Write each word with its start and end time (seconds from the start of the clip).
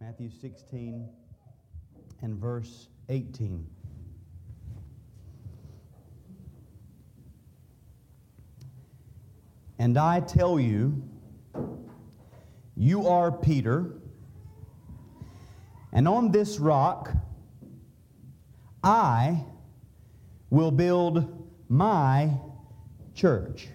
Matthew 0.00 0.30
16 0.40 1.08
and 2.22 2.36
verse 2.36 2.88
18. 3.08 3.66
And 9.78 9.98
I 9.98 10.20
tell 10.20 10.58
you, 10.58 11.02
you 12.76 13.06
are 13.06 13.30
Peter, 13.30 13.92
and 15.92 16.08
on 16.08 16.32
this 16.32 16.58
rock 16.58 17.12
I 18.82 19.44
will 20.50 20.70
build 20.70 21.48
my 21.68 22.30
church. 23.14 23.68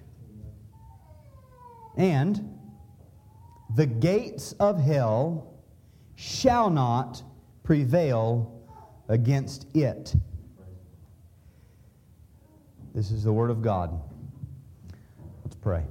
And 1.97 2.57
the 3.75 3.85
gates 3.85 4.53
of 4.53 4.79
hell 4.79 5.58
shall 6.19 6.69
not 6.69 7.23
prevail 7.63 8.61
against 9.07 9.73
it. 9.73 10.13
This 12.93 13.09
is 13.09 13.23
the 13.23 13.31
Word 13.31 13.49
of 13.49 13.61
God. 13.61 14.01
Let's 15.45 15.55
pray. 15.55 15.85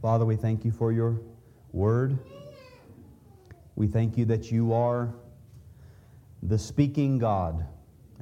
Father, 0.00 0.24
we 0.24 0.34
thank 0.34 0.64
you 0.64 0.70
for 0.70 0.92
your 0.92 1.20
Word. 1.72 2.18
We 3.76 3.86
thank 3.86 4.16
you 4.16 4.24
that 4.24 4.50
you 4.50 4.72
are 4.72 5.12
the 6.42 6.58
speaking 6.58 7.18
God 7.18 7.66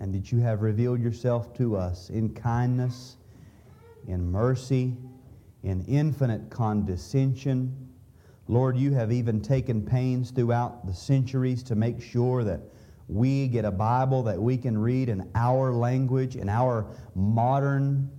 and 0.00 0.12
that 0.12 0.32
you 0.32 0.40
have 0.40 0.62
revealed 0.62 1.00
yourself 1.00 1.54
to 1.58 1.76
us 1.76 2.10
in 2.10 2.34
kindness, 2.34 3.16
in 4.08 4.28
mercy, 4.28 4.96
in 5.62 5.84
infinite 5.86 6.50
condescension. 6.50 7.74
Lord, 8.46 8.76
you 8.76 8.92
have 8.92 9.12
even 9.12 9.40
taken 9.40 9.82
pains 9.82 10.30
throughout 10.30 10.86
the 10.86 10.94
centuries 10.94 11.62
to 11.64 11.74
make 11.74 12.00
sure 12.00 12.44
that 12.44 12.60
we 13.08 13.48
get 13.48 13.64
a 13.64 13.70
Bible 13.70 14.22
that 14.24 14.40
we 14.40 14.56
can 14.56 14.76
read 14.76 15.08
in 15.08 15.28
our 15.34 15.72
language, 15.72 16.36
in 16.36 16.48
our 16.48 16.86
modern 17.14 18.10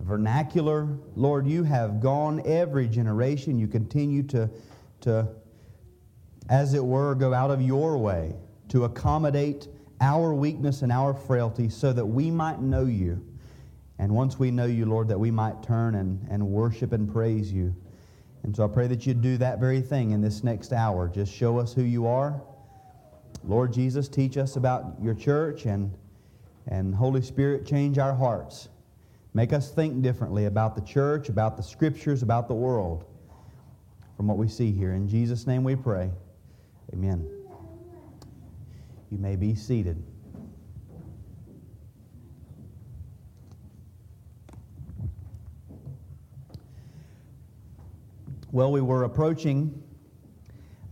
vernacular. 0.00 0.86
Lord, 1.16 1.46
you 1.46 1.64
have 1.64 2.00
gone 2.00 2.42
every 2.44 2.86
generation. 2.86 3.58
You 3.58 3.66
continue 3.66 4.22
to, 4.24 4.50
to, 5.02 5.28
as 6.50 6.74
it 6.74 6.84
were, 6.84 7.14
go 7.14 7.32
out 7.32 7.50
of 7.50 7.62
your 7.62 7.96
way 7.96 8.34
to 8.68 8.84
accommodate 8.84 9.68
our 10.00 10.34
weakness 10.34 10.82
and 10.82 10.92
our 10.92 11.14
frailty 11.14 11.68
so 11.68 11.92
that 11.92 12.04
we 12.04 12.30
might 12.30 12.60
know 12.60 12.84
you. 12.84 13.24
And 13.98 14.14
once 14.14 14.38
we 14.38 14.50
know 14.50 14.66
you, 14.66 14.86
Lord, 14.86 15.08
that 15.08 15.18
we 15.18 15.30
might 15.30 15.62
turn 15.62 15.94
and, 15.94 16.26
and 16.30 16.46
worship 16.48 16.92
and 16.92 17.10
praise 17.10 17.52
you. 17.52 17.74
And 18.42 18.54
so 18.54 18.64
I 18.64 18.68
pray 18.68 18.86
that 18.88 19.06
you 19.06 19.14
do 19.14 19.36
that 19.38 19.58
very 19.58 19.80
thing 19.80 20.10
in 20.10 20.20
this 20.20 20.44
next 20.44 20.72
hour. 20.72 21.08
Just 21.08 21.32
show 21.32 21.58
us 21.58 21.72
who 21.72 21.82
you 21.82 22.06
are. 22.06 22.42
Lord 23.42 23.72
Jesus, 23.72 24.08
teach 24.08 24.36
us 24.36 24.56
about 24.56 24.96
your 25.00 25.14
church 25.14 25.66
and, 25.66 25.92
and 26.66 26.94
Holy 26.94 27.22
Spirit, 27.22 27.66
change 27.66 27.98
our 27.98 28.14
hearts. 28.14 28.68
Make 29.32 29.52
us 29.52 29.70
think 29.70 30.02
differently 30.02 30.46
about 30.46 30.74
the 30.74 30.82
church, 30.82 31.28
about 31.28 31.56
the 31.56 31.62
scriptures, 31.62 32.22
about 32.22 32.48
the 32.48 32.54
world 32.54 33.04
from 34.16 34.28
what 34.28 34.38
we 34.38 34.48
see 34.48 34.70
here. 34.70 34.92
In 34.92 35.08
Jesus' 35.08 35.46
name 35.46 35.64
we 35.64 35.74
pray. 35.74 36.10
Amen. 36.92 37.28
You 39.10 39.18
may 39.18 39.36
be 39.36 39.54
seated. 39.54 40.02
Well, 48.54 48.70
we 48.70 48.80
were 48.80 49.02
approaching 49.02 49.82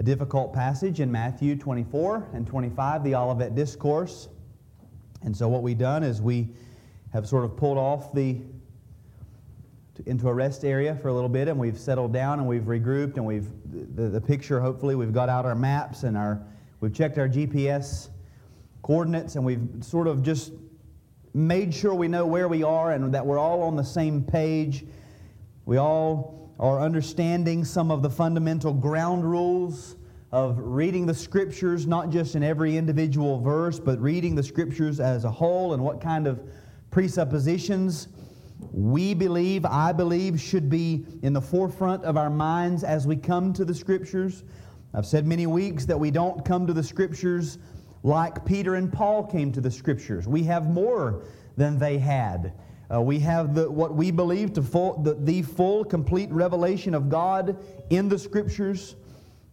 a 0.01 0.03
difficult 0.03 0.53
passage 0.53 0.99
in 0.99 1.13
Matthew 1.13 1.55
24 1.55 2.31
and 2.35 2.45
25, 2.45 3.05
the 3.05 3.15
Olivet 3.15 3.55
Discourse. 3.55 4.29
And 5.23 5.37
so, 5.37 5.47
what 5.49 5.63
we've 5.63 5.79
done 5.79 6.03
is 6.03 6.21
we 6.21 6.49
have 7.13 7.29
sort 7.29 7.45
of 7.45 7.57
pulled 7.57 7.79
off 7.79 8.13
the 8.13 8.41
into 10.07 10.29
a 10.29 10.35
rest 10.35 10.65
area 10.65 10.97
for 10.97 11.07
a 11.07 11.15
little 11.15 11.29
bit 11.29 11.47
and 11.47 11.57
we've 11.57 11.79
settled 11.79 12.13
down 12.13 12.41
and 12.41 12.49
we've 12.49 12.65
regrouped 12.65 13.15
and 13.15 13.25
we've 13.25 13.47
the, 13.95 14.09
the 14.09 14.21
picture 14.21 14.61
hopefully 14.61 14.97
we've 14.97 15.13
got 15.13 15.29
out 15.29 15.45
our 15.45 15.55
maps 15.55 16.03
and 16.03 16.17
our 16.17 16.43
we've 16.81 16.95
checked 16.95 17.19
our 17.19 17.29
gps 17.29 18.09
coordinates 18.83 19.37
and 19.37 19.45
we've 19.45 19.69
sort 19.83 20.09
of 20.09 20.23
just 20.23 20.53
made 21.35 21.73
sure 21.73 21.95
we 21.95 22.09
know 22.09 22.27
where 22.27 22.49
we 22.49 22.65
are 22.65 22.93
and 22.93 23.15
that 23.15 23.25
we're 23.25 23.39
all 23.39 23.63
on 23.63 23.77
the 23.77 23.85
same 23.85 24.25
page 24.25 24.87
we 25.67 25.77
all 25.77 26.42
are 26.63 26.81
understanding 26.81 27.63
some 27.65 27.91
of 27.91 28.01
the 28.01 28.09
fundamental 28.09 28.73
ground 28.73 29.31
rules 29.31 29.97
of 30.31 30.57
reading 30.59 31.05
the 31.05 31.13
scriptures 31.13 31.87
not 31.87 32.09
just 32.09 32.37
in 32.37 32.43
every 32.43 32.79
individual 32.79 33.39
verse 33.39 33.79
but 33.79 34.01
reading 34.01 34.35
the 34.35 34.43
scriptures 34.43 35.01
as 35.01 35.25
a 35.25 35.31
whole 35.31 35.75
and 35.75 35.83
what 35.83 36.01
kind 36.01 36.27
of 36.27 36.41
presuppositions 36.91 38.09
we 38.71 39.15
believe, 39.15 39.65
I 39.65 39.93
believe, 39.93 40.41
should 40.41 40.71
be 40.71 41.05
in 41.23 41.33
the 41.33 41.41
forefront 41.41 42.05
of 42.05 42.17
our 42.17 42.31
minds 42.31 42.85
as 42.85 43.07
we 43.07 43.17
come 43.17 43.53
to 43.55 43.65
the 43.65 43.75
Scriptures. 43.75 44.45
I've 44.95 45.07
said 45.07 45.27
many 45.27 45.47
weeks 45.47 45.85
that 45.87 45.99
we 45.99 46.11
don't 46.11 46.45
come 46.45 46.67
to 46.67 46.73
the 46.73 46.83
Scriptures 46.83 47.59
like 48.03 48.45
Peter 48.45 48.77
and 48.77 48.93
Paul 48.93 49.25
came 49.25 49.53
to 49.53 49.61
the 49.61 49.71
Scriptures. 49.71 50.29
We 50.29 50.45
have 50.45 50.71
more 50.71 51.25
than 51.57 51.79
they 51.79 51.99
had. 51.99 52.53
Uh, 52.93 53.01
we 53.01 53.19
have 53.19 53.55
the, 53.55 53.71
what 53.71 53.95
we 53.95 54.11
believe 54.11 54.53
to 54.53 54.63
full, 54.63 55.03
the, 55.03 55.15
the 55.15 55.43
full, 55.43 55.85
complete 55.85 56.31
revelation 56.31 56.95
of 56.95 57.09
God 57.09 57.57
in 57.91 58.09
the 58.09 58.19
Scriptures. 58.19 58.97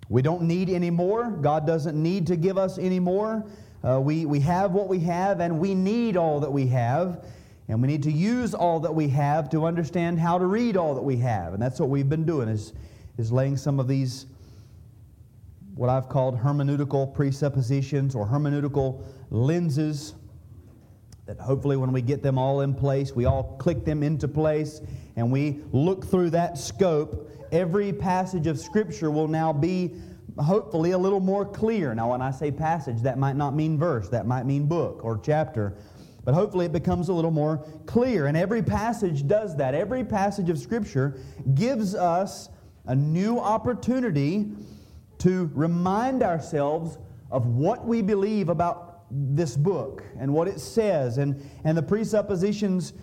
We 0.10 0.22
don't 0.22 0.42
need 0.42 0.70
any 0.70 0.90
more. 0.90 1.30
God 1.30 1.66
doesn't 1.66 2.02
need 2.02 2.28
to 2.28 2.36
give 2.36 2.58
us 2.58 2.78
any 2.78 3.00
more. 3.00 3.46
Uh, 3.84 4.02
we, 4.02 4.26
we 4.26 4.42
have 4.42 4.72
what 4.72 4.90
we 4.90 5.00
have, 5.02 5.40
and 5.40 5.60
we 5.60 5.74
need 5.74 6.18
all 6.18 6.42
that 6.42 6.52
we 6.52 6.68
have. 6.68 7.24
And 7.70 7.82
we 7.82 7.88
need 7.88 8.04
to 8.04 8.12
use 8.12 8.54
all 8.54 8.80
that 8.82 8.94
we 8.94 9.08
have 9.10 9.50
to 9.52 9.66
understand 9.66 10.20
how 10.20 10.38
to 10.40 10.46
read 10.46 10.76
all 10.76 10.96
that 10.96 11.04
we 11.04 11.18
have. 11.18 11.54
And 11.54 11.62
that's 11.62 11.80
what 11.80 11.90
we've 11.90 12.10
been 12.10 12.26
doing 12.26 12.50
is, 12.50 12.74
is 13.18 13.32
laying 13.32 13.56
some 13.56 13.80
of 13.80 13.88
these 13.88 14.26
what 15.76 15.90
I've 15.90 16.10
called 16.10 16.38
hermeneutical 16.38 17.14
presuppositions 17.14 18.14
or 18.14 18.28
hermeneutical 18.28 19.02
lenses 19.30 20.14
that 21.30 21.40
hopefully 21.40 21.78
when 21.78 21.92
we 21.92 22.02
get 22.02 22.24
them 22.24 22.40
all 22.40 22.62
in 22.62 22.74
place, 22.74 23.16
we 23.16 23.26
all 23.26 23.56
click 23.60 23.86
them 23.86 24.02
into 24.02 24.28
place 24.28 24.82
and 25.16 25.32
we 25.32 25.62
look 25.72 26.04
through 26.08 26.32
that 26.32 26.58
scope, 26.58 27.30
every 27.52 27.94
passage 27.94 28.48
of 28.48 28.60
Scripture 28.60 29.12
will 29.12 29.28
now 29.28 29.54
be 29.54 29.94
hopefully 30.40 30.90
a 30.90 30.98
little 30.98 31.20
more 31.20 31.46
clear. 31.46 31.94
Now, 31.94 32.10
when 32.10 32.22
I 32.24 32.32
say 32.32 32.50
passage, 32.50 33.04
that 33.04 33.20
might 33.20 33.36
not 33.36 33.54
mean 33.54 33.78
verse, 33.78 34.10
that 34.10 34.26
might 34.26 34.48
mean 34.48 34.66
book 34.66 35.06
or 35.06 35.20
chapter. 35.24 35.76
But 36.26 36.34
hopefully 36.34 36.66
it 36.66 36.72
becomes 36.72 37.10
a 37.10 37.14
little 37.14 37.30
more 37.30 37.64
clear. 37.86 38.26
And 38.26 38.36
every 38.36 38.64
passage 38.64 39.28
does 39.28 39.56
that. 39.58 39.76
Every 39.76 40.04
passage 40.04 40.50
of 40.50 40.58
Scripture 40.58 41.20
gives 41.54 41.94
us 41.94 42.50
a 42.88 42.96
new 42.96 43.38
opportunity 43.38 44.50
to 45.20 45.52
remind 45.54 46.24
ourselves 46.24 46.98
of 47.30 47.46
what 47.46 47.86
we 47.86 48.02
believe 48.02 48.50
about 48.50 48.89
this 49.12 49.56
book 49.58 50.04
and 50.20 50.34
what 50.34 50.48
it 50.48 50.60
says 50.60 51.18
and, 51.18 51.42
and 51.64 51.78
the 51.78 51.84
presuppositions 51.84 52.94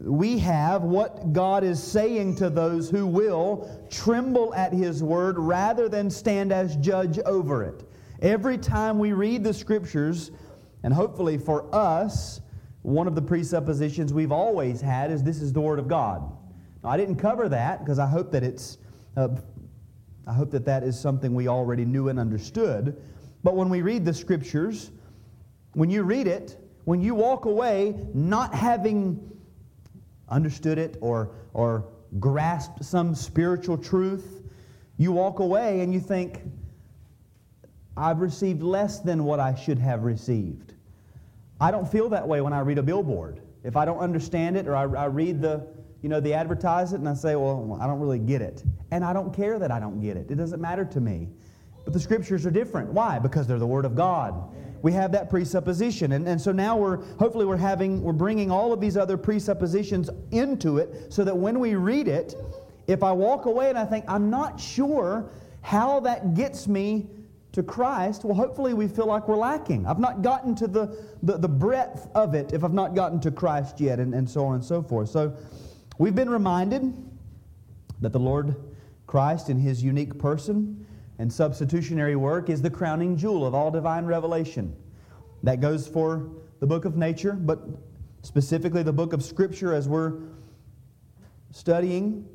we 0.00 0.38
have, 0.38 0.82
what 0.82 1.32
God 1.32 1.64
is 1.64 1.82
saying 1.82 2.36
to 2.36 2.50
those 2.50 2.90
who 2.90 3.06
will 3.06 3.86
tremble 3.90 4.54
at 4.54 4.72
His 4.72 5.02
word 5.02 5.38
rather 5.38 5.88
than 5.88 6.10
stand 6.10 6.52
as 6.52 6.76
judge 6.76 7.18
over 7.20 7.64
it. 7.64 7.84
Every 8.20 8.58
time 8.58 8.98
we 8.98 9.12
read 9.12 9.42
the 9.42 9.54
Scriptures, 9.54 10.30
and 10.82 10.92
hopefully 10.92 11.38
for 11.38 11.74
us, 11.74 12.40
one 12.82 13.06
of 13.06 13.14
the 13.14 13.22
presuppositions 13.22 14.12
we've 14.12 14.32
always 14.32 14.80
had 14.80 15.10
is 15.10 15.22
this 15.22 15.40
is 15.40 15.52
the 15.52 15.60
Word 15.60 15.78
of 15.78 15.88
God. 15.88 16.30
Now, 16.84 16.90
I 16.90 16.96
didn't 16.96 17.16
cover 17.16 17.48
that 17.48 17.80
because 17.80 17.98
I 17.98 18.06
hope 18.06 18.30
that 18.32 18.42
it's, 18.42 18.78
uh, 19.16 19.28
I 20.26 20.32
hope 20.32 20.50
that 20.50 20.64
that 20.66 20.82
is 20.82 20.98
something 20.98 21.34
we 21.34 21.48
already 21.48 21.84
knew 21.84 22.08
and 22.08 22.20
understood. 22.20 23.02
But 23.42 23.56
when 23.56 23.68
we 23.70 23.82
read 23.82 24.04
the 24.04 24.14
Scriptures, 24.14 24.90
when 25.76 25.90
you 25.90 26.04
read 26.04 26.26
it, 26.26 26.56
when 26.84 27.02
you 27.02 27.14
walk 27.14 27.44
away 27.44 27.94
not 28.14 28.54
having 28.54 29.30
understood 30.30 30.78
it 30.78 30.96
or, 31.02 31.32
or 31.52 31.84
grasped 32.18 32.82
some 32.82 33.14
spiritual 33.14 33.76
truth, 33.76 34.42
you 34.96 35.12
walk 35.12 35.38
away 35.38 35.82
and 35.82 35.92
you 35.92 36.00
think, 36.00 36.40
I've 37.94 38.20
received 38.20 38.62
less 38.62 39.00
than 39.00 39.24
what 39.24 39.38
I 39.38 39.54
should 39.54 39.78
have 39.78 40.04
received. 40.04 40.72
I 41.60 41.70
don't 41.70 41.86
feel 41.86 42.08
that 42.08 42.26
way 42.26 42.40
when 42.40 42.54
I 42.54 42.60
read 42.60 42.78
a 42.78 42.82
billboard. 42.82 43.42
If 43.62 43.76
I 43.76 43.84
don't 43.84 43.98
understand 43.98 44.56
it 44.56 44.66
or 44.66 44.74
I, 44.74 44.84
I 44.84 45.04
read 45.08 45.42
the, 45.42 45.66
you 46.00 46.08
know, 46.08 46.20
the 46.20 46.32
advertise 46.32 46.94
it 46.94 47.00
and 47.00 47.08
I 47.08 47.12
say, 47.12 47.36
well, 47.36 47.78
I 47.82 47.86
don't 47.86 48.00
really 48.00 48.18
get 48.18 48.40
it. 48.40 48.64
And 48.92 49.04
I 49.04 49.12
don't 49.12 49.34
care 49.34 49.58
that 49.58 49.70
I 49.70 49.78
don't 49.78 50.00
get 50.00 50.16
it. 50.16 50.30
It 50.30 50.36
doesn't 50.36 50.60
matter 50.60 50.86
to 50.86 51.00
me. 51.02 51.28
But 51.84 51.92
the 51.92 52.00
scriptures 52.00 52.46
are 52.46 52.50
different. 52.50 52.88
Why? 52.94 53.18
Because 53.18 53.46
they're 53.46 53.58
the 53.58 53.66
Word 53.66 53.84
of 53.84 53.94
God. 53.94 54.54
We 54.82 54.92
have 54.92 55.12
that 55.12 55.30
presupposition. 55.30 56.12
And, 56.12 56.28
and 56.28 56.40
so 56.40 56.52
now 56.52 56.76
we're, 56.76 56.98
hopefully 57.18 57.44
we're 57.44 57.56
having, 57.56 58.02
we're 58.02 58.12
bringing 58.12 58.50
all 58.50 58.72
of 58.72 58.80
these 58.80 58.96
other 58.96 59.16
presuppositions 59.16 60.10
into 60.30 60.78
it 60.78 61.12
so 61.12 61.24
that 61.24 61.36
when 61.36 61.58
we 61.58 61.74
read 61.74 62.08
it, 62.08 62.34
if 62.86 63.02
I 63.02 63.12
walk 63.12 63.46
away 63.46 63.68
and 63.68 63.78
I 63.78 63.84
think, 63.84 64.04
I'm 64.08 64.30
not 64.30 64.60
sure 64.60 65.28
how 65.62 66.00
that 66.00 66.34
gets 66.34 66.68
me 66.68 67.08
to 67.52 67.62
Christ, 67.62 68.24
well, 68.24 68.34
hopefully 68.34 68.74
we 68.74 68.86
feel 68.86 69.06
like 69.06 69.26
we're 69.26 69.36
lacking. 69.36 69.86
I've 69.86 69.98
not 69.98 70.22
gotten 70.22 70.54
to 70.56 70.66
the, 70.66 70.96
the, 71.22 71.38
the 71.38 71.48
breadth 71.48 72.08
of 72.14 72.34
it 72.34 72.52
if 72.52 72.62
I've 72.62 72.74
not 72.74 72.94
gotten 72.94 73.18
to 73.22 73.30
Christ 73.30 73.80
yet, 73.80 73.98
and, 73.98 74.14
and 74.14 74.28
so 74.28 74.44
on 74.44 74.56
and 74.56 74.64
so 74.64 74.82
forth. 74.82 75.08
So 75.08 75.34
we've 75.98 76.14
been 76.14 76.30
reminded 76.30 76.94
that 78.02 78.12
the 78.12 78.20
Lord 78.20 78.54
Christ, 79.06 79.48
in 79.48 79.58
his 79.58 79.82
unique 79.82 80.18
person 80.18 80.85
and 81.18 81.32
substitutionary 81.32 82.16
work, 82.16 82.50
is 82.50 82.60
the 82.60 82.70
crowning 82.70 83.16
jewel 83.16 83.46
of 83.46 83.54
all 83.54 83.70
divine 83.70 84.04
revelation. 84.04 84.74
That 85.42 85.60
goes 85.60 85.86
for 85.86 86.30
the 86.60 86.66
book 86.66 86.84
of 86.84 86.96
nature, 86.96 87.32
but 87.32 87.60
specifically 88.22 88.82
the 88.82 88.92
book 88.92 89.12
of 89.12 89.22
Scripture 89.22 89.72
as 89.72 89.88
we're 89.88 90.14
studying. 91.50 92.26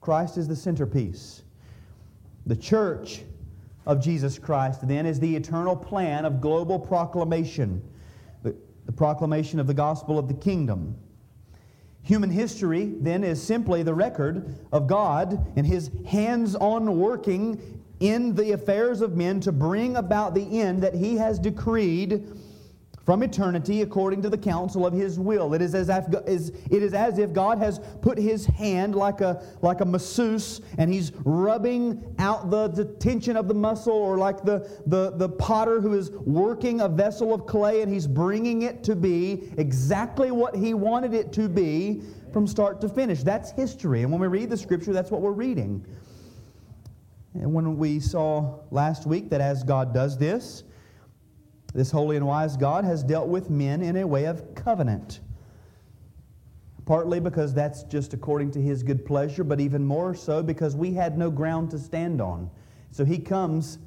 Christ 0.00 0.36
is 0.36 0.48
the 0.48 0.56
centerpiece. 0.56 1.42
The 2.46 2.56
church 2.56 3.22
of 3.86 4.02
Jesus 4.02 4.38
Christ, 4.38 4.86
then, 4.86 5.06
is 5.06 5.20
the 5.20 5.34
eternal 5.34 5.76
plan 5.76 6.24
of 6.24 6.40
global 6.40 6.78
proclamation, 6.78 7.82
the, 8.42 8.54
the 8.86 8.92
proclamation 8.92 9.58
of 9.60 9.66
the 9.66 9.74
gospel 9.74 10.18
of 10.18 10.28
the 10.28 10.34
kingdom. 10.34 10.96
Human 12.02 12.30
history, 12.30 12.94
then, 13.00 13.22
is 13.22 13.40
simply 13.40 13.82
the 13.82 13.94
record 13.94 14.56
of 14.72 14.86
God 14.88 15.52
and 15.56 15.66
His 15.66 15.90
hands 16.06 16.56
on 16.56 16.98
working 16.98 17.81
in 18.02 18.34
the 18.34 18.52
affairs 18.52 19.00
of 19.00 19.16
men 19.16 19.40
to 19.40 19.52
bring 19.52 19.96
about 19.96 20.34
the 20.34 20.60
end 20.60 20.82
that 20.82 20.94
He 20.94 21.16
has 21.16 21.38
decreed 21.38 22.28
from 23.04 23.22
eternity 23.22 23.82
according 23.82 24.22
to 24.22 24.30
the 24.30 24.38
counsel 24.38 24.86
of 24.86 24.92
his 24.92 25.18
will. 25.18 25.54
It 25.54 25.62
is 25.62 25.74
as 25.74 25.88
if, 25.88 26.06
it 26.70 26.82
is 26.82 26.94
as 26.94 27.18
if 27.18 27.32
God 27.32 27.58
has 27.58 27.80
put 28.00 28.16
his 28.16 28.46
hand 28.46 28.94
like 28.94 29.20
a, 29.20 29.44
like 29.60 29.80
a 29.80 29.84
masseuse 29.84 30.60
and 30.78 30.92
he's 30.92 31.12
rubbing 31.24 32.14
out 32.18 32.50
the, 32.50 32.68
the 32.68 32.84
tension 32.84 33.36
of 33.36 33.48
the 33.48 33.54
muscle, 33.54 33.92
or 33.92 34.18
like 34.18 34.44
the, 34.44 34.68
the, 34.86 35.10
the 35.16 35.28
potter 35.28 35.80
who 35.80 35.94
is 35.94 36.10
working 36.10 36.80
a 36.80 36.88
vessel 36.88 37.34
of 37.34 37.46
clay 37.46 37.82
and 37.82 37.92
he's 37.92 38.06
bringing 38.06 38.62
it 38.62 38.84
to 38.84 38.94
be 38.94 39.52
exactly 39.58 40.30
what 40.30 40.54
he 40.54 40.74
wanted 40.74 41.12
it 41.12 41.32
to 41.32 41.48
be 41.48 42.02
from 42.32 42.46
start 42.46 42.80
to 42.80 42.88
finish. 42.88 43.22
That's 43.22 43.50
history. 43.50 44.02
And 44.02 44.12
when 44.12 44.20
we 44.20 44.28
read 44.28 44.48
the 44.48 44.56
scripture, 44.56 44.92
that's 44.92 45.10
what 45.10 45.20
we're 45.20 45.32
reading. 45.32 45.84
And 47.34 47.52
when 47.54 47.78
we 47.78 48.00
saw 48.00 48.60
last 48.70 49.06
week 49.06 49.30
that 49.30 49.40
as 49.40 49.64
God 49.64 49.94
does 49.94 50.18
this, 50.18 50.64
this 51.74 51.90
holy 51.90 52.16
and 52.16 52.26
wise 52.26 52.56
God 52.56 52.84
has 52.84 53.02
dealt 53.02 53.28
with 53.28 53.48
men 53.48 53.82
in 53.82 53.96
a 53.96 54.06
way 54.06 54.26
of 54.26 54.54
covenant. 54.54 55.20
Partly 56.84 57.20
because 57.20 57.54
that's 57.54 57.84
just 57.84 58.12
according 58.12 58.50
to 58.52 58.60
his 58.60 58.82
good 58.82 59.06
pleasure, 59.06 59.44
but 59.44 59.60
even 59.60 59.84
more 59.84 60.14
so 60.14 60.42
because 60.42 60.76
we 60.76 60.92
had 60.92 61.16
no 61.16 61.30
ground 61.30 61.70
to 61.70 61.78
stand 61.78 62.20
on. 62.20 62.50
So 62.90 63.04
he 63.04 63.18
comes, 63.18 63.78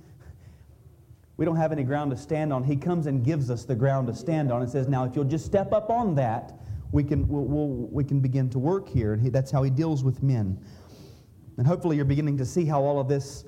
we 1.38 1.46
don't 1.46 1.58
have 1.58 1.72
any 1.72 1.84
ground 1.84 2.12
to 2.12 2.18
stand 2.18 2.52
on. 2.52 2.64
He 2.64 2.76
comes 2.76 3.06
and 3.06 3.24
gives 3.24 3.52
us 3.52 3.66
the 3.66 3.76
ground 3.76 4.08
to 4.08 4.16
stand 4.16 4.52
on 4.52 4.62
and 4.62 4.72
says, 4.72 4.88
Now, 4.88 5.04
if 5.04 5.16
you'll 5.16 5.26
just 5.26 5.46
step 5.46 5.74
up 5.74 5.90
on 5.90 6.16
that, 6.16 6.58
we 6.92 7.04
can, 7.04 7.28
we'll, 7.28 7.44
we'll, 7.44 7.88
we 7.92 8.04
can 8.04 8.22
begin 8.22 8.50
to 8.52 8.60
work 8.60 8.88
here. 8.88 9.14
And 9.14 9.22
he, 9.22 9.30
that's 9.30 9.52
how 9.52 9.62
he 9.62 9.70
deals 9.70 10.04
with 10.04 10.24
men. 10.24 10.58
And 11.58 11.66
hopefully, 11.66 11.96
you're 11.96 12.06
beginning 12.06 12.38
to 12.38 12.46
see 12.46 12.66
how 12.66 12.82
all 12.82 13.00
of 13.00 13.08
this 13.08 13.46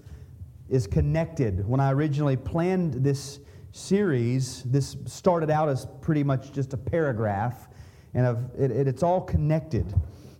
is 0.70 0.88
connected. 0.88 1.68
When 1.68 1.80
I 1.80 1.92
originally 1.92 2.38
planned 2.38 2.94
this 3.04 3.40
series, 3.72 4.64
this 4.64 4.96
started 5.06 5.50
out 5.50 5.70
as 5.70 5.88
pretty 6.02 6.24
much 6.24 6.52
just 6.52 6.74
a 6.74 6.78
paragraph, 6.78 7.68
and 8.14 8.50
it, 8.58 8.72
it, 8.72 8.88
it's 8.88 9.04
all 9.04 9.22
connected. 9.22 9.94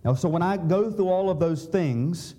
Now, 0.04 0.14
so 0.14 0.28
when 0.28 0.42
I 0.42 0.56
go 0.56 0.90
through 0.90 1.08
all 1.08 1.30
of 1.30 1.38
those 1.38 1.66
things, 1.66 2.34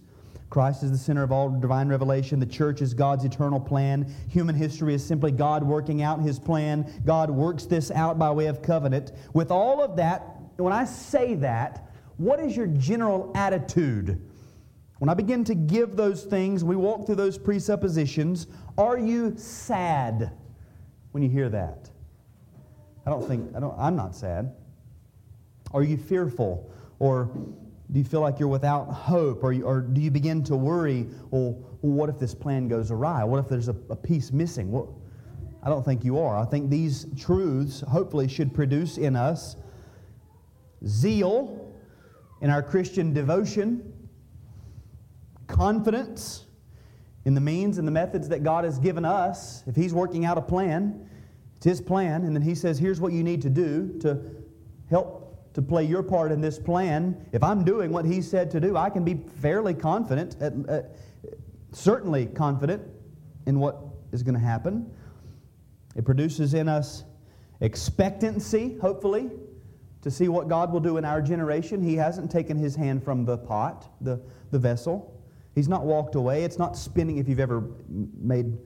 Christ 0.50 0.82
is 0.82 0.92
the 0.92 0.98
center 0.98 1.22
of 1.22 1.32
all 1.32 1.50
divine 1.50 1.90
revelation. 1.90 2.40
The 2.40 2.46
church 2.46 2.82
is 2.82 2.94
God's 2.94 3.24
eternal 3.24 3.60
plan. 3.60 4.12
Human 4.30 4.56
history 4.56 4.96
is 4.96 5.06
simply 5.06 5.32
God 5.32 5.64
working 5.64 6.02
out 6.02 6.22
his 6.22 6.40
plan. 6.40 6.92
God 7.06 7.30
works 7.30 7.66
this 7.66 7.92
out 7.92 8.18
by 8.18 8.32
way 8.32 8.48
of 8.48 8.62
covenant. 8.62 9.12
With 9.34 9.52
all 9.52 9.84
of 9.84 9.96
that, 9.98 10.38
when 10.58 10.74
I 10.74 10.86
say 10.86 11.36
that, 11.36 11.92
what 12.18 12.40
is 12.40 12.58
your 12.58 12.68
general 12.68 13.32
attitude? 13.36 14.29
When 15.00 15.10
I 15.10 15.14
begin 15.14 15.44
to 15.46 15.56
give 15.56 15.96
those 15.96 16.24
things, 16.24 16.64
we 16.64 16.76
walk 16.76 17.06
through 17.06 17.16
those 17.16 17.38
presuppositions, 17.38 18.48
are 18.78 18.98
you 18.98 19.34
sad? 19.38 20.32
when 21.12 21.24
you 21.24 21.30
hear 21.30 21.50
that? 21.50 21.90
I 23.06 23.10
don't 23.10 23.28
think, 23.28 23.56
I 23.56 23.60
don't, 23.60 23.76
I'm 23.78 23.96
not 23.96 24.16
sad. 24.16 24.54
Are 25.74 25.84
you 25.84 25.98
fearful? 25.98 26.72
Or 27.00 27.26
do 27.92 28.00
you 28.00 28.06
feel 28.06 28.22
like 28.22 28.40
you're 28.40 28.48
without 28.48 28.86
hope? 28.86 29.44
Or, 29.44 29.54
or 29.64 29.82
do 29.82 30.02
you 30.02 30.12
begin 30.12 30.44
to 30.46 30.56
worry, 30.56 31.08
well, 31.32 31.54
what 31.82 32.10
if 32.10 32.20
this 32.20 32.36
plan 32.36 32.68
goes 32.68 32.92
awry? 32.92 33.24
What 33.24 33.40
if 33.40 33.48
there's 33.48 33.70
a, 33.70 33.76
a 33.90 33.96
piece 33.96 34.32
missing? 34.32 34.72
Well, 34.72 34.96
I 35.64 35.70
don't 35.70 35.84
think 35.84 36.04
you 36.04 36.20
are. 36.20 36.38
I 36.38 36.46
think 36.46 36.70
these 36.70 37.08
truths 37.18 37.82
hopefully 37.82 38.28
should 38.28 38.54
produce 38.54 38.98
in 38.98 39.16
us 39.16 39.56
zeal 40.86 41.74
in 42.42 42.50
our 42.50 42.64
Christian 42.64 43.14
devotion, 43.14 43.92
confidence 45.60 46.46
in 47.26 47.34
the 47.34 47.42
means 47.42 47.78
and 47.80 47.86
the 47.86 47.92
methods 47.92 48.30
that 48.30 48.44
God 48.44 48.64
has 48.64 48.80
given 48.80 49.04
us, 49.04 49.62
if 49.68 49.76
He's 49.76 49.94
working 49.94 50.24
out 50.24 50.38
a 50.38 50.42
plan, 50.42 51.10
it's 51.58 51.66
His 51.66 51.82
plan, 51.82 52.24
and 52.24 52.34
then 52.34 52.42
He 52.42 52.56
says, 52.56 52.80
here's 52.80 53.02
what 53.02 53.12
you 53.12 53.24
need 53.24 53.42
to 53.42 53.50
do 53.50 54.00
to 54.00 54.22
help 54.90 55.54
to 55.54 55.62
play 55.62 55.84
your 55.84 56.02
part 56.02 56.32
in 56.32 56.40
this 56.40 56.58
plan. 56.58 57.26
If 57.34 57.44
I'm 57.44 57.66
doing 57.66 57.92
what 57.92 58.06
He 58.06 58.22
said 58.22 58.50
to 58.52 58.62
do, 58.62 58.78
I 58.78 58.90
can 58.90 59.04
be 59.04 59.16
fairly 59.42 59.74
confident, 59.74 60.38
at, 60.40 60.54
uh, 60.70 60.84
certainly 61.74 62.28
confident 62.28 62.82
in 63.46 63.60
what 63.60 63.82
is 64.14 64.24
going 64.24 64.36
to 64.36 64.40
happen. 64.40 64.90
It 65.98 66.06
produces 66.06 66.54
in 66.54 66.70
us 66.70 67.04
expectancy, 67.60 68.78
hopefully, 68.78 69.30
to 70.04 70.10
see 70.10 70.30
what 70.30 70.48
God 70.48 70.72
will 70.72 70.80
do 70.80 70.96
in 70.96 71.04
our 71.04 71.22
generation. 71.22 71.84
He 71.84 71.98
hasn't 71.98 72.32
taken 72.32 72.56
His 72.56 72.78
hand 72.78 73.04
from 73.04 73.26
the 73.26 73.38
pot, 73.38 73.92
the, 74.00 74.22
the 74.52 74.60
vessel. 74.60 75.19
He's 75.60 75.68
not 75.68 75.86
walked 75.86 76.16
away. 76.16 76.46
It's 76.46 76.58
not 76.58 76.78
spinning. 76.78 77.18
If 77.18 77.28
you've 77.28 77.42
ever 77.42 77.66
made 77.90 78.58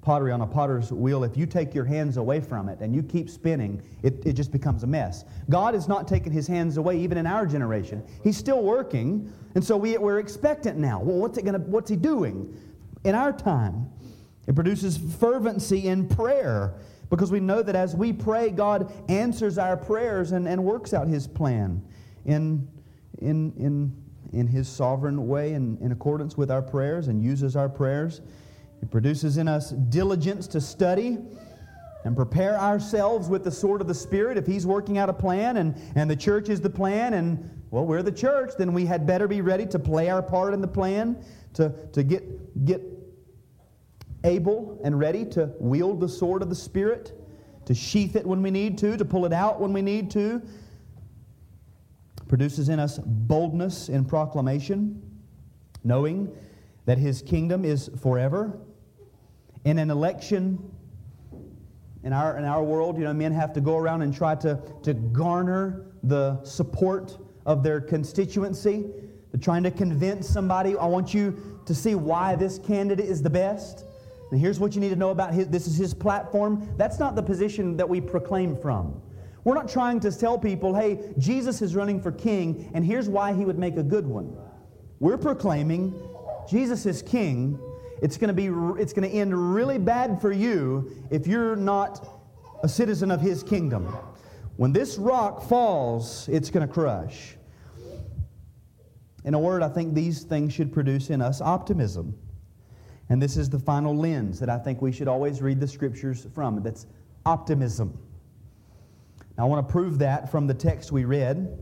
pottery 0.00 0.30
on 0.30 0.42
a 0.42 0.46
potter's 0.46 0.92
wheel, 0.92 1.24
if 1.24 1.36
you 1.36 1.44
take 1.44 1.74
your 1.74 1.84
hands 1.84 2.18
away 2.18 2.38
from 2.38 2.68
it 2.68 2.78
and 2.78 2.94
you 2.94 3.02
keep 3.02 3.28
spinning, 3.28 3.82
it, 4.04 4.24
it 4.24 4.34
just 4.34 4.52
becomes 4.52 4.84
a 4.84 4.86
mess. 4.86 5.24
God 5.50 5.74
has 5.74 5.88
not 5.88 6.06
taken 6.06 6.30
his 6.30 6.46
hands 6.46 6.76
away 6.76 7.00
even 7.00 7.18
in 7.18 7.26
our 7.26 7.46
generation. 7.46 8.00
He's 8.22 8.36
still 8.36 8.62
working, 8.62 9.32
and 9.56 9.64
so 9.64 9.76
we, 9.76 9.98
we're 9.98 10.20
expectant 10.20 10.78
now. 10.78 11.00
Well, 11.00 11.16
what's, 11.16 11.36
it 11.36 11.44
gonna, 11.44 11.58
what's 11.58 11.90
he 11.90 11.96
doing 11.96 12.56
in 13.02 13.16
our 13.16 13.32
time? 13.32 13.90
It 14.46 14.54
produces 14.54 14.96
fervency 15.18 15.88
in 15.88 16.06
prayer 16.06 16.74
because 17.10 17.32
we 17.32 17.40
know 17.40 17.60
that 17.64 17.74
as 17.74 17.96
we 17.96 18.12
pray, 18.12 18.50
God 18.50 18.92
answers 19.08 19.58
our 19.58 19.76
prayers 19.76 20.30
and, 20.30 20.46
and 20.46 20.62
works 20.62 20.94
out 20.94 21.08
his 21.08 21.26
plan 21.26 21.82
in, 22.24 22.68
in, 23.18 23.52
in 23.58 24.05
in 24.32 24.46
His 24.46 24.68
sovereign 24.68 25.26
way 25.26 25.52
and 25.52 25.80
in 25.80 25.92
accordance 25.92 26.36
with 26.36 26.50
our 26.50 26.62
prayers 26.62 27.08
and 27.08 27.22
uses 27.22 27.56
our 27.56 27.68
prayers. 27.68 28.20
It 28.82 28.90
produces 28.90 29.38
in 29.38 29.48
us 29.48 29.70
diligence 29.70 30.46
to 30.48 30.60
study 30.60 31.18
and 32.04 32.14
prepare 32.14 32.58
ourselves 32.58 33.28
with 33.28 33.42
the 33.42 33.50
sword 33.50 33.80
of 33.80 33.88
the 33.88 33.94
Spirit. 33.94 34.38
If 34.38 34.46
He's 34.46 34.66
working 34.66 34.98
out 34.98 35.08
a 35.08 35.12
plan 35.12 35.56
and, 35.56 35.74
and 35.96 36.08
the 36.08 36.16
church 36.16 36.48
is 36.48 36.60
the 36.60 36.70
plan, 36.70 37.14
and 37.14 37.50
well, 37.70 37.84
we're 37.84 38.02
the 38.02 38.12
church, 38.12 38.52
then 38.56 38.72
we 38.72 38.86
had 38.86 39.06
better 39.06 39.26
be 39.26 39.40
ready 39.40 39.66
to 39.66 39.78
play 39.78 40.08
our 40.08 40.22
part 40.22 40.54
in 40.54 40.60
the 40.60 40.68
plan, 40.68 41.16
to, 41.54 41.72
to 41.92 42.02
get, 42.02 42.64
get 42.64 42.82
able 44.24 44.80
and 44.84 44.98
ready 44.98 45.24
to 45.24 45.50
wield 45.58 46.00
the 46.00 46.08
sword 46.08 46.42
of 46.42 46.48
the 46.48 46.54
Spirit, 46.54 47.12
to 47.64 47.74
sheath 47.74 48.14
it 48.14 48.24
when 48.24 48.42
we 48.42 48.50
need 48.50 48.78
to, 48.78 48.96
to 48.96 49.04
pull 49.04 49.26
it 49.26 49.32
out 49.32 49.60
when 49.60 49.72
we 49.72 49.82
need 49.82 50.10
to, 50.12 50.40
produces 52.28 52.68
in 52.68 52.78
us 52.78 52.98
boldness 52.98 53.88
in 53.88 54.04
proclamation, 54.04 55.02
knowing 55.84 56.34
that 56.84 56.98
his 56.98 57.22
kingdom 57.22 57.64
is 57.64 57.90
forever. 58.00 58.58
In 59.64 59.78
an 59.78 59.90
election 59.90 60.70
in 62.06 62.12
our, 62.12 62.38
in 62.38 62.44
our 62.44 62.62
world, 62.62 62.96
you 62.96 63.02
know, 63.02 63.12
men 63.12 63.32
have 63.32 63.52
to 63.54 63.60
go 63.60 63.76
around 63.76 64.02
and 64.02 64.14
try 64.14 64.36
to, 64.36 64.60
to 64.84 64.94
garner 64.94 65.86
the 66.04 66.40
support 66.44 67.18
of 67.44 67.64
their 67.64 67.80
constituency. 67.80 68.84
They're 69.32 69.40
trying 69.40 69.64
to 69.64 69.72
convince 69.72 70.28
somebody, 70.28 70.76
I 70.76 70.86
want 70.86 71.12
you 71.12 71.60
to 71.66 71.74
see 71.74 71.96
why 71.96 72.36
this 72.36 72.60
candidate 72.60 73.06
is 73.06 73.22
the 73.22 73.30
best. 73.30 73.84
And 74.30 74.40
here's 74.40 74.60
what 74.60 74.76
you 74.76 74.80
need 74.80 74.90
to 74.90 74.96
know 74.96 75.10
about 75.10 75.34
his, 75.34 75.48
this 75.48 75.66
is 75.66 75.76
his 75.76 75.94
platform. 75.94 76.68
That's 76.76 77.00
not 77.00 77.16
the 77.16 77.22
position 77.22 77.76
that 77.76 77.88
we 77.88 78.00
proclaim 78.00 78.56
from. 78.56 79.02
We're 79.46 79.54
not 79.54 79.68
trying 79.68 80.00
to 80.00 80.10
tell 80.10 80.36
people, 80.36 80.74
hey, 80.74 81.14
Jesus 81.18 81.62
is 81.62 81.76
running 81.76 82.00
for 82.02 82.10
king, 82.10 82.68
and 82.74 82.84
here's 82.84 83.08
why 83.08 83.32
he 83.32 83.44
would 83.44 83.60
make 83.60 83.76
a 83.76 83.82
good 83.84 84.04
one. 84.04 84.36
We're 84.98 85.16
proclaiming 85.16 85.94
Jesus 86.50 86.84
is 86.84 87.00
king. 87.00 87.56
It's 88.02 88.16
going 88.16 88.26
to 88.26 88.34
be 88.34 88.46
it's 88.82 88.92
going 88.92 89.08
to 89.08 89.16
end 89.16 89.54
really 89.54 89.78
bad 89.78 90.20
for 90.20 90.32
you 90.32 90.90
if 91.12 91.28
you're 91.28 91.54
not 91.54 92.04
a 92.64 92.68
citizen 92.68 93.12
of 93.12 93.20
his 93.20 93.44
kingdom. 93.44 93.84
When 94.56 94.72
this 94.72 94.98
rock 94.98 95.48
falls, 95.48 96.28
it's 96.28 96.50
going 96.50 96.66
to 96.66 96.74
crush. 96.74 97.36
in 99.24 99.34
a 99.34 99.38
word, 99.38 99.62
I 99.62 99.68
think 99.68 99.94
these 99.94 100.24
things 100.24 100.54
should 100.54 100.72
produce 100.72 101.08
in 101.08 101.22
us 101.22 101.40
optimism. 101.40 102.18
And 103.10 103.22
this 103.22 103.36
is 103.36 103.48
the 103.48 103.60
final 103.60 103.96
lens 103.96 104.40
that 104.40 104.50
I 104.50 104.58
think 104.58 104.82
we 104.82 104.90
should 104.90 105.06
always 105.06 105.40
read 105.40 105.60
the 105.60 105.68
scriptures 105.68 106.26
from. 106.34 106.64
That's 106.64 106.86
optimism. 107.24 107.96
I 109.38 109.44
want 109.44 109.66
to 109.66 109.72
prove 109.72 109.98
that 109.98 110.30
from 110.30 110.46
the 110.46 110.54
text 110.54 110.92
we 110.92 111.04
read 111.04 111.58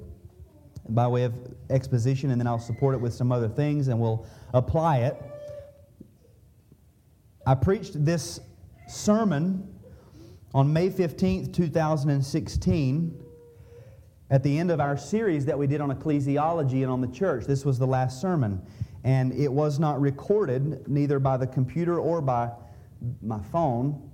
by 0.88 1.08
way 1.08 1.24
of 1.24 1.34
exposition, 1.70 2.30
and 2.30 2.40
then 2.40 2.46
I'll 2.46 2.58
support 2.58 2.94
it 2.94 3.00
with 3.00 3.14
some 3.14 3.32
other 3.32 3.48
things 3.48 3.88
and 3.88 3.98
we'll 3.98 4.26
apply 4.52 4.98
it. 4.98 5.20
I 7.46 7.54
preached 7.54 8.04
this 8.04 8.40
sermon 8.86 9.68
on 10.54 10.72
May 10.72 10.88
15th, 10.88 11.52
2016, 11.52 13.20
at 14.30 14.42
the 14.42 14.58
end 14.58 14.70
of 14.70 14.80
our 14.80 14.96
series 14.96 15.44
that 15.46 15.58
we 15.58 15.66
did 15.66 15.80
on 15.80 15.90
ecclesiology 15.90 16.82
and 16.82 16.90
on 16.90 17.00
the 17.00 17.08
church. 17.08 17.44
This 17.44 17.64
was 17.64 17.78
the 17.78 17.86
last 17.86 18.20
sermon, 18.20 18.64
and 19.02 19.32
it 19.32 19.52
was 19.52 19.78
not 19.78 20.00
recorded 20.00 20.86
neither 20.88 21.18
by 21.18 21.36
the 21.36 21.46
computer 21.46 21.98
or 21.98 22.20
by 22.20 22.50
my 23.20 23.40
phone. 23.40 24.10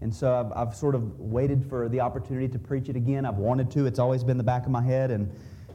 And 0.00 0.14
so 0.14 0.34
I've, 0.34 0.68
I've, 0.68 0.74
sort 0.74 0.94
of 0.94 1.20
waited 1.20 1.64
for 1.68 1.88
the 1.88 2.00
opportunity 2.00 2.48
to 2.48 2.58
preach 2.58 2.88
it 2.88 2.96
again. 2.96 3.26
I've 3.26 3.36
wanted 3.36 3.70
to. 3.72 3.86
It's 3.86 3.98
always 3.98 4.24
been 4.24 4.38
the 4.38 4.44
back 4.44 4.64
of 4.64 4.70
my 4.70 4.82
head, 4.82 5.10
and 5.10 5.30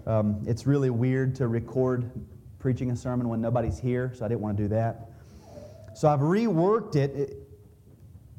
um, 0.07 0.41
it's 0.47 0.65
really 0.65 0.89
weird 0.89 1.35
to 1.35 1.47
record 1.47 2.09
preaching 2.57 2.89
a 2.89 2.95
sermon 2.95 3.29
when 3.29 3.41
nobody's 3.41 3.77
here, 3.77 4.11
so 4.15 4.25
I 4.25 4.27
didn't 4.27 4.41
want 4.41 4.57
to 4.57 4.63
do 4.63 4.69
that. 4.69 5.11
So 5.95 6.07
I've 6.09 6.21
reworked 6.21 6.95
it 6.95 7.37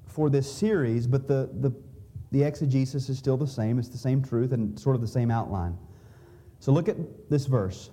for 0.07 0.29
this 0.29 0.53
series, 0.53 1.07
but 1.07 1.29
the, 1.29 1.49
the, 1.61 1.73
the 2.33 2.43
exegesis 2.43 3.09
is 3.09 3.19
still 3.19 3.37
the 3.37 3.47
same. 3.47 3.79
It's 3.79 3.89
the 3.89 3.99
same 3.99 4.23
truth 4.23 4.53
and 4.53 4.79
sort 4.79 4.97
of 4.97 5.03
the 5.03 5.09
same 5.09 5.31
outline. 5.31 5.79
So 6.59 6.73
look 6.73 6.89
at 6.89 6.97
this 7.31 7.47
verse 7.47 7.91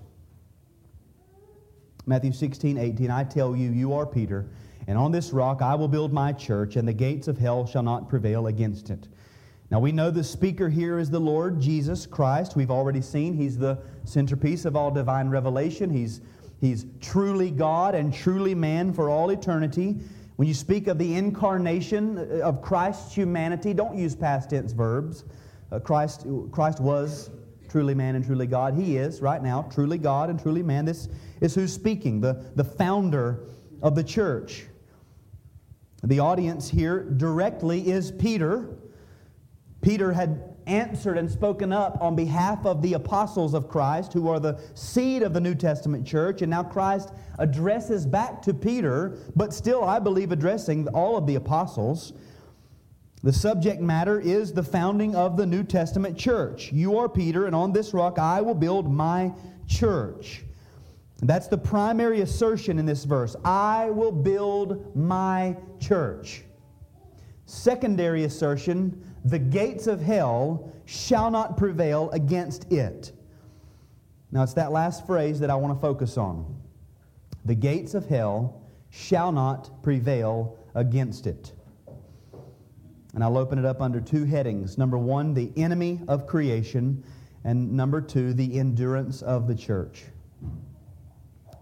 Matthew 2.06 2.34
16, 2.34 2.78
18. 2.78 3.12
I 3.12 3.24
tell 3.24 3.56
you, 3.56 3.72
you 3.72 3.94
are 3.94 4.06
Peter, 4.06 4.50
and 4.88 4.98
on 4.98 5.12
this 5.12 5.32
rock 5.32 5.62
I 5.62 5.76
will 5.76 5.88
build 5.88 6.14
my 6.14 6.34
church, 6.34 6.76
and 6.76 6.88
the 6.88 6.94
gates 6.94 7.28
of 7.28 7.38
hell 7.38 7.66
shall 7.66 7.84
not 7.84 8.10
prevail 8.10 8.48
against 8.48 8.90
it. 8.90 9.08
Now 9.72 9.80
we 9.80 9.92
know 9.92 10.12
the 10.12 10.24
speaker 10.24 10.70
here 10.70 11.00
is 11.00 11.10
the 11.10 11.20
Lord 11.20 11.60
Jesus 11.60 12.06
Christ. 12.06 12.56
We've 12.56 12.72
already 12.72 13.02
seen 13.02 13.34
he's 13.34 13.58
the 13.58 13.80
centerpiece 14.04 14.66
of 14.66 14.76
all 14.76 14.92
divine 14.92 15.30
revelation. 15.30 15.90
He's 15.90 16.22
He's 16.64 16.86
truly 17.02 17.52
God 17.52 17.94
and 17.94 18.14
truly 18.14 18.56
man 18.56 18.94
for 18.94 19.10
all 19.10 19.32
eternity. 19.32 19.98
When 20.38 20.48
you 20.48 20.54
speak 20.54 20.88
of 20.88 20.98
the 20.98 21.16
incarnation 21.16 22.42
of 22.42 22.62
Christ's 22.62 23.14
humanity, 23.14 23.74
don't 23.74 23.98
use 23.98 24.16
past 24.16 24.52
tense 24.52 24.72
verbs. 24.72 25.26
Uh, 25.74 25.80
Christ, 25.80 26.26
Christ 26.54 26.80
was 26.80 27.32
truly 27.68 27.94
man 27.94 28.16
and 28.16 28.24
truly 28.24 28.48
God. 28.48 28.76
He 28.76 28.96
is, 28.96 29.22
right 29.22 29.44
now, 29.44 29.64
truly 29.74 29.98
God 29.98 30.30
and 30.30 30.42
truly 30.42 30.64
man. 30.64 30.86
This 30.86 31.10
is 31.42 31.54
who's 31.54 31.74
speaking, 31.74 32.22
the, 32.22 32.46
the 32.56 32.64
founder 32.64 33.42
of 33.82 33.94
the 33.94 34.04
church. 34.04 34.64
The 36.04 36.20
audience 36.20 36.70
here 36.70 37.04
directly 37.04 37.90
is 37.90 38.12
Peter. 38.12 38.78
Peter 39.82 40.12
had 40.12 40.56
answered 40.66 41.18
and 41.18 41.30
spoken 41.30 41.72
up 41.72 41.98
on 42.02 42.16
behalf 42.16 42.66
of 42.66 42.82
the 42.82 42.94
apostles 42.94 43.54
of 43.54 43.70
Christ, 43.70 44.14
who 44.14 44.28
are 44.28 44.40
the 44.40 44.60
seed 44.76 45.24
of 45.24 45.34
the 45.34 45.42
New 45.42 45.56
Testament 45.56 46.06
church. 46.06 46.42
And 46.42 46.50
now 46.50 46.64
Christ 46.64 47.12
addresses 47.40 48.06
back 48.06 48.42
to 48.44 48.54
Peter, 48.54 49.18
but 49.36 49.54
still, 49.54 49.84
I 49.84 50.00
believe, 50.00 50.32
addressing 50.32 50.88
all 50.90 51.18
of 51.18 51.26
the 51.26 51.36
apostles. 51.36 52.14
The 53.24 53.34
subject 53.34 53.82
matter 53.82 54.20
is 54.20 54.52
the 54.52 54.64
founding 54.64 55.16
of 55.16 55.38
the 55.38 55.46
New 55.46 55.64
Testament 55.64 56.18
church. 56.18 56.72
You 56.74 56.98
are 56.98 57.08
Peter, 57.08 57.46
and 57.46 57.56
on 57.56 57.72
this 57.72 57.94
rock 57.94 58.20
I 58.20 58.42
will 58.42 58.56
build 58.56 58.92
my 58.92 59.32
church. 59.68 60.44
That's 61.30 61.48
the 61.48 61.58
primary 61.58 62.22
assertion 62.22 62.80
in 62.80 62.86
this 62.86 63.06
verse. 63.06 63.36
I 63.46 63.90
will 63.90 64.12
build 64.12 64.96
my 64.96 65.56
church. 65.80 66.44
Secondary 67.46 68.24
assertion 68.24 69.04
the 69.26 69.40
gates 69.40 69.88
of 69.88 70.02
hell 70.02 70.74
shall 70.86 71.32
not 71.32 71.56
prevail 71.56 72.10
against 72.12 72.72
it. 72.72 73.14
Now, 74.32 74.44
it's 74.44 74.54
that 74.54 74.72
last 74.72 75.08
phrase 75.08 75.40
that 75.40 75.50
I 75.50 75.56
want 75.56 75.74
to 75.74 75.80
focus 75.80 76.18
on. 76.18 76.60
The 77.46 77.56
gates 77.56 77.94
of 77.94 78.08
hell 78.08 78.62
shall 78.90 79.32
not 79.32 79.82
prevail 79.84 80.58
against 80.76 81.28
it. 81.28 81.54
And 83.14 83.24
I'll 83.24 83.38
open 83.38 83.60
it 83.60 83.66
up 83.66 83.82
under 83.82 84.02
two 84.02 84.26
headings. 84.26 84.78
Number 84.78 84.98
one, 84.98 85.34
the 85.34 85.52
enemy 85.56 86.02
of 86.08 86.26
creation, 86.26 87.04
and 87.44 87.72
number 87.72 88.02
two, 88.02 88.34
the 88.34 88.60
endurance 88.60 89.22
of 89.22 89.48
the 89.48 89.56
church. 89.56 90.04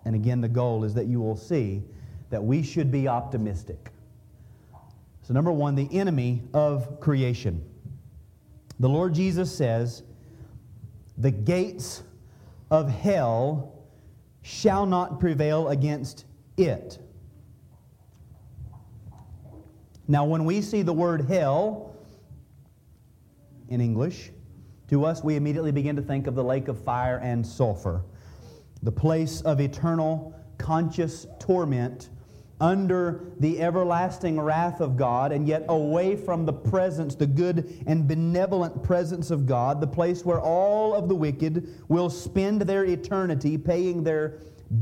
And 0.06 0.16
again, 0.16 0.42
the 0.42 0.50
goal 0.50 0.84
is 0.84 0.94
that 0.96 1.06
you 1.06 1.22
will 1.22 1.36
see 1.36 1.84
that 2.30 2.44
we 2.44 2.64
should 2.64 2.92
be 2.92 3.08
optimistic. 3.08 3.92
So, 5.22 5.34
number 5.34 5.52
one, 5.52 5.76
the 5.76 5.90
enemy 5.92 6.42
of 6.54 7.00
creation. 7.00 7.64
The 8.80 8.90
Lord 8.90 9.14
Jesus 9.14 9.56
says, 9.56 10.04
The 11.18 11.32
gates 11.32 12.04
of 12.72 12.90
hell 12.90 13.76
shall 14.42 14.86
not 14.86 15.20
prevail 15.20 15.70
against 15.70 16.26
it. 16.58 16.98
Now, 20.08 20.26
when 20.26 20.46
we 20.46 20.62
see 20.62 20.82
the 20.82 20.94
word 20.94 21.22
hell 21.30 21.96
in 23.70 23.80
English, 23.80 24.32
to 24.90 25.06
us 25.06 25.24
we 25.24 25.36
immediately 25.36 25.72
begin 25.72 25.96
to 25.96 26.02
think 26.02 26.28
of 26.28 26.36
the 26.36 26.44
lake 26.44 26.68
of 26.68 26.84
fire 26.84 27.18
and 27.20 27.46
sulfur, 27.46 28.04
the 28.84 28.92
place 28.92 29.42
of 29.42 29.60
eternal 29.60 30.36
conscious 30.58 31.26
torment 31.40 32.10
under 32.60 33.32
the 33.40 33.60
everlasting 33.60 34.40
wrath 34.40 34.82
of 34.82 34.96
God 34.96 35.32
and 35.32 35.48
yet 35.48 35.66
away 35.68 36.16
from 36.16 36.46
the 36.46 36.54
presence, 36.54 37.16
the 37.16 37.26
good 37.26 37.84
and 37.88 38.08
benevolent 38.08 38.84
presence 38.84 39.32
of 39.32 39.48
God, 39.48 39.82
the 39.82 39.88
place 39.88 40.24
where 40.24 40.40
all 40.40 40.94
of 40.94 41.10
the 41.10 41.16
wicked 41.16 41.84
will 41.88 42.10
spend 42.10 42.62
their 42.62 42.86
eternity 42.86 43.58
paying 43.58 44.04
their 44.04 44.38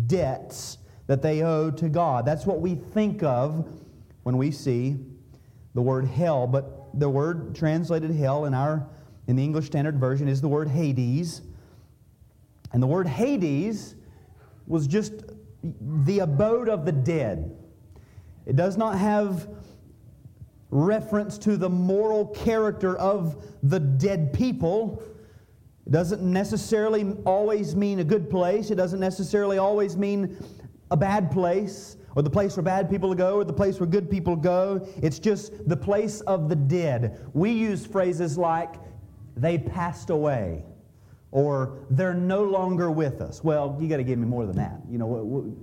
debts 0.07 0.77
that 1.07 1.21
they 1.21 1.41
owe 1.41 1.71
to 1.71 1.87
God. 1.87 2.25
That's 2.25 2.45
what 2.45 2.59
we 2.59 2.75
think 2.75 3.23
of 3.23 3.67
when 4.23 4.37
we 4.37 4.51
see 4.51 4.97
the 5.73 5.81
word 5.81 6.05
hell, 6.05 6.45
but 6.45 6.99
the 6.99 7.09
word 7.09 7.55
translated 7.55 8.11
hell 8.11 8.45
in 8.45 8.53
our 8.53 8.87
in 9.27 9.35
the 9.35 9.43
English 9.43 9.67
Standard 9.67 9.99
Version 9.99 10.27
is 10.27 10.41
the 10.41 10.47
word 10.47 10.67
Hades. 10.67 11.41
And 12.71 12.81
the 12.81 12.87
word 12.87 13.07
Hades 13.07 13.95
was 14.67 14.87
just 14.87 15.13
the 16.05 16.19
abode 16.19 16.69
of 16.69 16.85
the 16.85 16.91
dead. 16.91 17.55
It 18.45 18.55
does 18.55 18.77
not 18.77 18.97
have 18.97 19.47
reference 20.71 21.37
to 21.39 21.57
the 21.57 21.69
moral 21.69 22.27
character 22.27 22.95
of 22.97 23.43
the 23.63 23.79
dead 23.79 24.31
people. 24.33 25.01
It 25.85 25.91
doesn't 25.91 26.21
necessarily 26.21 27.15
always 27.25 27.75
mean 27.75 27.99
a 27.99 28.03
good 28.03 28.29
place. 28.29 28.69
It 28.69 28.75
doesn't 28.75 28.99
necessarily 28.99 29.57
always 29.57 29.97
mean 29.97 30.37
a 30.91 30.97
bad 30.97 31.31
place 31.31 31.97
or 32.15 32.21
the 32.21 32.29
place 32.29 32.55
where 32.55 32.63
bad 32.63 32.89
people 32.89 33.13
go 33.15 33.35
or 33.35 33.43
the 33.43 33.53
place 33.53 33.79
where 33.79 33.87
good 33.87 34.09
people 34.09 34.35
go. 34.35 34.87
It's 35.01 35.19
just 35.19 35.67
the 35.67 35.77
place 35.77 36.21
of 36.21 36.49
the 36.49 36.55
dead. 36.55 37.27
We 37.33 37.51
use 37.51 37.85
phrases 37.85 38.37
like, 38.37 38.75
they 39.35 39.57
passed 39.57 40.09
away 40.09 40.63
or 41.31 41.77
they're 41.91 42.13
no 42.13 42.43
longer 42.43 42.89
with 42.89 43.21
us. 43.21 43.43
Well, 43.43 43.77
you 43.79 43.87
got 43.87 43.97
to 43.97 44.03
give 44.03 44.17
me 44.17 44.25
more 44.25 44.45
than 44.45 44.55
that. 44.57 44.81
You 44.89 44.97
know, 44.97 45.55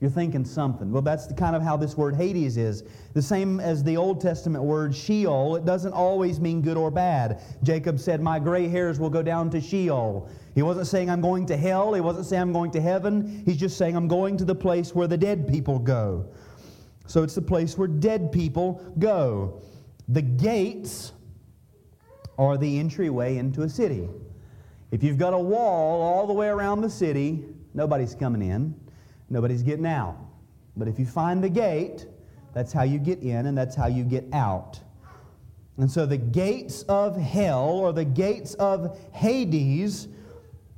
you're 0.00 0.10
thinking 0.10 0.44
something. 0.44 0.92
Well, 0.92 1.00
that's 1.00 1.26
the 1.26 1.32
kind 1.32 1.56
of 1.56 1.62
how 1.62 1.76
this 1.78 1.96
word 1.96 2.14
Hades 2.14 2.58
is. 2.58 2.84
The 3.14 3.22
same 3.22 3.60
as 3.60 3.82
the 3.82 3.96
Old 3.96 4.20
Testament 4.20 4.62
word 4.62 4.94
Sheol, 4.94 5.56
it 5.56 5.64
doesn't 5.64 5.94
always 5.94 6.38
mean 6.38 6.60
good 6.60 6.76
or 6.76 6.90
bad. 6.90 7.40
Jacob 7.62 7.98
said, 7.98 8.20
My 8.20 8.38
gray 8.38 8.68
hairs 8.68 9.00
will 9.00 9.08
go 9.08 9.22
down 9.22 9.48
to 9.50 9.60
Sheol. 9.60 10.28
He 10.54 10.62
wasn't 10.62 10.86
saying 10.86 11.08
I'm 11.08 11.22
going 11.22 11.46
to 11.46 11.56
hell. 11.56 11.94
He 11.94 12.02
wasn't 12.02 12.26
saying 12.26 12.42
I'm 12.42 12.52
going 12.52 12.70
to 12.72 12.80
heaven. 12.80 13.42
He's 13.46 13.56
just 13.56 13.78
saying 13.78 13.96
I'm 13.96 14.08
going 14.08 14.36
to 14.36 14.44
the 14.44 14.54
place 14.54 14.94
where 14.94 15.06
the 15.06 15.16
dead 15.16 15.48
people 15.48 15.78
go. 15.78 16.28
So 17.06 17.22
it's 17.22 17.34
the 17.34 17.42
place 17.42 17.78
where 17.78 17.88
dead 17.88 18.32
people 18.32 18.84
go. 18.98 19.62
The 20.08 20.22
gates 20.22 21.12
are 22.38 22.58
the 22.58 22.78
entryway 22.78 23.38
into 23.38 23.62
a 23.62 23.68
city. 23.68 24.08
If 24.90 25.02
you've 25.02 25.18
got 25.18 25.34
a 25.34 25.38
wall 25.38 26.02
all 26.02 26.26
the 26.26 26.32
way 26.32 26.48
around 26.48 26.80
the 26.80 26.90
city, 26.90 27.44
nobody's 27.74 28.14
coming 28.14 28.42
in. 28.42 28.74
Nobody's 29.28 29.62
getting 29.62 29.86
out. 29.86 30.16
But 30.76 30.88
if 30.88 30.98
you 30.98 31.06
find 31.06 31.42
the 31.42 31.48
gate, 31.48 32.06
that's 32.54 32.72
how 32.72 32.84
you 32.84 32.98
get 32.98 33.20
in 33.20 33.46
and 33.46 33.56
that's 33.58 33.74
how 33.74 33.86
you 33.86 34.04
get 34.04 34.24
out. 34.32 34.80
And 35.78 35.90
so 35.90 36.06
the 36.06 36.16
gates 36.16 36.82
of 36.84 37.16
hell 37.16 37.68
or 37.68 37.92
the 37.92 38.04
gates 38.04 38.54
of 38.54 38.98
Hades 39.12 40.08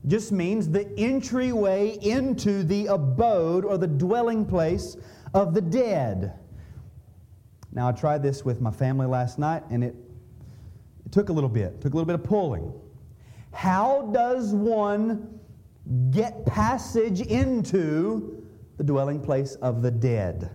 just 0.06 0.32
means 0.32 0.68
the 0.68 0.88
entryway 0.98 1.98
into 2.00 2.62
the 2.62 2.86
abode 2.86 3.64
or 3.64 3.78
the 3.78 3.86
dwelling 3.86 4.44
place 4.44 4.96
of 5.34 5.54
the 5.54 5.60
dead. 5.60 6.32
Now, 7.72 7.88
I 7.88 7.92
tried 7.92 8.22
this 8.22 8.44
with 8.44 8.60
my 8.60 8.70
family 8.70 9.06
last 9.06 9.38
night 9.38 9.62
and 9.70 9.84
it, 9.84 9.94
it 11.04 11.12
took 11.12 11.28
a 11.28 11.32
little 11.32 11.50
bit, 11.50 11.80
took 11.80 11.92
a 11.92 11.96
little 11.96 12.06
bit 12.06 12.14
of 12.14 12.24
pulling. 12.24 12.72
How 13.52 14.10
does 14.12 14.52
one 14.52 15.38
get 16.10 16.44
passage 16.44 17.20
into 17.20 18.38
the 18.78 18.84
dwelling 18.84 19.20
place 19.20 19.56
of 19.56 19.82
the 19.82 19.90
dead. 19.90 20.50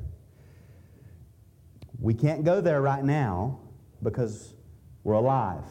We 2.00 2.14
can't 2.14 2.44
go 2.44 2.62
there 2.62 2.82
right 2.82 3.04
now 3.04 3.60
because 4.02 4.54
we're 5.04 5.14
alive. 5.14 5.66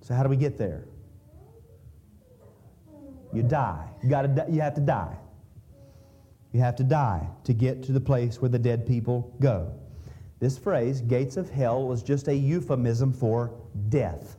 So, 0.00 0.14
how 0.14 0.22
do 0.22 0.28
we 0.28 0.36
get 0.36 0.56
there? 0.56 0.84
You 3.32 3.42
die. 3.42 3.86
You, 4.02 4.08
gotta, 4.08 4.46
you 4.48 4.60
have 4.60 4.74
to 4.74 4.80
die. 4.80 5.16
You 6.52 6.60
have 6.60 6.76
to 6.76 6.84
die 6.84 7.28
to 7.44 7.52
get 7.52 7.82
to 7.84 7.92
the 7.92 8.00
place 8.00 8.40
where 8.40 8.48
the 8.48 8.58
dead 8.58 8.86
people 8.86 9.34
go. 9.40 9.72
This 10.40 10.56
phrase, 10.56 11.02
gates 11.02 11.36
of 11.36 11.50
hell, 11.50 11.86
was 11.86 12.02
just 12.02 12.28
a 12.28 12.34
euphemism 12.34 13.12
for 13.12 13.52
death. 13.90 14.37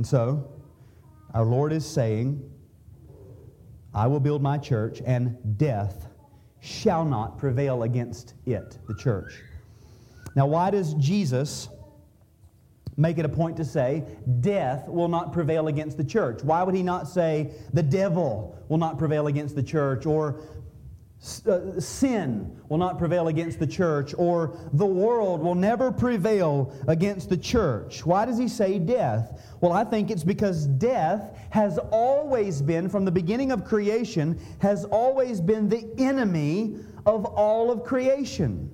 And 0.00 0.06
so, 0.06 0.50
our 1.34 1.44
Lord 1.44 1.74
is 1.74 1.84
saying, 1.84 2.42
I 3.92 4.06
will 4.06 4.18
build 4.18 4.40
my 4.40 4.56
church, 4.56 5.02
and 5.04 5.36
death 5.58 6.06
shall 6.60 7.04
not 7.04 7.36
prevail 7.36 7.82
against 7.82 8.32
it, 8.46 8.78
the 8.88 8.94
church. 8.94 9.42
Now, 10.34 10.46
why 10.46 10.70
does 10.70 10.94
Jesus 10.94 11.68
make 12.96 13.18
it 13.18 13.26
a 13.26 13.28
point 13.28 13.58
to 13.58 13.64
say, 13.66 14.04
death 14.40 14.88
will 14.88 15.08
not 15.08 15.34
prevail 15.34 15.68
against 15.68 15.98
the 15.98 16.04
church? 16.04 16.42
Why 16.42 16.62
would 16.62 16.74
he 16.74 16.82
not 16.82 17.06
say, 17.06 17.50
the 17.74 17.82
devil 17.82 18.58
will 18.70 18.78
not 18.78 18.96
prevail 18.96 19.26
against 19.26 19.54
the 19.54 19.62
church, 19.62 20.06
or 20.06 20.40
Uh, 21.46 21.78
sin 21.78 22.58
will 22.70 22.78
not 22.78 22.96
prevail 22.96 23.28
against 23.28 23.58
the 23.58 23.66
church, 23.66 24.14
or 24.16 24.56
the 24.72 24.86
world 24.86 25.42
will 25.42 25.54
never 25.54 25.92
prevail 25.92 26.74
against 26.88 27.28
the 27.28 27.36
church. 27.36 28.06
Why 28.06 28.24
does 28.24 28.38
he 28.38 28.48
say 28.48 28.78
death? 28.78 29.38
Well, 29.60 29.72
I 29.72 29.84
think 29.84 30.10
it's 30.10 30.24
because 30.24 30.66
death 30.66 31.38
has 31.50 31.76
always 31.90 32.62
been, 32.62 32.88
from 32.88 33.04
the 33.04 33.10
beginning 33.10 33.52
of 33.52 33.66
creation, 33.66 34.40
has 34.60 34.86
always 34.86 35.42
been 35.42 35.68
the 35.68 35.86
enemy 35.98 36.76
of 37.04 37.26
all 37.26 37.70
of 37.70 37.84
creation. 37.84 38.70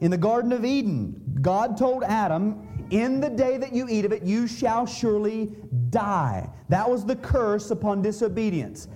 In 0.00 0.10
the 0.10 0.16
Garden 0.16 0.52
of 0.52 0.64
Eden, 0.64 1.38
God 1.42 1.76
told 1.76 2.02
Adam, 2.02 2.86
In 2.88 3.20
the 3.20 3.28
day 3.28 3.58
that 3.58 3.74
you 3.74 3.88
eat 3.90 4.06
of 4.06 4.12
it, 4.12 4.22
you 4.22 4.46
shall 4.46 4.86
surely 4.86 5.52
die. 5.90 6.48
That 6.70 6.88
was 6.88 7.04
the 7.04 7.16
curse 7.16 7.70
upon 7.70 8.00
disobedience 8.00 8.88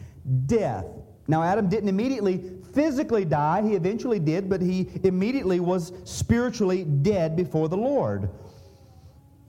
death. 0.47 0.87
Now, 1.29 1.43
Adam 1.43 1.69
didn't 1.69 1.91
immediately 1.91 2.43
physically 2.73 3.27
die. 3.27 3.63
He 3.63 3.75
eventually 3.75 4.19
did, 4.19 4.49
but 4.49 4.63
he 4.63 4.89
immediately 5.05 5.61
was 5.61 5.93
spiritually 6.05 6.85
dead 6.85 7.37
before 7.37 7.69
the 7.69 7.77
Lord. 7.77 8.31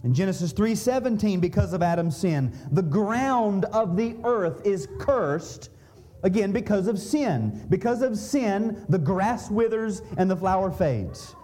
In 0.04 0.14
Genesis 0.14 0.54
3:17 0.54 1.40
because 1.40 1.74
of 1.74 1.82
Adam's 1.82 2.18
sin, 2.18 2.52
the 2.72 2.82
ground 2.82 3.66
of 3.66 3.96
the 3.96 4.16
earth 4.24 4.62
is 4.66 4.88
cursed 5.00 5.70
again 6.24 6.52
because 6.52 6.88
of 6.88 7.00
sin. 7.00 7.66
Because 7.70 8.02
of 8.02 8.18
sin, 8.18 8.86
the 8.90 8.98
grass 8.98 9.50
withers 9.50 10.02
and 10.18 10.30
the 10.30 10.36
flower 10.36 10.72
fades. 10.72 11.36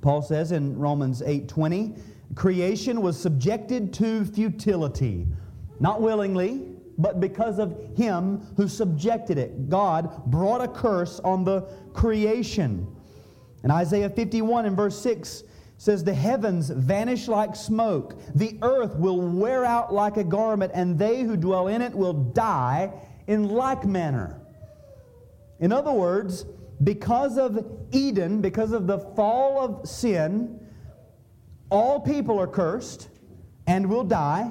Paul 0.00 0.22
says 0.22 0.52
in 0.52 0.78
Romans 0.78 1.22
8:20, 1.22 1.96
creation 2.34 3.00
was 3.00 3.18
subjected 3.18 3.92
to 3.94 4.24
futility, 4.24 5.26
not 5.80 6.00
willingly, 6.00 6.77
but 6.98 7.20
because 7.20 7.58
of 7.58 7.96
him 7.96 8.40
who 8.56 8.68
subjected 8.68 9.38
it. 9.38 9.70
God 9.70 10.26
brought 10.26 10.60
a 10.60 10.68
curse 10.68 11.20
on 11.20 11.44
the 11.44 11.62
creation. 11.94 12.86
And 13.62 13.72
Isaiah 13.72 14.10
51 14.10 14.66
and 14.66 14.76
verse 14.76 15.00
6 15.00 15.44
says, 15.78 16.02
The 16.02 16.14
heavens 16.14 16.70
vanish 16.70 17.28
like 17.28 17.54
smoke, 17.54 18.20
the 18.34 18.58
earth 18.62 18.96
will 18.96 19.20
wear 19.20 19.64
out 19.64 19.94
like 19.94 20.16
a 20.16 20.24
garment, 20.24 20.72
and 20.74 20.98
they 20.98 21.22
who 21.22 21.36
dwell 21.36 21.68
in 21.68 21.80
it 21.82 21.94
will 21.94 22.12
die 22.12 22.92
in 23.28 23.48
like 23.48 23.84
manner. 23.84 24.40
In 25.60 25.72
other 25.72 25.92
words, 25.92 26.46
because 26.82 27.38
of 27.38 27.64
Eden, 27.92 28.40
because 28.40 28.72
of 28.72 28.86
the 28.86 28.98
fall 28.98 29.60
of 29.60 29.88
sin, 29.88 30.60
all 31.70 32.00
people 32.00 32.40
are 32.40 32.46
cursed 32.46 33.08
and 33.66 33.88
will 33.88 34.04
die 34.04 34.50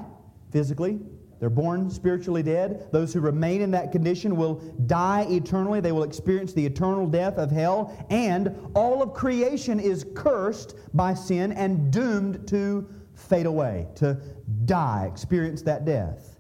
physically, 0.52 1.00
they're 1.40 1.50
born 1.50 1.90
spiritually 1.90 2.42
dead. 2.42 2.88
Those 2.92 3.14
who 3.14 3.20
remain 3.20 3.62
in 3.62 3.72
that 3.72 3.92
condition 3.92 4.36
will 4.36 4.56
die 4.88 5.26
eternally. 5.30 5.80
They 5.80 5.92
will 5.92 6.04
experience 6.04 6.54
the 6.54 6.66
eternal 6.66 7.06
death 7.08 7.38
of 7.38 7.52
hell. 7.52 7.96
And 8.10 8.56
all 8.74 9.04
of 9.04 9.14
creation 9.14 9.80
is 9.80 10.06
cursed 10.16 10.76
by 10.96 11.14
sin 11.14 11.52
and 11.52 11.92
doomed 11.92 12.48
to 12.48 12.88
fade 13.14 13.46
away, 13.46 13.88
to 13.96 14.20
die, 14.66 15.08
experience 15.12 15.62
that 15.64 15.86
death 15.86 16.38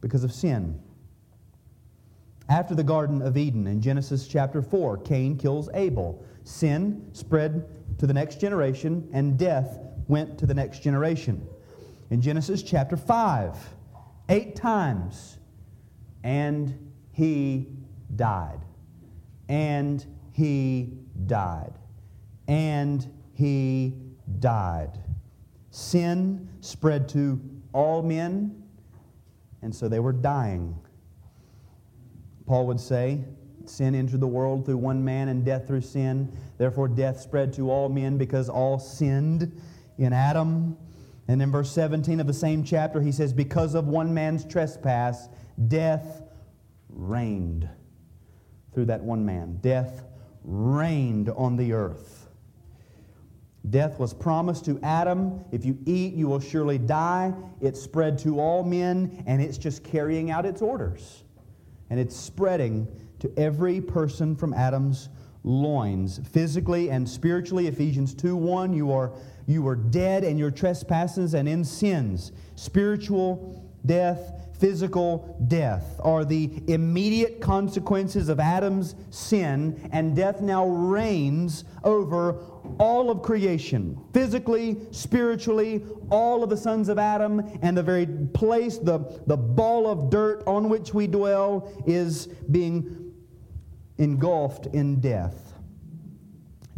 because 0.00 0.24
of 0.24 0.32
sin. 0.32 0.80
After 2.48 2.74
the 2.74 2.84
Garden 2.84 3.22
of 3.22 3.36
Eden 3.36 3.66
in 3.66 3.80
Genesis 3.80 4.28
chapter 4.28 4.60
4, 4.60 4.98
Cain 4.98 5.38
kills 5.38 5.68
Abel. 5.74 6.22
Sin 6.42 7.08
spread 7.12 7.66
to 7.98 8.06
the 8.06 8.12
next 8.12 8.38
generation, 8.38 9.08
and 9.12 9.38
death 9.38 9.78
went 10.08 10.38
to 10.38 10.46
the 10.46 10.52
next 10.52 10.82
generation. 10.82 11.46
In 12.10 12.20
Genesis 12.20 12.62
chapter 12.62 12.98
5, 12.98 13.56
eight 14.28 14.56
times. 14.56 15.38
And 16.22 16.92
he 17.12 17.68
died. 18.16 18.60
And 19.48 20.04
he 20.32 20.98
died. 21.26 21.72
And 22.48 23.08
he 23.34 23.94
died. 24.40 24.98
Sin 25.70 26.48
spread 26.60 27.08
to 27.10 27.40
all 27.72 28.02
men, 28.02 28.62
and 29.62 29.74
so 29.74 29.88
they 29.88 29.98
were 29.98 30.12
dying. 30.12 30.78
Paul 32.46 32.66
would 32.68 32.80
say, 32.80 33.24
Sin 33.66 33.94
entered 33.94 34.20
the 34.20 34.26
world 34.26 34.66
through 34.66 34.76
one 34.76 35.04
man, 35.04 35.28
and 35.28 35.44
death 35.44 35.66
through 35.66 35.80
sin. 35.80 36.36
Therefore, 36.58 36.86
death 36.86 37.18
spread 37.18 37.52
to 37.54 37.70
all 37.70 37.88
men 37.88 38.18
because 38.18 38.48
all 38.48 38.78
sinned 38.78 39.58
in 39.96 40.12
Adam. 40.12 40.76
And 41.28 41.40
in 41.40 41.50
verse 41.50 41.70
17 41.70 42.20
of 42.20 42.26
the 42.26 42.34
same 42.34 42.64
chapter, 42.64 43.00
he 43.00 43.12
says, 43.12 43.32
Because 43.32 43.74
of 43.74 43.88
one 43.88 44.12
man's 44.12 44.44
trespass, 44.44 45.28
death 45.68 46.22
reigned 46.90 47.68
through 48.72 48.86
that 48.86 49.02
one 49.02 49.24
man. 49.24 49.58
Death 49.62 50.04
reigned 50.44 51.30
on 51.30 51.56
the 51.56 51.72
earth. 51.72 52.28
Death 53.70 53.98
was 53.98 54.12
promised 54.12 54.66
to 54.66 54.78
Adam. 54.82 55.42
If 55.50 55.64
you 55.64 55.78
eat, 55.86 56.12
you 56.14 56.28
will 56.28 56.40
surely 56.40 56.76
die. 56.76 57.32
It 57.62 57.76
spread 57.76 58.18
to 58.18 58.38
all 58.38 58.62
men, 58.62 59.24
and 59.26 59.40
it's 59.40 59.56
just 59.56 59.82
carrying 59.82 60.30
out 60.30 60.44
its 60.44 60.60
orders. 60.60 61.24
And 61.88 61.98
it's 61.98 62.14
spreading 62.14 62.86
to 63.20 63.32
every 63.38 63.80
person 63.80 64.36
from 64.36 64.52
Adam's 64.52 65.08
loins, 65.44 66.20
physically 66.32 66.90
and 66.90 67.08
spiritually. 67.08 67.68
Ephesians 67.68 68.14
2 68.14 68.34
1, 68.34 68.72
you 68.72 68.90
are 68.90 69.12
you 69.46 69.62
were 69.62 69.76
dead 69.76 70.24
in 70.24 70.38
your 70.38 70.50
trespasses 70.50 71.34
and 71.34 71.48
in 71.48 71.64
sins. 71.64 72.32
Spiritual 72.56 73.62
death, 73.84 74.48
physical 74.58 75.36
death 75.48 76.00
are 76.02 76.24
the 76.24 76.50
immediate 76.68 77.40
consequences 77.42 78.30
of 78.30 78.40
Adam's 78.40 78.94
sin, 79.10 79.90
and 79.92 80.16
death 80.16 80.40
now 80.40 80.66
reigns 80.66 81.64
over 81.82 82.40
all 82.78 83.10
of 83.10 83.20
creation 83.20 84.00
physically, 84.14 84.78
spiritually, 84.90 85.84
all 86.10 86.42
of 86.42 86.48
the 86.48 86.56
sons 86.56 86.88
of 86.88 86.98
Adam, 86.98 87.42
and 87.60 87.76
the 87.76 87.82
very 87.82 88.06
place, 88.06 88.78
the, 88.78 88.98
the 89.26 89.36
ball 89.36 89.86
of 89.86 90.08
dirt 90.08 90.42
on 90.46 90.70
which 90.70 90.94
we 90.94 91.06
dwell, 91.06 91.70
is 91.86 92.28
being 92.50 93.03
engulfed 93.98 94.66
in 94.66 95.00
death. 95.00 95.54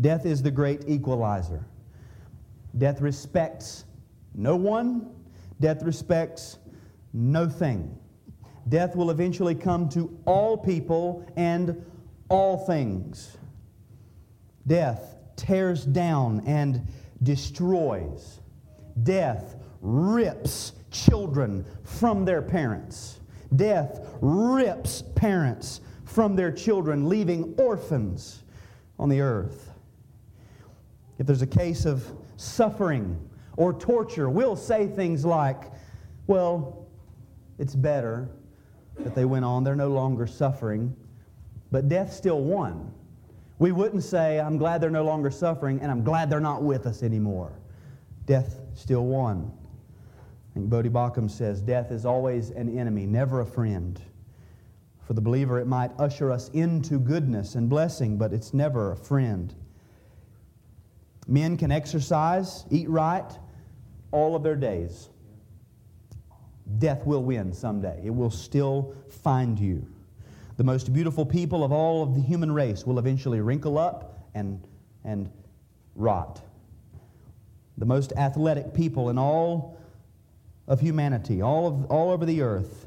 Death 0.00 0.26
is 0.26 0.42
the 0.42 0.50
great 0.50 0.84
equalizer. 0.86 1.64
Death 2.76 3.00
respects 3.00 3.84
no 4.34 4.54
one, 4.54 5.10
death 5.60 5.82
respects 5.82 6.58
no 7.14 7.48
thing. 7.48 7.98
Death 8.68 8.94
will 8.94 9.10
eventually 9.10 9.54
come 9.54 9.88
to 9.90 10.18
all 10.26 10.58
people 10.58 11.26
and 11.36 11.84
all 12.28 12.58
things. 12.66 13.38
Death 14.66 15.16
tears 15.36 15.84
down 15.84 16.42
and 16.46 16.86
destroys. 17.22 18.40
Death 19.02 19.56
rips 19.80 20.72
children 20.90 21.64
from 21.84 22.24
their 22.24 22.42
parents. 22.42 23.20
Death 23.54 24.00
rips 24.20 25.02
parents 25.14 25.80
from 26.06 26.36
their 26.36 26.52
children, 26.52 27.08
leaving 27.08 27.54
orphans 27.58 28.44
on 28.98 29.08
the 29.08 29.20
earth. 29.20 29.70
If 31.18 31.26
there's 31.26 31.42
a 31.42 31.46
case 31.46 31.84
of 31.84 32.06
suffering 32.36 33.18
or 33.56 33.72
torture, 33.72 34.30
we'll 34.30 34.56
say 34.56 34.86
things 34.86 35.24
like, 35.24 35.64
well, 36.26 36.86
it's 37.58 37.74
better 37.74 38.28
that 38.98 39.14
they 39.14 39.24
went 39.24 39.44
on. 39.44 39.64
They're 39.64 39.74
no 39.74 39.88
longer 39.88 40.26
suffering, 40.26 40.94
but 41.70 41.88
death 41.88 42.12
still 42.12 42.40
won. 42.40 42.92
We 43.58 43.72
wouldn't 43.72 44.04
say, 44.04 44.38
I'm 44.38 44.58
glad 44.58 44.80
they're 44.80 44.90
no 44.90 45.04
longer 45.04 45.30
suffering 45.30 45.80
and 45.80 45.90
I'm 45.90 46.04
glad 46.04 46.30
they're 46.30 46.40
not 46.40 46.62
with 46.62 46.86
us 46.86 47.02
anymore. 47.02 47.52
Death 48.26 48.60
still 48.74 49.06
won. 49.06 49.50
I 50.50 50.54
think 50.54 50.68
Voddie 50.68 50.90
Baucham 50.90 51.30
says, 51.30 51.62
Death 51.62 51.90
is 51.90 52.04
always 52.04 52.50
an 52.50 52.78
enemy, 52.78 53.06
never 53.06 53.40
a 53.40 53.46
friend. 53.46 54.00
For 55.06 55.14
the 55.14 55.20
believer, 55.20 55.60
it 55.60 55.68
might 55.68 55.92
usher 56.00 56.32
us 56.32 56.48
into 56.48 56.98
goodness 56.98 57.54
and 57.54 57.68
blessing, 57.68 58.16
but 58.18 58.32
it's 58.32 58.52
never 58.52 58.90
a 58.90 58.96
friend. 58.96 59.54
Men 61.28 61.56
can 61.56 61.70
exercise, 61.70 62.64
eat 62.70 62.88
right 62.88 63.30
all 64.10 64.34
of 64.34 64.42
their 64.42 64.56
days. 64.56 65.08
Death 66.78 67.06
will 67.06 67.22
win 67.22 67.52
someday, 67.52 68.00
it 68.04 68.10
will 68.10 68.30
still 68.30 68.96
find 69.22 69.60
you. 69.60 69.86
The 70.56 70.64
most 70.64 70.92
beautiful 70.92 71.24
people 71.24 71.62
of 71.62 71.70
all 71.70 72.02
of 72.02 72.14
the 72.14 72.20
human 72.20 72.50
race 72.50 72.84
will 72.84 72.98
eventually 72.98 73.40
wrinkle 73.40 73.78
up 73.78 74.26
and, 74.34 74.60
and 75.04 75.30
rot. 75.94 76.40
The 77.78 77.86
most 77.86 78.12
athletic 78.16 78.74
people 78.74 79.10
in 79.10 79.18
all 79.18 79.78
of 80.66 80.80
humanity, 80.80 81.42
all, 81.42 81.68
of, 81.68 81.84
all 81.86 82.10
over 82.10 82.26
the 82.26 82.42
earth, 82.42 82.85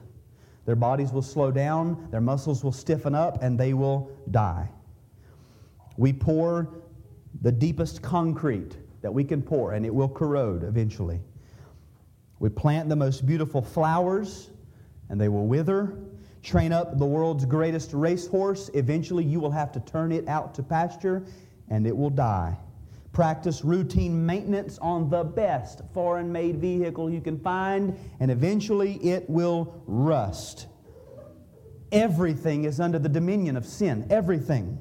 their 0.69 0.75
bodies 0.75 1.11
will 1.11 1.23
slow 1.23 1.49
down, 1.49 2.07
their 2.11 2.21
muscles 2.21 2.63
will 2.63 2.71
stiffen 2.71 3.15
up, 3.15 3.41
and 3.41 3.59
they 3.59 3.73
will 3.73 4.11
die. 4.29 4.69
We 5.97 6.13
pour 6.13 6.69
the 7.41 7.51
deepest 7.51 8.03
concrete 8.03 8.77
that 9.01 9.11
we 9.11 9.23
can 9.23 9.41
pour, 9.41 9.71
and 9.71 9.83
it 9.83 9.91
will 9.91 10.07
corrode 10.07 10.63
eventually. 10.63 11.21
We 12.37 12.49
plant 12.49 12.87
the 12.87 12.95
most 12.95 13.25
beautiful 13.25 13.63
flowers, 13.63 14.51
and 15.09 15.19
they 15.19 15.27
will 15.27 15.47
wither. 15.47 15.97
Train 16.43 16.71
up 16.71 16.99
the 16.99 17.05
world's 17.07 17.45
greatest 17.45 17.91
racehorse. 17.91 18.69
Eventually, 18.75 19.23
you 19.23 19.39
will 19.39 19.49
have 19.49 19.71
to 19.71 19.79
turn 19.79 20.11
it 20.11 20.27
out 20.27 20.53
to 20.53 20.61
pasture, 20.61 21.23
and 21.71 21.87
it 21.87 21.97
will 21.97 22.11
die. 22.11 22.55
Practice 23.11 23.63
routine 23.65 24.25
maintenance 24.25 24.77
on 24.79 25.09
the 25.09 25.23
best 25.23 25.81
foreign 25.93 26.31
made 26.31 26.57
vehicle 26.57 27.09
you 27.09 27.21
can 27.21 27.39
find, 27.39 27.97
and 28.19 28.29
eventually 28.29 28.95
it 28.97 29.29
will 29.29 29.83
rust. 29.87 30.67
Everything 31.91 32.65
is 32.65 32.79
under 32.79 32.99
the 32.99 33.09
dominion 33.09 33.57
of 33.57 33.65
sin. 33.65 34.05
Everything. 34.09 34.79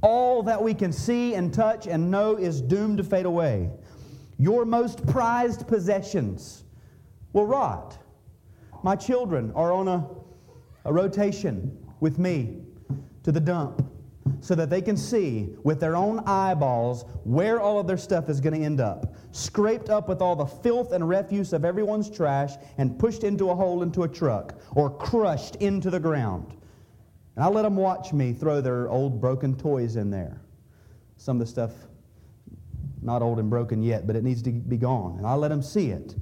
All 0.00 0.42
that 0.44 0.62
we 0.62 0.72
can 0.74 0.92
see 0.92 1.34
and 1.34 1.52
touch 1.52 1.86
and 1.86 2.10
know 2.10 2.36
is 2.36 2.62
doomed 2.62 2.98
to 2.98 3.04
fade 3.04 3.26
away. 3.26 3.70
Your 4.38 4.64
most 4.64 5.06
prized 5.06 5.66
possessions 5.66 6.64
will 7.32 7.46
rot. 7.46 7.98
My 8.82 8.96
children 8.96 9.52
are 9.54 9.72
on 9.72 9.88
a, 9.88 10.08
a 10.84 10.92
rotation 10.92 11.76
with 12.00 12.18
me 12.18 12.62
to 13.24 13.32
the 13.32 13.40
dump 13.40 13.87
so 14.40 14.54
that 14.54 14.70
they 14.70 14.80
can 14.80 14.96
see 14.96 15.48
with 15.64 15.80
their 15.80 15.96
own 15.96 16.20
eyeballs 16.20 17.04
where 17.24 17.60
all 17.60 17.80
of 17.80 17.86
their 17.86 17.96
stuff 17.96 18.28
is 18.28 18.40
going 18.40 18.58
to 18.58 18.64
end 18.64 18.80
up. 18.80 19.14
Scraped 19.32 19.90
up 19.90 20.08
with 20.08 20.22
all 20.22 20.36
the 20.36 20.46
filth 20.46 20.92
and 20.92 21.08
refuse 21.08 21.52
of 21.52 21.64
everyone's 21.64 22.10
trash 22.10 22.52
and 22.78 22.98
pushed 22.98 23.24
into 23.24 23.50
a 23.50 23.54
hole 23.54 23.82
into 23.82 24.04
a 24.04 24.08
truck 24.08 24.60
or 24.74 24.90
crushed 24.90 25.56
into 25.56 25.90
the 25.90 26.00
ground. 26.00 26.54
And 27.36 27.44
I 27.44 27.48
let 27.48 27.62
them 27.62 27.76
watch 27.76 28.12
me 28.12 28.32
throw 28.32 28.60
their 28.60 28.88
old 28.88 29.20
broken 29.20 29.56
toys 29.56 29.96
in 29.96 30.10
there. 30.10 30.40
Some 31.16 31.40
of 31.40 31.46
the 31.46 31.50
stuff, 31.50 31.72
not 33.02 33.22
old 33.22 33.38
and 33.38 33.50
broken 33.50 33.82
yet, 33.82 34.06
but 34.06 34.16
it 34.16 34.24
needs 34.24 34.42
to 34.42 34.50
be 34.50 34.76
gone. 34.76 35.18
And 35.18 35.26
I 35.26 35.34
let 35.34 35.48
them 35.48 35.62
see 35.62 35.90
it. 35.90 36.14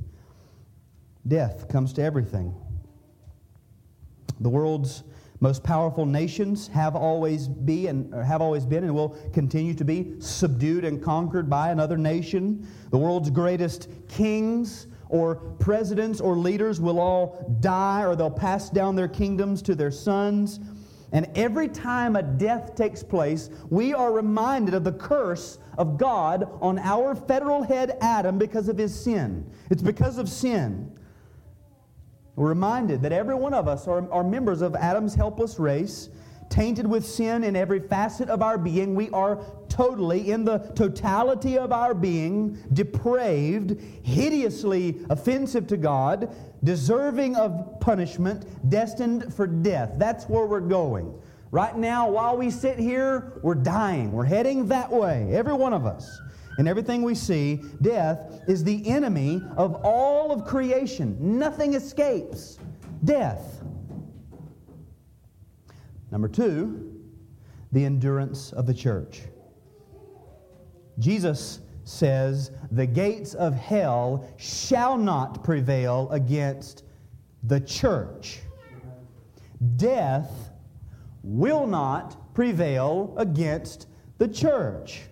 Death 1.27 1.69
comes 1.69 1.93
to 1.95 2.03
everything. 2.03 2.55
The 4.41 4.49
world's 4.49 5.03
most 5.41 5.63
powerful 5.63 6.07
nations 6.07 6.69
have 6.69 6.97
always 6.97 7.47
be 7.47 7.89
and 7.89 8.13
have 8.15 8.41
always 8.41 8.65
been 8.65 8.85
and 8.85 8.95
will 8.95 9.17
continue 9.33 9.75
to 9.75 9.85
be 9.85 10.15
subdued 10.19 10.85
and 10.85 11.03
conquered 11.03 11.51
by 11.51 11.71
another 11.71 11.99
nation. 11.99 12.67
The 12.91 12.99
world's 12.99 13.31
greatest 13.31 13.89
kings 14.09 14.87
or 15.09 15.37
presidents 15.37 16.21
or 16.21 16.37
leaders 16.37 16.81
will 16.81 16.99
all 16.99 17.57
die 17.61 18.05
or 18.05 18.17
they'll 18.17 18.31
pass 18.31 18.71
down 18.71 18.97
their 18.97 19.09
kingdoms 19.09 19.63
to 19.63 19.75
their 19.75 19.91
sons. 19.91 20.59
And 21.13 21.31
every 21.37 21.69
time 21.69 22.17
a 22.17 22.23
death 22.23 22.75
takes 22.75 23.03
place, 23.03 23.51
we 23.71 23.95
are 23.95 24.13
reminded 24.13 24.75
of 24.75 24.85
the 24.85 24.93
curse 24.93 25.59
of 25.79 25.99
God 25.99 26.49
on 26.61 26.79
our 26.79 27.15
federal 27.15 27.63
head 27.63 27.97
Adam 28.01 28.39
because 28.39 28.69
of 28.69 28.79
his 28.79 28.99
sin. 28.99 29.49
It's 29.71 29.83
because 29.83 30.19
of 30.19 30.29
sin. 30.29 30.91
We're 32.37 32.51
reminded 32.51 33.03
that 33.03 33.13
every 33.13 33.35
one 33.35 33.55
of 33.55 33.67
us 33.67 33.89
are, 33.89 34.11
are 34.13 34.23
members 34.23 34.61
of 34.61 34.77
Adam's 34.77 35.15
helpless 35.15 35.59
race, 35.59 36.11
tainted 36.51 36.87
with 36.87 37.05
sin 37.05 37.43
in 37.43 37.57
every 37.57 37.81
facet 37.81 38.29
of 38.29 38.43
our 38.43 38.59
being. 38.59 38.95
We 38.95 39.11
are 39.11 39.41
totally, 39.69 40.31
in 40.31 40.45
the 40.45 40.59
totality 40.77 41.59
of 41.59 41.73
our 41.73 41.95
being, 41.95 42.59
depraved, 42.73 43.81
hideously 44.05 45.01
offensive 45.11 45.67
to 45.69 45.77
God, 45.77 46.35
deserving 46.63 47.37
of 47.37 47.81
punishment, 47.81 48.47
destined 48.71 49.35
for 49.35 49.47
death. 49.47 49.95
That's 49.97 50.29
where 50.29 50.47
we're 50.47 50.61
going. 50.61 51.13
Right 51.51 51.77
now, 51.77 52.11
while 52.11 52.37
we 52.37 52.51
sit 52.51 52.79
here, 52.79 53.41
we're 53.43 53.55
dying. 53.55 54.13
We're 54.13 54.25
heading 54.25 54.69
that 54.69 54.91
way, 54.91 55.29
every 55.33 55.55
one 55.55 55.73
of 55.73 55.87
us. 55.87 56.21
In 56.59 56.67
everything 56.67 57.03
we 57.03 57.15
see, 57.15 57.61
death 57.83 58.41
is 58.49 58.65
the 58.65 58.89
enemy 58.89 59.43
of 59.57 59.75
all 59.85 60.33
of 60.33 60.47
creation. 60.47 61.17
Nothing 61.39 61.75
escapes 61.75 62.59
death. 63.05 63.63
Number 66.11 66.29
two, 66.29 66.95
the 67.73 67.85
endurance 67.85 68.53
of 68.53 68.67
the 68.67 68.73
church. 68.73 69.23
Jesus 70.99 71.61
says, 71.85 72.53
The 72.73 72.87
gates 72.87 73.35
of 73.35 73.55
hell 73.55 74.27
shall 74.39 74.97
not 74.97 75.45
prevail 75.45 76.09
against 76.11 76.85
the 77.43 77.61
church. 77.61 78.41
Death 79.77 80.51
will 81.23 81.67
not 81.67 82.35
prevail 82.35 83.15
against 83.19 83.89
the 84.19 84.29
church 84.29 85.03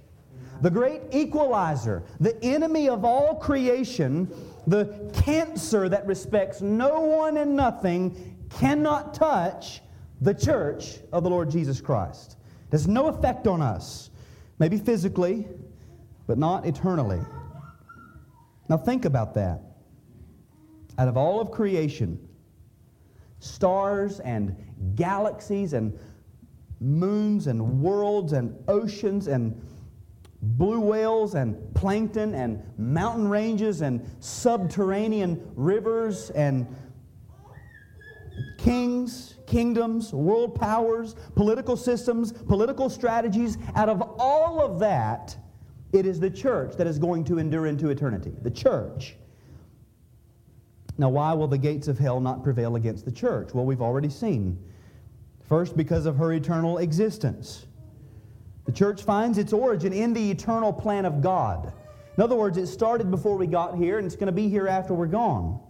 the 0.65 0.71
great 0.71 1.03
equalizer, 1.13 2.03
the 2.21 2.43
enemy 2.43 2.89
of 2.89 3.05
all 3.05 3.35
creation, 3.35 4.27
the 4.67 5.13
cancer 5.13 5.91
that 5.91 6.07
respects 6.07 6.63
no 6.63 7.01
one 7.01 7.37
and 7.37 7.55
nothing, 7.55 8.35
cannot 8.49 9.13
touch 9.13 9.83
the 10.23 10.33
church 10.33 11.01
of 11.13 11.23
the 11.23 11.29
Lord 11.29 11.51
Jesus 11.51 11.83
Christ. 11.83 12.39
It 12.69 12.73
has 12.73 12.89
no 12.89 13.09
effect 13.09 13.47
on 13.47 13.61
us, 13.61 14.09
maybe 14.59 14.79
physically, 14.79 15.47
but 16.27 16.39
not 16.39 16.65
eternally. 16.65 17.21
Now 18.71 18.79
think 18.79 19.05
about 19.05 19.35
that. 19.35 19.61
Out 20.97 21.09
of 21.09 21.19
all 21.19 21.43
of 21.43 21.51
creation, 21.51 22.27
stars 23.39 24.19
and 24.21 24.57
galaxies 24.95 25.75
and 25.75 25.99
moons 26.81 27.49
and 27.49 27.83
worlds 27.83 28.33
and 28.33 28.57
oceans 28.67 29.27
and 29.27 29.61
blue 30.45 30.81
whales 30.81 31.35
and 31.35 31.75
plankton 31.75 32.35
and 32.35 32.63
mountain 32.79 33.29
ranges 33.29 33.81
and 33.81 34.07
subterranean 34.21 35.51
rivers 35.57 36.31
and 36.31 36.67
kings, 38.59 39.37
kingdoms, 39.47 40.13
world 40.13 40.55
powers, 40.55 41.15
political 41.35 41.77
systems, 41.77 42.33
political 42.33 42.91
strategies. 42.91 43.59
Out 43.75 43.89
of 43.89 44.03
all 44.19 44.61
of 44.61 44.79
that, 44.81 45.37
it 45.93 46.07
is 46.07 46.21
the 46.21 46.31
church 46.31 46.77
that 46.77 46.87
is 46.87 46.99
going 46.99 47.25
to 47.25 47.39
endure 47.39 47.67
into 47.67 47.89
eternity. 47.89 48.33
The 48.43 48.51
church. 48.51 49.17
Now, 50.97 51.09
why 51.09 51.33
will 51.33 51.49
the 51.49 51.59
gates 51.59 51.89
of 51.89 51.99
hell 51.99 52.21
not 52.21 52.43
prevail 52.43 52.77
against 52.77 53.05
the 53.05 53.13
church? 53.13 53.53
Well, 53.53 53.65
we've 53.65 53.83
already 53.83 54.11
seen. 54.11 54.59
First, 55.49 55.77
because 55.77 56.07
of 56.07 56.17
her 56.17 56.33
eternal 56.33 56.79
existence. 56.79 57.67
The 58.65 58.73
church 58.73 59.03
finds 59.03 59.39
its 59.39 59.53
origin 59.53 59.93
in 59.93 60.15
the 60.15 60.31
eternal 60.31 60.73
plan 60.73 61.05
of 61.05 61.21
God. 61.21 61.73
In 62.17 62.23
other 62.23 62.37
words, 62.37 62.57
it 62.57 62.67
started 62.67 63.11
before 63.11 63.37
we 63.37 63.47
got 63.47 63.77
here, 63.77 63.99
and 63.99 64.07
it's 64.07 64.17
going 64.17 64.27
to 64.27 64.33
be 64.33 64.49
here 64.49 64.69
after 64.69 64.95
we're 64.95 65.07
gone. 65.07 65.61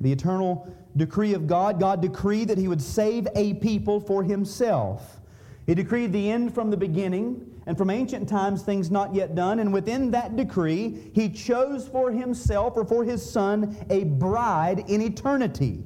The 0.00 0.12
eternal 0.12 0.72
decree 0.96 1.34
of 1.34 1.46
God, 1.46 1.80
God 1.80 2.02
decreed 2.02 2.48
that 2.48 2.58
He 2.58 2.68
would 2.68 2.82
save 2.82 3.26
a 3.34 3.54
people 3.54 4.00
for 4.00 4.22
Himself. 4.22 5.20
He 5.66 5.74
decreed 5.74 6.12
the 6.12 6.30
end 6.30 6.54
from 6.54 6.70
the 6.70 6.76
beginning, 6.76 7.50
and 7.66 7.78
from 7.78 7.88
ancient 7.88 8.28
times 8.28 8.62
things 8.62 8.90
not 8.90 9.14
yet 9.14 9.34
done. 9.34 9.58
And 9.58 9.72
within 9.72 10.10
that 10.10 10.36
decree, 10.36 11.10
He 11.14 11.30
chose 11.30 11.88
for 11.88 12.10
Himself 12.12 12.76
or 12.76 12.84
for 12.84 13.04
His 13.04 13.28
Son 13.28 13.74
a 13.88 14.04
bride 14.04 14.84
in 14.88 15.00
eternity. 15.00 15.82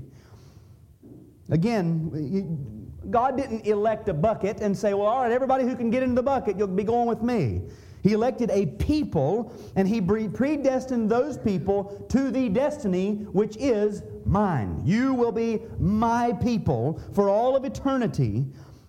Again, 1.51 2.78
God 3.11 3.37
didn't 3.37 3.67
elect 3.67 4.09
a 4.09 4.15
bucket 4.15 4.61
and 4.61 4.77
say, 4.77 4.95
well, 4.95 5.07
all 5.07 5.23
right, 5.23 5.33
everybody 5.33 5.65
who 5.65 5.77
can 5.77 5.91
get 5.91 6.03
into 6.03 6.17
the 6.17 6.23
bucket, 6.23 6.59
you'll 6.59 6.69
be 6.69 6.85
going 6.85 7.09
with 7.09 7.23
me. 7.23 7.63
He 8.03 8.13
elected 8.13 8.51
a 8.51 8.67
people, 8.67 9.53
and 9.75 9.89
he 9.89 10.01
predestined 10.01 11.11
those 11.11 11.37
people 11.37 12.07
to 12.11 12.31
the 12.31 12.49
destiny 12.49 13.15
which 13.33 13.57
is 13.57 14.03
mine. 14.25 14.83
You 14.85 15.15
will 15.15 15.33
be 15.33 15.63
my 15.79 16.33
people 16.33 17.01
for 17.13 17.29
all 17.29 17.57
of 17.57 17.65
eternity. 17.65 18.47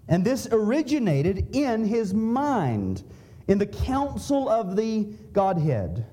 And 0.08 0.23
this 0.23 0.47
originated 0.51 1.55
in 1.55 1.86
his 1.86 2.13
mind, 2.13 3.03
in 3.47 3.58
the 3.58 3.65
council 3.65 4.47
of 4.47 4.75
the 4.75 5.08
Godhead. 5.34 6.05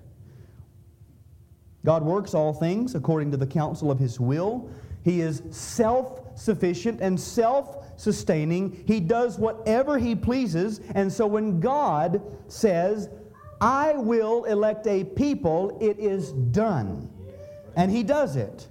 God 1.85 2.03
works 2.03 2.35
all 2.35 2.53
things 2.53 2.95
according 2.95 3.31
to 3.31 3.37
the 3.37 3.47
counsel 3.47 3.91
of 3.91 3.99
his 3.99 4.19
will. 4.19 4.71
He 5.05 5.21
is 5.21 5.43
self 5.51 6.26
sufficient 6.37 7.01
and 7.01 7.19
self 7.19 7.85
sustaining. 7.97 8.85
He 8.87 9.01
does 9.01 9.39
whatever 9.39 9.99
he 9.99 10.15
pleases. 10.15 10.81
And 10.95 11.13
so 11.13 11.27
when 11.27 11.61
God 11.61 12.23
says, 12.49 13.09
I 13.61 13.95
will 13.95 14.45
elect 14.45 14.87
a 14.87 15.05
people, 15.05 15.79
it 15.81 15.99
is 15.99 16.33
done. 16.33 17.11
And 17.77 17.91
he 17.91 18.03
does 18.03 18.37
it. 18.37 18.69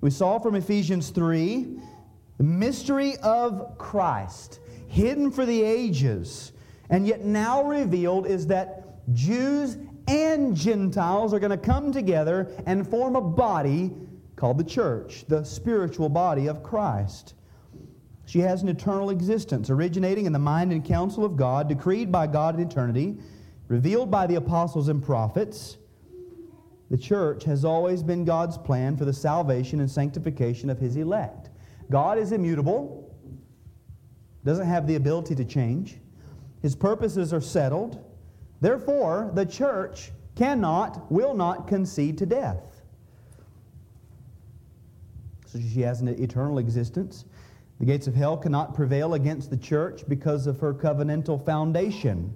We 0.00 0.10
saw 0.10 0.38
from 0.38 0.54
Ephesians 0.54 1.10
3 1.10 1.78
the 2.38 2.44
mystery 2.44 3.16
of 3.18 3.76
Christ, 3.76 4.60
hidden 4.88 5.30
for 5.30 5.44
the 5.44 5.62
ages, 5.62 6.52
and 6.88 7.06
yet 7.06 7.24
now 7.24 7.62
revealed, 7.62 8.26
is 8.26 8.46
that 8.46 8.86
Jews 9.12 9.76
and 10.08 10.56
Gentiles 10.56 11.34
are 11.34 11.38
going 11.38 11.50
to 11.50 11.58
come 11.58 11.92
together 11.92 12.50
and 12.66 12.88
form 12.88 13.14
a 13.14 13.20
body 13.20 13.92
called 14.40 14.56
the 14.56 14.64
church, 14.64 15.26
the 15.28 15.44
spiritual 15.44 16.08
body 16.08 16.46
of 16.46 16.62
Christ. 16.62 17.34
She 18.24 18.38
has 18.38 18.62
an 18.62 18.70
eternal 18.70 19.10
existence, 19.10 19.68
originating 19.68 20.24
in 20.24 20.32
the 20.32 20.38
mind 20.38 20.72
and 20.72 20.82
counsel 20.82 21.26
of 21.26 21.36
God, 21.36 21.68
decreed 21.68 22.10
by 22.10 22.26
God 22.26 22.54
in 22.54 22.66
eternity, 22.66 23.18
revealed 23.68 24.10
by 24.10 24.26
the 24.26 24.36
apostles 24.36 24.88
and 24.88 25.02
prophets. 25.02 25.76
The 26.90 26.96
church 26.96 27.44
has 27.44 27.66
always 27.66 28.02
been 28.02 28.24
God's 28.24 28.56
plan 28.56 28.96
for 28.96 29.04
the 29.04 29.12
salvation 29.12 29.78
and 29.78 29.90
sanctification 29.90 30.70
of 30.70 30.78
his 30.78 30.96
elect. 30.96 31.50
God 31.90 32.16
is 32.16 32.32
immutable, 32.32 33.14
doesn't 34.42 34.66
have 34.66 34.86
the 34.86 34.94
ability 34.94 35.34
to 35.34 35.44
change. 35.44 35.98
His 36.62 36.74
purposes 36.74 37.34
are 37.34 37.42
settled. 37.42 38.02
Therefore, 38.62 39.32
the 39.34 39.44
church 39.44 40.12
cannot, 40.34 41.12
will 41.12 41.34
not 41.34 41.68
concede 41.68 42.16
to 42.18 42.24
death. 42.24 42.69
So 45.50 45.58
she 45.58 45.80
has 45.80 46.00
an 46.00 46.08
eternal 46.08 46.58
existence. 46.58 47.24
The 47.80 47.86
gates 47.86 48.06
of 48.06 48.14
hell 48.14 48.36
cannot 48.36 48.72
prevail 48.74 49.14
against 49.14 49.50
the 49.50 49.56
church 49.56 50.02
because 50.06 50.46
of 50.46 50.60
her 50.60 50.72
covenantal 50.72 51.44
foundation. 51.44 52.32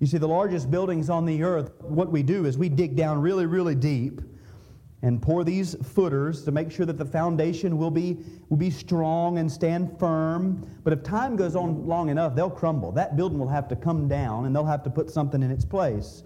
You 0.00 0.06
see, 0.06 0.16
the 0.16 0.28
largest 0.28 0.70
buildings 0.70 1.10
on 1.10 1.26
the 1.26 1.42
earth, 1.42 1.72
what 1.82 2.10
we 2.10 2.22
do 2.22 2.46
is 2.46 2.56
we 2.56 2.70
dig 2.70 2.96
down 2.96 3.20
really, 3.20 3.44
really 3.44 3.74
deep 3.74 4.22
and 5.02 5.20
pour 5.20 5.44
these 5.44 5.74
footers 5.86 6.44
to 6.44 6.50
make 6.50 6.70
sure 6.70 6.86
that 6.86 6.96
the 6.96 7.04
foundation 7.04 7.76
will 7.76 7.90
be, 7.90 8.16
will 8.48 8.56
be 8.56 8.70
strong 8.70 9.36
and 9.36 9.52
stand 9.52 9.98
firm. 9.98 10.66
But 10.82 10.94
if 10.94 11.02
time 11.02 11.36
goes 11.36 11.56
on 11.56 11.86
long 11.86 12.08
enough, 12.08 12.34
they'll 12.34 12.48
crumble. 12.48 12.90
That 12.92 13.16
building 13.16 13.38
will 13.38 13.48
have 13.48 13.68
to 13.68 13.76
come 13.76 14.08
down 14.08 14.46
and 14.46 14.56
they'll 14.56 14.64
have 14.64 14.82
to 14.84 14.90
put 14.90 15.10
something 15.10 15.42
in 15.42 15.50
its 15.50 15.64
place. 15.66 16.22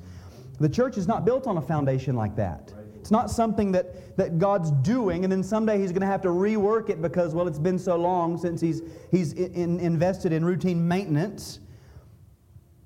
The 0.60 0.68
church 0.68 0.96
is 0.96 1.08
not 1.08 1.24
built 1.24 1.48
on 1.48 1.56
a 1.56 1.62
foundation 1.62 2.14
like 2.14 2.36
that. 2.36 2.72
It's 3.10 3.12
not 3.12 3.28
something 3.28 3.72
that, 3.72 4.16
that 4.18 4.38
God's 4.38 4.70
doing, 4.70 5.24
and 5.24 5.32
then 5.32 5.42
someday 5.42 5.80
He's 5.80 5.90
going 5.90 6.02
to 6.02 6.06
have 6.06 6.22
to 6.22 6.28
rework 6.28 6.90
it 6.90 7.02
because, 7.02 7.34
well, 7.34 7.48
it's 7.48 7.58
been 7.58 7.76
so 7.76 7.96
long 7.96 8.38
since 8.38 8.60
He's, 8.60 8.82
he's 9.10 9.32
in, 9.32 9.80
invested 9.80 10.32
in 10.32 10.44
routine 10.44 10.86
maintenance. 10.86 11.58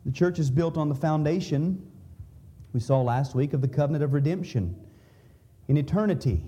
The 0.06 0.12
church 0.12 0.38
is 0.38 0.50
built 0.50 0.78
on 0.78 0.88
the 0.88 0.94
foundation 0.94 1.86
we 2.72 2.80
saw 2.80 3.02
last 3.02 3.34
week 3.34 3.52
of 3.52 3.60
the 3.60 3.68
covenant 3.68 4.02
of 4.02 4.14
redemption. 4.14 4.74
In 5.68 5.76
eternity, 5.76 6.42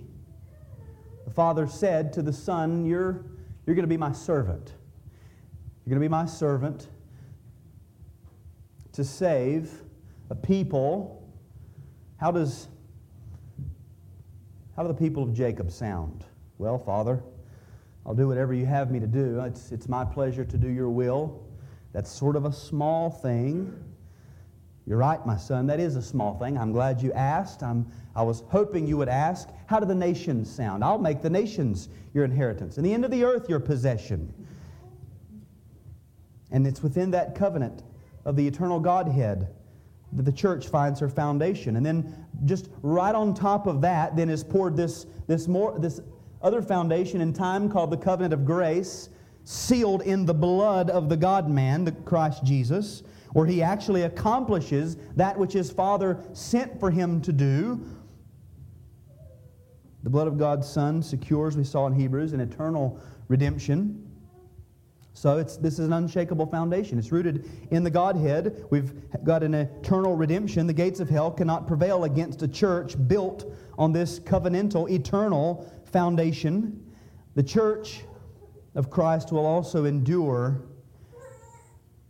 the 1.27 1.31
Father 1.31 1.67
said 1.67 2.15
to 2.15 2.23
the 2.23 2.33
Son, 2.33 2.87
You're, 2.87 3.27
you're 3.67 3.77
going 3.77 3.83
to 3.83 3.87
be 3.87 3.99
my 3.99 4.13
servant. 4.13 4.73
You're 5.85 5.91
going 5.91 6.01
to 6.01 6.09
be 6.09 6.09
my 6.09 6.25
servant 6.25 6.89
to 8.93 9.05
save 9.05 9.71
a 10.31 10.35
people. 10.35 11.31
How 12.17 12.31
does 12.31 12.69
how 14.77 14.83
do 14.83 14.89
the 14.89 14.95
people 14.95 15.23
of 15.23 15.33
Jacob 15.33 15.71
sound? 15.71 16.25
Well, 16.59 16.79
Father, 16.79 17.23
I'll 18.05 18.15
do 18.15 18.29
whatever 18.29 18.53
you 18.53 18.67
have 18.67 18.91
me 18.91 19.01
to 19.01 19.07
do. 19.07 19.41
It's, 19.41 19.73
it's 19.73 19.89
my 19.89 20.05
pleasure 20.05 20.45
to 20.45 20.57
do 20.59 20.69
your 20.69 20.91
will. 20.91 21.43
That's 21.93 22.11
sort 22.11 22.37
of 22.37 22.45
a 22.45 22.53
small 22.53 23.11
thing. 23.11 23.75
You're 24.87 24.99
right, 24.99 25.25
my 25.27 25.39
son. 25.39 25.67
That 25.67 25.81
is 25.81 25.97
a 25.97 26.03
small 26.03 26.39
thing. 26.39 26.59
I'm 26.59 26.73
glad 26.73 27.03
you 27.03 27.13
asked. 27.15 27.63
I'm, 27.63 27.91
I 28.15 28.23
was 28.23 28.45
hoping 28.51 28.87
you 28.87 28.99
would 28.99 29.09
ask. 29.09 29.49
How 29.67 29.81
do 29.81 29.87
the 29.87 29.95
nations 29.95 30.55
sound? 30.55 30.85
I'll 30.85 30.99
make 30.99 31.23
the 31.23 31.31
nations 31.31 31.89
your 32.13 32.25
inheritance, 32.25 32.77
and 32.77 32.87
the 32.87 32.93
end 32.93 33.05
of 33.05 33.11
the 33.11 33.25
earth 33.25 33.49
your 33.49 33.61
possession. 33.61 34.33
And 36.53 36.67
it's 36.67 36.83
within 36.83 37.11
that 37.13 37.35
covenant 37.35 37.83
of 38.25 38.37
the 38.37 38.47
eternal 38.47 38.79
Godhead 38.79 39.49
that 40.13 40.23
the 40.23 40.33
church 40.33 40.69
finds 40.69 41.01
her 41.01 41.09
foundation. 41.09 41.77
And 41.77 41.85
then 41.85 42.26
just 42.45 42.69
right 42.83 43.15
on 43.15 43.35
top 43.35 43.67
of 43.67 43.81
that, 43.81 44.17
then 44.17 44.29
is 44.29 44.45
poured 44.45 44.77
this, 44.77 45.07
this, 45.27 45.49
more, 45.49 45.79
this 45.79 46.01
other 46.43 46.63
foundation 46.63 47.21
in 47.21 47.33
time 47.33 47.71
called 47.71 47.91
the 47.91 47.97
covenant 47.97 48.35
of 48.35 48.45
grace, 48.45 49.09
sealed 49.45 50.03
in 50.03 50.27
the 50.27 50.35
blood 50.35 50.91
of 50.91 51.09
the 51.09 51.17
God 51.17 51.49
man, 51.49 51.85
the 51.85 51.93
Christ 51.93 52.45
Jesus, 52.45 53.03
where 53.33 53.47
he 53.47 53.63
actually 53.63 54.03
accomplishes 54.03 54.97
that 55.17 55.39
which 55.39 55.53
his 55.53 55.71
Father 55.71 56.23
sent 56.33 56.79
for 56.79 56.91
him 56.91 57.21
to 57.23 57.33
do. 57.33 57.85
The 60.03 60.11
blood 60.11 60.29
of 60.29 60.39
God's 60.39 60.69
Son 60.69 61.03
secures, 61.03 61.57
we 61.57 61.65
saw 61.65 61.87
in 61.87 61.93
Hebrews, 61.93 62.33
an 62.33 62.41
eternal 62.41 63.01
redemption. 63.29 64.06
So 65.17 65.39
it's, 65.39 65.57
this 65.57 65.79
is 65.79 65.87
an 65.87 65.95
unshakable 65.95 66.45
foundation. 66.45 66.99
It's 66.99 67.11
rooted 67.11 67.49
in 67.71 67.83
the 67.83 67.89
Godhead. 67.89 68.67
We've 68.69 68.93
got 69.25 69.43
an 69.43 69.55
eternal 69.55 70.15
redemption. 70.15 70.67
The 70.67 70.75
gates 70.75 71.01
of 71.01 71.09
hell 71.09 71.31
cannot 71.31 71.67
prevail 71.67 72.05
against 72.05 72.43
a 72.43 72.49
church 72.49 72.97
built 73.09 73.51
on 73.79 73.95
this 73.95 74.21
covenantal, 74.21 74.91
eternal 74.91 75.73
foundation. 75.87 76.95
The 77.35 77.43
church 77.43 78.03
of 78.75 78.91
Christ 78.91 79.33
will 79.33 79.47
also 79.47 79.87
endure. 79.87 80.61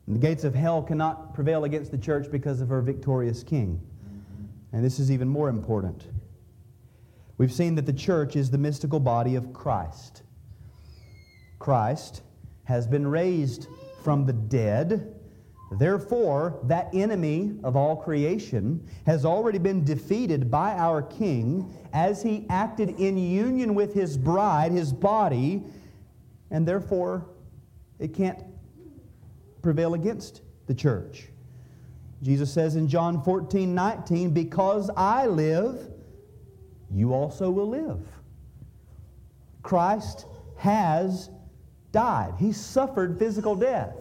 And 0.09 0.17
the 0.17 0.21
gates 0.21 0.43
of 0.43 0.57
hell 0.57 0.83
cannot 0.83 1.33
prevail 1.33 1.63
against 1.63 1.93
the 1.93 1.99
church 1.99 2.29
because 2.29 2.61
of 2.61 2.69
her 2.71 2.83
victorious 2.83 3.45
king. 3.45 3.81
And 4.73 4.85
this 4.85 4.99
is 4.99 5.13
even 5.13 5.29
more 5.29 5.49
important. 5.49 6.09
We've 7.39 7.53
seen 7.53 7.77
that 7.77 7.87
the 7.87 7.93
church 7.93 8.35
is 8.35 8.51
the 8.51 8.59
mystical 8.59 8.99
body 8.99 9.37
of 9.37 9.53
Christ. 9.53 10.25
Christ 11.61 12.23
has 12.67 12.87
been 12.87 13.07
raised 13.07 13.69
from 14.03 14.27
the 14.27 14.33
dead. 14.33 15.15
Therefore, 15.73 16.61
that 16.65 16.95
enemy 16.95 17.59
of 17.65 17.75
all 17.75 17.97
creation 17.97 18.87
has 19.05 19.25
already 19.25 19.59
been 19.59 19.85
defeated 19.85 20.49
by 20.51 20.75
our 20.75 21.03
King 21.03 21.73
as 21.93 22.23
he 22.23 22.47
acted 22.49 22.91
in 23.01 23.19
union 23.19 23.75
with 23.75 23.93
his 23.93 24.17
bride, 24.17 24.71
his 24.71 24.93
body, 24.93 25.65
and 26.51 26.69
therefore 26.69 27.27
it 27.99 28.15
can't 28.15 28.45
prevail 29.63 29.95
against 29.95 30.43
the 30.67 30.75
church. 30.75 31.29
Jesus 32.23 32.53
says 32.53 32.77
in 32.77 32.89
John 32.89 33.23
14, 33.23 33.75
19, 33.75 34.31
Because 34.31 34.91
I 34.97 35.27
live, 35.27 35.91
you 36.91 37.13
also 37.13 37.51
will 37.51 37.69
live. 37.69 38.07
Christ 39.63 40.27
has 40.57 41.31
died. 41.97 42.35
He 42.39 42.53
suffered 42.53 43.19
physical 43.19 43.57
death. 43.57 43.97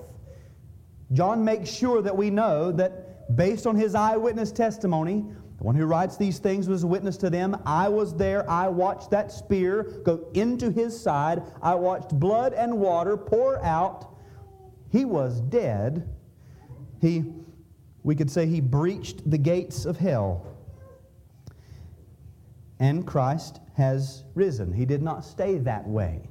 John 1.13 1.45
makes 1.45 1.69
sure 1.69 2.01
that 2.01 2.17
we 2.17 2.29
know 2.29 2.73
that 2.73 3.33
based 3.37 3.65
on 3.65 3.77
his 3.77 3.95
eyewitness 3.95 4.51
testimony, 4.51 5.23
the 5.57 5.63
one 5.63 5.75
who 5.75 5.85
writes 5.85 6.17
these 6.17 6.37
things 6.37 6.67
was 6.67 6.83
a 6.83 6.87
witness 6.87 7.15
to 7.15 7.29
them. 7.29 7.55
I 7.65 7.87
was 7.87 8.13
there. 8.13 8.49
I 8.49 8.67
watched 8.67 9.11
that 9.11 9.31
spear 9.31 9.83
go 10.03 10.27
into 10.33 10.71
his 10.71 10.99
side. 10.99 11.41
I 11.61 11.75
watched 11.75 12.09
blood 12.19 12.51
and 12.51 12.79
water 12.79 13.15
pour 13.15 13.63
out. 13.63 14.13
He 14.91 15.05
was 15.05 15.39
dead. 15.39 16.05
He, 16.99 17.23
we 18.03 18.13
could 18.13 18.29
say, 18.29 18.45
he 18.45 18.59
breached 18.59 19.29
the 19.31 19.37
gates 19.37 19.85
of 19.85 19.95
hell. 19.97 20.45
And 22.77 23.07
Christ 23.07 23.61
has 23.77 24.25
risen. 24.33 24.73
He 24.73 24.83
did 24.83 25.01
not 25.01 25.23
stay 25.23 25.59
that 25.59 25.87
way. 25.87 26.27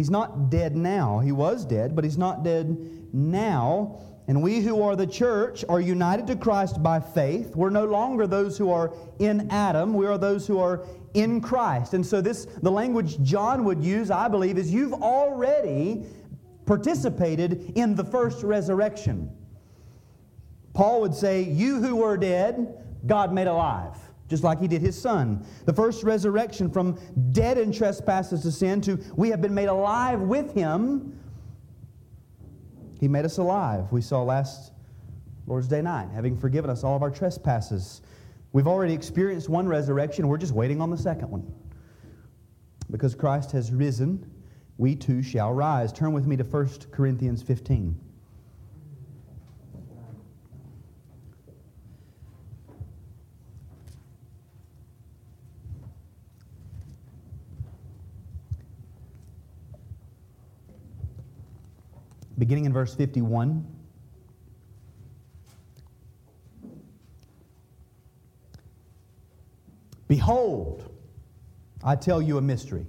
He's 0.00 0.08
not 0.08 0.48
dead 0.48 0.76
now. 0.76 1.18
He 1.18 1.30
was 1.30 1.66
dead, 1.66 1.94
but 1.94 2.04
he's 2.04 2.16
not 2.16 2.42
dead 2.42 2.74
now. 3.12 4.00
And 4.28 4.42
we 4.42 4.62
who 4.62 4.80
are 4.80 4.96
the 4.96 5.06
church 5.06 5.62
are 5.68 5.78
united 5.78 6.26
to 6.28 6.36
Christ 6.36 6.82
by 6.82 7.00
faith. 7.00 7.54
We're 7.54 7.68
no 7.68 7.84
longer 7.84 8.26
those 8.26 8.56
who 8.56 8.70
are 8.70 8.94
in 9.18 9.50
Adam. 9.50 9.92
We 9.92 10.06
are 10.06 10.16
those 10.16 10.46
who 10.46 10.58
are 10.58 10.86
in 11.12 11.42
Christ. 11.42 11.92
And 11.92 12.06
so 12.06 12.22
this 12.22 12.46
the 12.62 12.70
language 12.70 13.22
John 13.22 13.62
would 13.64 13.84
use, 13.84 14.10
I 14.10 14.28
believe, 14.28 14.56
is 14.56 14.72
you've 14.72 14.94
already 14.94 16.06
participated 16.64 17.74
in 17.76 17.94
the 17.94 18.04
first 18.04 18.42
resurrection. 18.42 19.30
Paul 20.72 21.02
would 21.02 21.14
say, 21.14 21.42
You 21.42 21.78
who 21.78 21.96
were 21.96 22.16
dead, 22.16 22.82
God 23.06 23.34
made 23.34 23.48
alive 23.48 23.98
just 24.30 24.44
like 24.44 24.60
he 24.60 24.68
did 24.68 24.80
his 24.80 24.98
son. 24.98 25.44
The 25.66 25.72
first 25.72 26.04
resurrection 26.04 26.70
from 26.70 26.98
dead 27.32 27.58
in 27.58 27.72
trespasses 27.72 28.42
to 28.42 28.52
sin 28.52 28.80
to 28.82 28.98
we 29.16 29.28
have 29.28 29.42
been 29.42 29.52
made 29.52 29.68
alive 29.68 30.20
with 30.20 30.54
him. 30.54 31.18
He 33.00 33.08
made 33.08 33.24
us 33.24 33.38
alive. 33.38 33.90
We 33.90 34.00
saw 34.00 34.22
last 34.22 34.72
Lord's 35.46 35.66
Day 35.66 35.82
night, 35.82 36.08
having 36.14 36.38
forgiven 36.38 36.70
us 36.70 36.84
all 36.84 36.94
of 36.94 37.02
our 37.02 37.10
trespasses. 37.10 38.02
We've 38.52 38.68
already 38.68 38.94
experienced 38.94 39.48
one 39.48 39.66
resurrection, 39.66 40.28
we're 40.28 40.38
just 40.38 40.54
waiting 40.54 40.80
on 40.80 40.90
the 40.90 40.98
second 40.98 41.28
one. 41.30 41.52
Because 42.90 43.14
Christ 43.14 43.50
has 43.52 43.72
risen, 43.72 44.30
we 44.78 44.94
too 44.94 45.22
shall 45.22 45.52
rise. 45.52 45.92
Turn 45.92 46.12
with 46.12 46.26
me 46.26 46.36
to 46.36 46.44
1 46.44 46.68
Corinthians 46.92 47.42
15. 47.42 47.98
Beginning 62.40 62.64
in 62.64 62.72
verse 62.72 62.94
51. 62.94 63.66
Behold, 70.08 70.90
I 71.84 71.96
tell 71.96 72.22
you 72.22 72.38
a 72.38 72.40
mystery. 72.40 72.86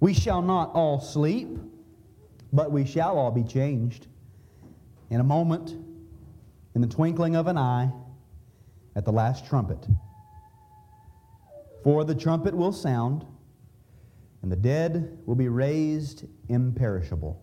We 0.00 0.12
shall 0.12 0.42
not 0.42 0.72
all 0.74 1.00
sleep, 1.00 1.56
but 2.52 2.72
we 2.72 2.84
shall 2.84 3.16
all 3.16 3.30
be 3.30 3.44
changed. 3.44 4.08
In 5.10 5.20
a 5.20 5.24
moment, 5.24 5.70
in 6.74 6.80
the 6.80 6.88
twinkling 6.88 7.36
of 7.36 7.46
an 7.46 7.56
eye, 7.56 7.92
at 8.96 9.04
the 9.04 9.12
last 9.12 9.46
trumpet. 9.46 9.86
For 11.84 12.04
the 12.04 12.16
trumpet 12.16 12.56
will 12.56 12.72
sound, 12.72 13.24
and 14.42 14.50
the 14.50 14.56
dead 14.56 15.16
will 15.26 15.36
be 15.36 15.48
raised 15.48 16.24
imperishable, 16.48 17.40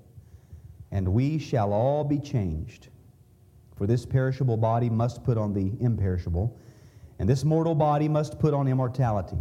and 0.91 1.07
we 1.07 1.37
shall 1.37 1.73
all 1.73 2.03
be 2.03 2.19
changed. 2.19 2.89
For 3.75 3.87
this 3.87 4.05
perishable 4.05 4.57
body 4.57 4.89
must 4.89 5.23
put 5.23 5.37
on 5.37 5.53
the 5.53 5.73
imperishable 5.79 6.57
and 7.19 7.29
this 7.29 7.43
mortal 7.43 7.75
body 7.75 8.07
must 8.07 8.39
put 8.39 8.53
on 8.53 8.67
immortality. 8.67 9.37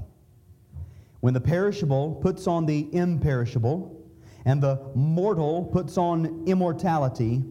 When 1.21 1.35
the 1.35 1.41
perishable 1.41 2.15
puts 2.17 2.47
on 2.47 2.67
the 2.67 2.89
imperishable, 2.95 4.01
and 4.45 4.63
the 4.63 4.79
mortal 4.95 5.65
puts 5.65 5.97
on 5.97 6.45
immortality, 6.47 7.43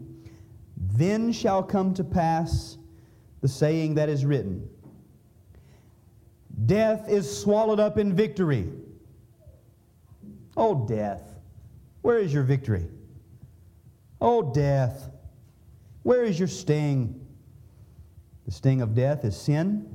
then 0.77 1.31
shall 1.31 1.63
come 1.63 1.93
to 1.95 2.03
pass 2.03 2.77
the 3.41 3.47
saying 3.47 3.95
that 3.95 4.09
is 4.09 4.25
written 4.25 4.69
Death 6.67 7.09
is 7.09 7.41
swallowed 7.41 7.79
up 7.79 7.97
in 7.97 8.15
victory. 8.15 8.69
Oh, 10.55 10.85
death, 10.87 11.39
where 12.03 12.19
is 12.19 12.31
your 12.31 12.43
victory? 12.43 12.87
Oh, 14.25 14.53
death, 14.53 15.09
where 16.03 16.23
is 16.23 16.39
your 16.39 16.47
sting? 16.47 17.27
The 18.45 18.51
sting 18.51 18.81
of 18.81 18.95
death 18.95 19.25
is 19.25 19.35
sin 19.35 19.85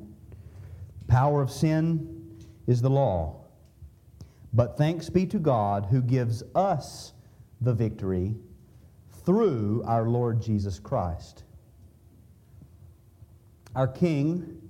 The 1.01 1.07
Power 1.07 1.41
of 1.41 1.51
sin 1.51 2.37
is 2.67 2.83
the 2.83 2.91
law. 2.91 3.47
But 4.53 4.77
thanks 4.77 5.09
be 5.09 5.25
to 5.29 5.39
God 5.39 5.87
who 5.87 6.03
gives 6.03 6.43
us 6.55 7.15
the 7.63 7.73
victory 7.73 8.35
through 9.25 9.83
our 9.87 10.07
Lord 10.07 10.43
Jesus 10.43 10.79
Christ. 10.79 11.45
Our 13.75 13.89
King 13.89 14.61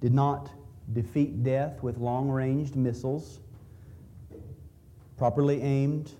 did 0.00 0.12
not 0.12 0.50
defeat 0.92 1.44
death 1.44 1.80
with 1.80 1.98
long 1.98 2.28
ranged 2.28 2.74
missiles, 2.74 3.38
properly 5.16 5.62
aimed, 5.62 6.12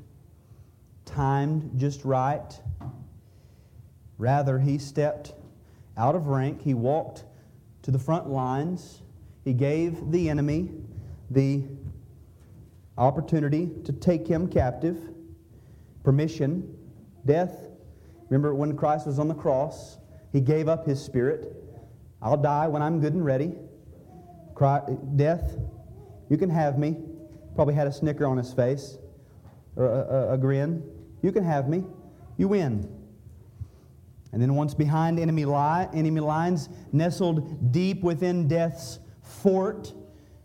timed 1.05 1.73
just 1.77 2.05
right. 2.05 2.61
Rather, 4.19 4.59
he 4.59 4.79
stepped 4.79 5.33
out 5.97 6.15
of 6.15 6.27
rank, 6.27 6.63
he 6.63 6.75
walked 6.75 7.25
to 7.83 7.91
the 7.91 7.99
front 7.99 8.29
lines 8.29 9.03
he 9.45 9.53
gave 9.53 10.11
the 10.11 10.31
enemy 10.31 10.71
the 11.31 11.65
opportunity 12.97 13.71
to 13.85 13.93
take 13.93 14.27
him 14.27 14.49
captive, 14.49 14.99
permission, 16.03 16.77
death. 17.27 17.69
Remember 18.31 18.55
when 18.55 18.75
Christ 18.77 19.07
was 19.07 19.19
on 19.19 19.29
the 19.29 19.35
cross, 19.35 19.99
he 20.33 20.41
gave 20.41 20.67
up 20.67 20.87
his 20.87 21.03
spirit. 21.03 21.63
I'll 22.23 22.39
die 22.39 22.67
when 22.69 22.81
I'm 22.81 23.01
good 23.01 23.13
and 23.13 23.25
ready. 23.25 23.53
death, 25.17 25.59
you 26.31 26.39
can 26.39 26.49
have 26.49 26.79
me. 26.79 26.97
Probably 27.55 27.75
had 27.75 27.87
a 27.87 27.93
snicker 27.93 28.27
on 28.27 28.39
his 28.39 28.53
face 28.53 28.97
or 29.77 29.87
a, 29.87 29.91
a, 29.91 30.33
a 30.33 30.39
grin. 30.39 30.83
You 31.25 31.33
can 31.33 31.43
have 31.43 31.71
me. 31.71 31.83
You 32.37 32.49
win. 32.49 32.87
And 34.33 34.43
then 34.43 34.55
once 34.57 34.75
behind 34.75 35.19
enemy, 35.19 35.47
li- 35.47 35.89
enemy 35.95 36.21
lines, 36.21 36.69
nestled 36.93 37.73
deep 37.73 38.03
within 38.03 38.47
death's 38.47 38.99
fort, 39.23 39.95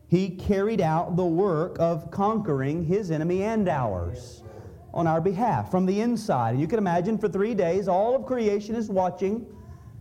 he 0.07 0.29
carried 0.29 0.79
out 0.79 1.17
the 1.17 1.25
work 1.25 1.75
of 1.79 2.09
conquering 2.11 2.85
his 2.85 3.11
enemy 3.11 3.43
and 3.43 3.67
ours 3.67 4.41
on 4.93 5.05
our 5.05 5.19
behalf 5.19 5.69
from 5.69 5.85
the 5.85 5.99
inside. 5.99 6.51
And 6.51 6.61
you 6.61 6.67
can 6.67 6.79
imagine 6.79 7.17
for 7.17 7.27
three 7.27 7.53
days, 7.53 7.89
all 7.89 8.15
of 8.15 8.25
creation 8.25 8.73
is 8.73 8.87
watching 8.87 9.45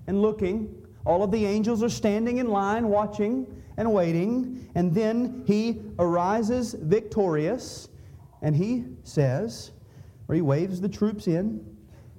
and 0.07 0.23
looking. 0.23 0.73
All 1.05 1.25
of 1.25 1.33
the 1.33 1.45
angels 1.45 1.83
are 1.83 1.89
standing 1.89 2.39
in 2.39 2.47
line, 2.47 2.87
watching 2.87 3.49
and 3.77 3.93
waiting. 3.93 4.71
And 4.77 4.95
then 4.95 5.43
he 5.45 5.81
arises 5.99 6.75
victorious, 6.75 7.89
and 8.43 8.55
he 8.55 8.85
says, 9.03 9.73
or 10.29 10.35
he 10.35 10.43
waves 10.43 10.81
the 10.81 10.89
troops 10.89 11.27
in. 11.27 11.65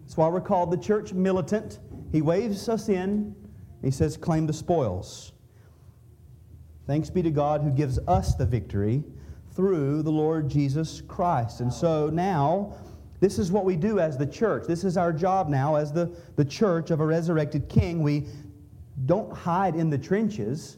That's 0.02 0.18
why 0.18 0.28
we're 0.28 0.42
called 0.42 0.72
the 0.72 0.78
church 0.78 1.14
militant. 1.14 1.80
He 2.12 2.22
waves 2.22 2.68
us 2.68 2.90
in. 2.90 3.36
He 3.84 3.92
says, 3.92 4.18
Claim 4.18 4.48
the 4.48 4.54
spoils. 4.54 5.32
Thanks 6.88 7.10
be 7.10 7.22
to 7.22 7.30
God 7.30 7.62
who 7.62 7.70
gives 7.70 8.00
us 8.08 8.34
the 8.34 8.46
victory 8.46 9.04
through 9.56 10.02
the 10.02 10.12
Lord 10.12 10.50
Jesus 10.50 11.02
Christ. 11.08 11.60
And 11.60 11.72
so 11.72 12.10
now, 12.10 12.74
this 13.20 13.38
is 13.38 13.52
what 13.52 13.66
we 13.66 13.76
do 13.76 14.00
as 14.00 14.18
the 14.18 14.26
church. 14.26 14.66
This 14.66 14.84
is 14.84 14.98
our 14.98 15.14
job 15.14 15.50
now 15.50 15.76
as 15.76 15.92
the, 15.92 16.12
the 16.36 16.46
church 16.46 16.90
of 16.90 17.00
a 17.00 17.06
resurrected 17.06 17.70
king. 17.70 18.02
We 18.02 18.26
don't 19.06 19.32
hide 19.32 19.76
in 19.76 19.90
the 19.90 19.98
trenches, 19.98 20.78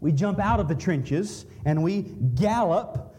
we 0.00 0.12
jump 0.12 0.38
out 0.38 0.60
of 0.60 0.68
the 0.68 0.74
trenches 0.74 1.46
and 1.64 1.82
we 1.82 2.02
gallop 2.34 3.15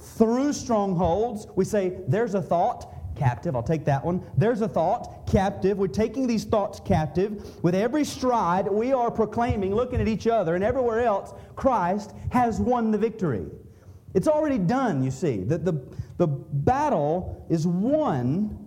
through 0.00 0.52
strongholds. 0.52 1.46
We 1.56 1.64
say, 1.64 1.98
There's 2.08 2.34
a 2.34 2.42
thought 2.42 2.94
captive. 3.16 3.54
I'll 3.54 3.62
take 3.62 3.84
that 3.84 4.04
one. 4.04 4.24
There's 4.36 4.62
a 4.62 4.68
thought, 4.68 5.26
captive. 5.26 5.76
We're 5.76 5.88
taking 5.88 6.26
these 6.26 6.44
thoughts 6.44 6.80
captive. 6.80 7.62
With 7.62 7.74
every 7.74 8.04
stride, 8.04 8.66
we 8.66 8.92
are 8.92 9.10
proclaiming, 9.10 9.74
looking 9.74 10.00
at 10.00 10.08
each 10.08 10.26
other 10.26 10.54
and 10.54 10.64
everywhere 10.64 11.00
else, 11.00 11.34
Christ 11.54 12.14
has 12.32 12.58
won 12.60 12.90
the 12.90 12.98
victory. 12.98 13.46
It's 14.14 14.26
already 14.26 14.58
done, 14.58 15.04
you 15.04 15.10
see. 15.10 15.44
The, 15.44 15.58
the, 15.58 15.72
the 16.16 16.26
battle 16.26 17.46
is 17.48 17.66
won. 17.66 18.66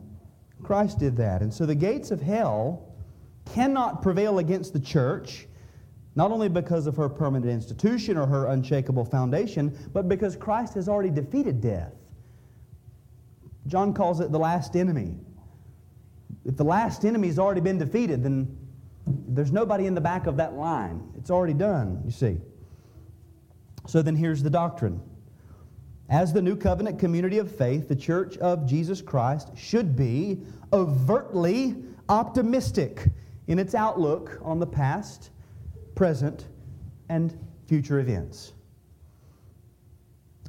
Christ 0.62 1.00
did 1.00 1.18
that. 1.18 1.42
And 1.42 1.54
so 1.54 1.66
the 1.66 1.76
gates 1.76 2.12
of 2.12 2.22
hell 2.22 2.94
cannot 3.54 4.02
prevail 4.02 4.40
against 4.40 4.72
the 4.72 4.80
church, 4.80 5.48
not 6.16 6.32
only 6.32 6.50
because 6.50 6.88
of 6.88 6.96
her 6.96 7.10
permanent 7.10 7.52
institution 7.52 8.18
or 8.18 8.26
her 8.28 8.48
unshakable 8.48 9.06
foundation, 9.06 9.76
but 9.94 10.08
because 10.08 10.36
Christ 10.36 10.76
has 10.76 10.88
already 10.88 11.10
defeated 11.10 11.60
death. 11.62 11.94
John 13.68 13.94
calls 13.94 14.20
it 14.20 14.32
the 14.32 14.40
last 14.40 14.76
enemy. 14.76 15.16
If 16.46 16.58
the 16.58 16.66
last 16.66 17.06
enemy 17.06 17.28
has 17.30 17.40
already 17.40 17.62
been 17.62 17.78
defeated, 17.78 18.24
then 18.24 18.58
there's 19.08 19.52
nobody 19.52 19.86
in 19.86 19.96
the 19.96 20.02
back 20.02 20.28
of 20.28 20.38
that 20.38 20.54
line. 20.54 21.02
It's 21.18 21.32
already 21.32 21.54
done, 21.54 22.02
you 22.06 22.12
see. 22.12 22.38
So 23.88 24.02
then 24.02 24.16
here's 24.16 24.44
the 24.44 24.50
doctrine. 24.50 25.02
As 26.10 26.32
the 26.34 26.42
new 26.42 26.56
covenant 26.56 27.00
community 27.00 27.38
of 27.40 27.54
faith, 27.54 27.88
the 27.88 27.96
church 27.96 28.38
of 28.38 28.66
Jesus 28.68 29.02
Christ 29.02 29.50
should 29.58 29.96
be 29.96 30.42
overtly 30.72 31.76
optimistic 32.10 33.10
in 33.48 33.58
its 33.58 33.74
outlook 33.74 34.40
on 34.42 34.60
the 34.60 34.68
past, 34.68 35.32
present, 35.96 36.48
and 37.10 37.38
future 37.68 38.00
events. 38.00 38.54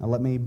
Now, 0.01 0.07
let 0.07 0.21
me 0.21 0.41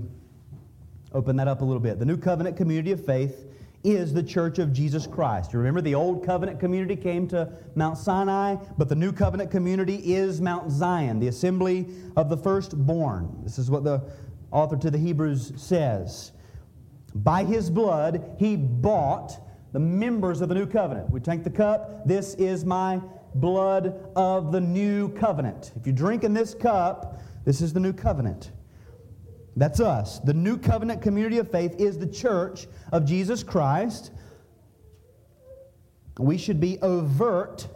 Open 1.12 1.36
that 1.36 1.48
up 1.48 1.62
a 1.62 1.64
little 1.64 1.80
bit. 1.80 1.98
The 1.98 2.04
New 2.04 2.16
Covenant 2.16 2.56
community 2.56 2.92
of 2.92 3.04
faith 3.04 3.46
is 3.82 4.12
the 4.12 4.22
church 4.22 4.58
of 4.58 4.72
Jesus 4.72 5.06
Christ. 5.06 5.54
Remember 5.54 5.80
the 5.80 5.94
old 5.94 6.26
covenant 6.26 6.60
community 6.60 6.96
came 6.96 7.26
to 7.28 7.50
Mount 7.74 7.96
Sinai, 7.96 8.56
but 8.76 8.88
the 8.88 8.94
new 8.94 9.12
covenant 9.12 9.50
community 9.50 10.14
is 10.14 10.40
Mount 10.40 10.70
Zion, 10.70 11.20
the 11.20 11.28
assembly 11.28 11.86
of 12.16 12.28
the 12.28 12.36
firstborn. 12.36 13.38
This 13.42 13.58
is 13.58 13.70
what 13.70 13.84
the 13.84 14.02
author 14.50 14.76
to 14.76 14.90
the 14.90 14.98
Hebrews 14.98 15.52
says. 15.56 16.32
By 17.14 17.44
his 17.44 17.70
blood, 17.70 18.36
he 18.38 18.56
bought 18.56 19.40
the 19.72 19.78
members 19.78 20.40
of 20.40 20.48
the 20.48 20.54
new 20.54 20.66
covenant. 20.66 21.10
We 21.10 21.20
take 21.20 21.44
the 21.44 21.50
cup. 21.50 22.06
This 22.06 22.34
is 22.34 22.64
my 22.64 23.00
blood 23.34 24.10
of 24.16 24.52
the 24.52 24.60
new 24.60 25.08
covenant. 25.10 25.72
If 25.76 25.86
you 25.86 25.92
drink 25.92 26.24
in 26.24 26.34
this 26.34 26.54
cup, 26.54 27.20
this 27.44 27.60
is 27.60 27.72
the 27.72 27.80
new 27.80 27.92
covenant. 27.92 28.52
That's 29.56 29.80
us. 29.80 30.20
The 30.20 30.34
new 30.34 30.56
covenant 30.56 31.02
community 31.02 31.38
of 31.38 31.50
faith 31.50 31.74
is 31.78 31.98
the 31.98 32.06
church 32.06 32.68
of 32.92 33.04
Jesus 33.04 33.42
Christ. 33.42 34.12
We 36.18 36.38
should 36.38 36.60
be 36.60 36.78
overt 36.80 37.66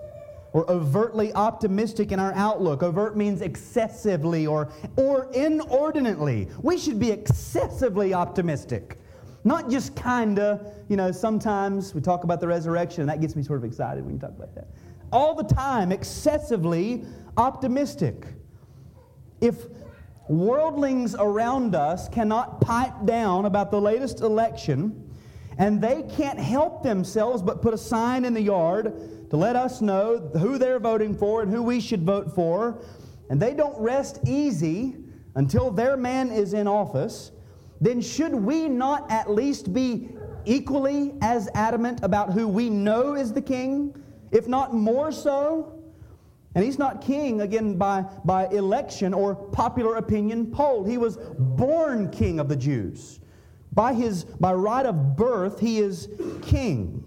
or 0.52 0.70
overtly 0.70 1.32
optimistic 1.32 2.12
in 2.12 2.20
our 2.20 2.32
outlook. 2.34 2.82
Overt 2.82 3.16
means 3.16 3.40
excessively 3.40 4.46
or, 4.46 4.68
or 4.96 5.30
inordinately. 5.32 6.48
We 6.60 6.78
should 6.78 7.00
be 7.00 7.10
excessively 7.10 8.14
optimistic. 8.14 8.98
Not 9.44 9.70
just 9.70 9.96
kinda, 9.96 10.72
you 10.88 10.96
know, 10.96 11.10
sometimes 11.10 11.94
we 11.94 12.00
talk 12.00 12.22
about 12.24 12.40
the 12.40 12.46
resurrection, 12.46 13.00
and 13.00 13.10
that 13.10 13.20
gets 13.20 13.34
me 13.34 13.42
sort 13.42 13.58
of 13.58 13.64
excited 13.64 14.04
when 14.04 14.14
you 14.14 14.20
talk 14.20 14.30
about 14.30 14.54
that. 14.54 14.68
All 15.12 15.34
the 15.34 15.44
time, 15.44 15.92
excessively 15.92 17.04
optimistic. 17.36 18.26
If 19.40 19.66
worldlings 20.28 21.14
around 21.14 21.74
us 21.74 22.08
cannot 22.08 22.60
pipe 22.60 23.04
down 23.04 23.44
about 23.44 23.70
the 23.70 23.80
latest 23.80 24.20
election, 24.20 25.10
and 25.58 25.80
they 25.80 26.02
can't 26.04 26.38
help 26.38 26.82
themselves 26.82 27.42
but 27.42 27.60
put 27.60 27.74
a 27.74 27.78
sign 27.78 28.24
in 28.24 28.32
the 28.32 28.40
yard 28.40 29.28
to 29.30 29.36
let 29.36 29.54
us 29.54 29.80
know 29.80 30.18
who 30.38 30.58
they're 30.58 30.80
voting 30.80 31.14
for 31.14 31.42
and 31.42 31.50
who 31.52 31.62
we 31.62 31.80
should 31.80 32.02
vote 32.04 32.34
for, 32.34 32.82
and 33.28 33.40
they 33.40 33.52
don't 33.52 33.78
rest 33.78 34.20
easy 34.26 34.96
until 35.34 35.70
their 35.70 35.96
man 35.96 36.30
is 36.30 36.54
in 36.54 36.66
office, 36.66 37.32
then 37.80 38.00
should 38.00 38.34
we 38.34 38.68
not 38.68 39.10
at 39.10 39.30
least 39.30 39.72
be 39.72 40.10
equally 40.44 41.14
as 41.20 41.48
adamant 41.54 42.00
about 42.02 42.32
who 42.32 42.46
we 42.48 42.70
know 42.70 43.14
is 43.14 43.32
the 43.32 43.42
king, 43.42 43.94
if 44.32 44.48
not 44.48 44.74
more 44.74 45.12
so? 45.12 45.78
And 46.54 46.64
he's 46.64 46.78
not 46.78 47.00
king, 47.00 47.40
again, 47.40 47.76
by, 47.76 48.04
by 48.24 48.46
election 48.48 49.14
or 49.14 49.34
popular 49.34 49.96
opinion 49.96 50.50
poll. 50.50 50.84
He 50.84 50.98
was 50.98 51.16
born 51.38 52.10
king 52.10 52.40
of 52.40 52.48
the 52.48 52.56
Jews. 52.56 53.20
By, 53.72 53.94
his, 53.94 54.24
by 54.24 54.52
right 54.52 54.84
of 54.84 55.16
birth, 55.16 55.58
he 55.60 55.78
is 55.78 56.08
king. 56.42 57.04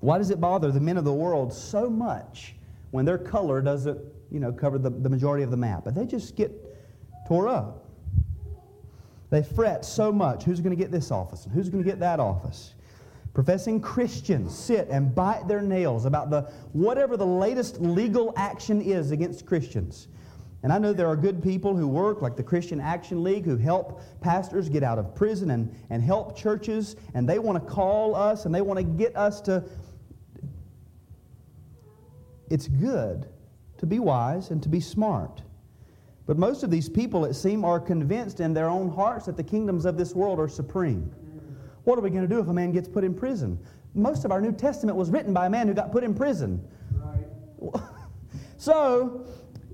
Why 0.00 0.18
does 0.18 0.30
it 0.30 0.40
bother 0.40 0.72
the 0.72 0.80
men 0.80 0.96
of 0.96 1.04
the 1.04 1.12
world 1.12 1.52
so 1.52 1.88
much 1.88 2.56
when 2.90 3.04
their 3.04 3.18
color 3.18 3.60
doesn't, 3.60 4.00
you 4.30 4.40
know, 4.40 4.52
cover 4.52 4.78
the, 4.78 4.90
the 4.90 5.08
majority 5.08 5.44
of 5.44 5.50
the 5.50 5.56
map? 5.56 5.84
But 5.84 5.94
they 5.94 6.04
just 6.04 6.34
get 6.34 6.50
tore 7.28 7.46
up. 7.46 7.84
They 9.30 9.42
fret 9.42 9.84
so 9.84 10.10
much. 10.10 10.42
Who's 10.42 10.60
going 10.60 10.76
to 10.76 10.82
get 10.82 10.90
this 10.90 11.12
office? 11.12 11.44
And 11.44 11.54
who's 11.54 11.68
going 11.68 11.84
to 11.84 11.88
get 11.88 12.00
that 12.00 12.18
office? 12.18 12.74
Professing 13.38 13.80
Christians 13.80 14.52
sit 14.52 14.88
and 14.88 15.14
bite 15.14 15.46
their 15.46 15.62
nails 15.62 16.06
about 16.06 16.28
the 16.28 16.40
whatever 16.72 17.16
the 17.16 17.24
latest 17.24 17.80
legal 17.80 18.32
action 18.36 18.80
is 18.80 19.12
against 19.12 19.46
Christians. 19.46 20.08
And 20.64 20.72
I 20.72 20.78
know 20.78 20.92
there 20.92 21.06
are 21.06 21.14
good 21.14 21.40
people 21.40 21.76
who 21.76 21.86
work, 21.86 22.20
like 22.20 22.34
the 22.34 22.42
Christian 22.42 22.80
Action 22.80 23.22
League, 23.22 23.44
who 23.44 23.56
help 23.56 24.02
pastors 24.20 24.68
get 24.68 24.82
out 24.82 24.98
of 24.98 25.14
prison 25.14 25.52
and, 25.52 25.72
and 25.88 26.02
help 26.02 26.36
churches, 26.36 26.96
and 27.14 27.28
they 27.28 27.38
want 27.38 27.64
to 27.64 27.72
call 27.72 28.16
us 28.16 28.44
and 28.44 28.52
they 28.52 28.60
want 28.60 28.78
to 28.78 28.82
get 28.82 29.16
us 29.16 29.40
to. 29.42 29.62
It's 32.50 32.66
good 32.66 33.28
to 33.76 33.86
be 33.86 34.00
wise 34.00 34.50
and 34.50 34.60
to 34.64 34.68
be 34.68 34.80
smart. 34.80 35.42
But 36.26 36.38
most 36.38 36.64
of 36.64 36.72
these 36.72 36.88
people, 36.88 37.24
it 37.24 37.34
seems, 37.34 37.62
are 37.62 37.78
convinced 37.78 38.40
in 38.40 38.52
their 38.52 38.68
own 38.68 38.90
hearts 38.90 39.26
that 39.26 39.36
the 39.36 39.44
kingdoms 39.44 39.84
of 39.84 39.96
this 39.96 40.12
world 40.12 40.40
are 40.40 40.48
supreme. 40.48 41.14
What 41.88 41.98
are 41.98 42.02
we 42.02 42.10
going 42.10 42.20
to 42.20 42.28
do 42.28 42.38
if 42.38 42.48
a 42.48 42.52
man 42.52 42.70
gets 42.72 42.86
put 42.86 43.02
in 43.02 43.14
prison? 43.14 43.58
Most 43.94 44.26
of 44.26 44.30
our 44.30 44.42
New 44.42 44.52
Testament 44.52 44.98
was 44.98 45.08
written 45.08 45.32
by 45.32 45.46
a 45.46 45.50
man 45.50 45.66
who 45.66 45.72
got 45.72 45.90
put 45.90 46.04
in 46.04 46.12
prison. 46.12 46.62
Right. 46.92 47.82
so, 48.58 49.24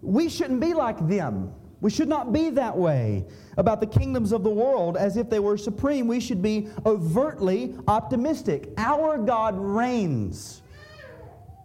we 0.00 0.28
shouldn't 0.28 0.60
be 0.60 0.74
like 0.74 1.08
them. 1.08 1.52
We 1.80 1.90
should 1.90 2.06
not 2.06 2.32
be 2.32 2.50
that 2.50 2.78
way 2.78 3.24
about 3.56 3.80
the 3.80 3.88
kingdoms 3.88 4.30
of 4.30 4.44
the 4.44 4.50
world 4.50 4.96
as 4.96 5.16
if 5.16 5.28
they 5.28 5.40
were 5.40 5.56
supreme. 5.56 6.06
We 6.06 6.20
should 6.20 6.40
be 6.40 6.68
overtly 6.86 7.76
optimistic. 7.88 8.68
Our 8.76 9.18
God 9.18 9.58
reigns. 9.58 10.62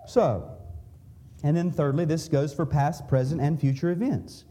So, 0.08 0.50
and 1.44 1.56
then 1.56 1.70
thirdly, 1.70 2.06
this 2.06 2.28
goes 2.28 2.56
for 2.56 2.66
past, 2.66 3.08
present, 3.08 3.40
and 3.40 3.60
future 3.60 3.92
events. 3.92 4.46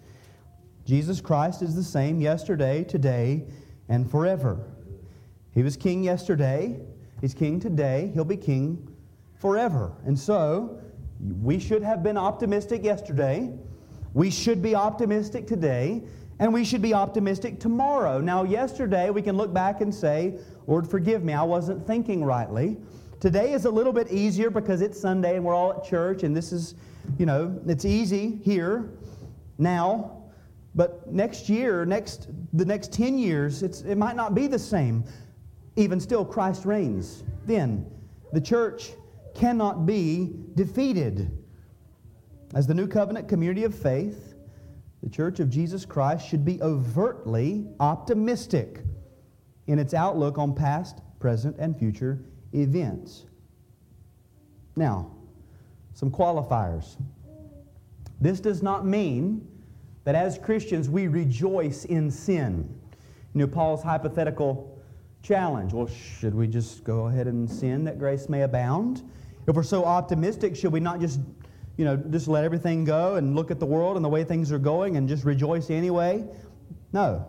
Jesus 0.85 1.21
Christ 1.21 1.61
is 1.61 1.75
the 1.75 1.83
same 1.83 2.21
yesterday, 2.21 2.85
today, 2.85 3.49
and 3.89 4.09
forever. 4.09 4.65
He 5.59 5.65
was 5.65 5.77
king 5.77 6.05
yesterday, 6.05 6.79
he's 7.21 7.35
king 7.35 7.59
today, 7.59 8.13
he'll 8.15 8.25
be 8.25 8.37
king 8.37 8.95
forever. 9.41 9.91
And 10.07 10.17
so, 10.17 10.79
we 11.43 11.59
should 11.59 11.83
have 11.83 12.01
been 12.01 12.17
optimistic 12.17 12.85
yesterday. 12.85 13.51
We 14.15 14.31
should 14.31 14.63
be 14.63 14.77
optimistic 14.77 15.49
today, 15.49 16.05
and 16.39 16.55
we 16.55 16.65
should 16.65 16.81
be 16.81 16.95
optimistic 16.95 17.59
tomorrow. 17.59 18.21
Now, 18.21 18.45
yesterday, 18.45 19.11
we 19.11 19.21
can 19.21 19.37
look 19.37 19.53
back 19.53 19.81
and 19.81 19.93
say, 19.93 20.39
Lord, 20.69 20.89
forgive 20.89 21.25
me, 21.25 21.33
I 21.33 21.43
wasn't 21.43 21.85
thinking 21.85 22.25
rightly. 22.25 22.77
Today 23.19 23.53
is 23.53 23.65
a 23.65 23.71
little 23.71 23.93
bit 23.93 24.13
easier 24.13 24.51
because 24.51 24.81
it's 24.81 25.01
Sunday 25.01 25.35
and 25.35 25.45
we're 25.45 25.57
all 25.57 25.73
at 25.73 25.83
church, 25.83 26.23
and 26.23 26.37
this 26.37 26.53
is, 26.53 26.77
you 27.19 27.27
know, 27.27 27.61
it's 27.67 27.85
easy 27.85 28.39
here 28.45 28.91
now. 29.59 30.23
But 30.77 31.13
next 31.13 31.49
year, 31.49 31.85
next 31.85 32.29
the 32.53 32.65
next 32.65 32.93
10 32.93 33.19
years, 33.19 33.65
it's, 33.65 33.81
it 33.81 33.97
might 33.97 34.15
not 34.15 34.37
be 34.37 34.47
the 34.47 34.59
same. 34.61 35.03
Even 35.79 36.01
still, 36.01 36.25
Christ 36.25 36.65
reigns. 36.65 37.23
Then 37.47 37.89
the 38.33 38.41
church 38.41 38.91
cannot 39.37 39.87
be 39.87 40.33
defeated. 40.57 41.31
As 42.53 42.67
the 42.67 42.75
new 42.75 42.89
covenant 42.89 43.29
community 43.29 43.63
of 43.63 43.73
faith, 43.73 44.35
the 45.05 45.09
Church 45.09 45.39
of 45.39 45.49
Jesus 45.49 45.85
Christ 45.85 46.27
should 46.27 46.45
be 46.45 46.61
overtly 46.61 47.69
optimistic 47.79 48.81
in 49.69 49.79
its 49.79 49.95
outlook 49.95 50.37
on 50.37 50.53
past, 50.53 51.01
present, 51.21 51.57
and 51.61 51.79
future 51.79 52.19
events. 52.53 53.27
Now, 54.75 55.13
some 55.95 56.11
qualifiers. 56.11 56.97
This 58.21 58.41
does 58.41 58.65
not 58.65 58.85
mean 58.85 59.47
that 60.03 60.17
as 60.17 60.39
Christians 60.39 60.91
we 60.91 61.07
rejoice 61.07 61.85
in 61.85 62.11
sin. 62.11 62.69
You 63.33 63.43
know, 63.43 63.47
Paul's 63.47 63.85
hypothetical 63.85 64.78
challenge 65.23 65.73
well, 65.73 65.87
should 65.87 66.35
we 66.35 66.47
just 66.47 66.85
go 66.85 67.07
ahead 67.07 67.27
and 67.27 67.51
sin 67.51 67.85
that 67.85 67.99
grace 67.99 68.29
may 68.29 68.43
abound? 68.43 69.03
If 69.47 69.57
we're 69.57 69.63
so 69.63 69.85
optimistic, 69.85 70.55
should 70.57 70.73
we 70.73 70.81
not 70.81 71.01
just 71.01 71.21
you 71.79 71.85
know, 71.85 71.97
just 71.97 72.27
let 72.27 72.45
everything 72.45 72.85
go 72.85 73.15
and 73.15 73.37
look 73.37 73.51
at 73.51 73.61
the 73.61 73.67
world 73.67 73.97
and 73.97 74.05
the 74.05 74.09
way 74.09 74.25
things 74.25 74.51
are 74.51 74.59
going 74.59 74.97
and 74.97 75.09
just 75.09 75.25
rejoice 75.25 75.71
anyway? 75.71 76.25
No. 76.93 77.25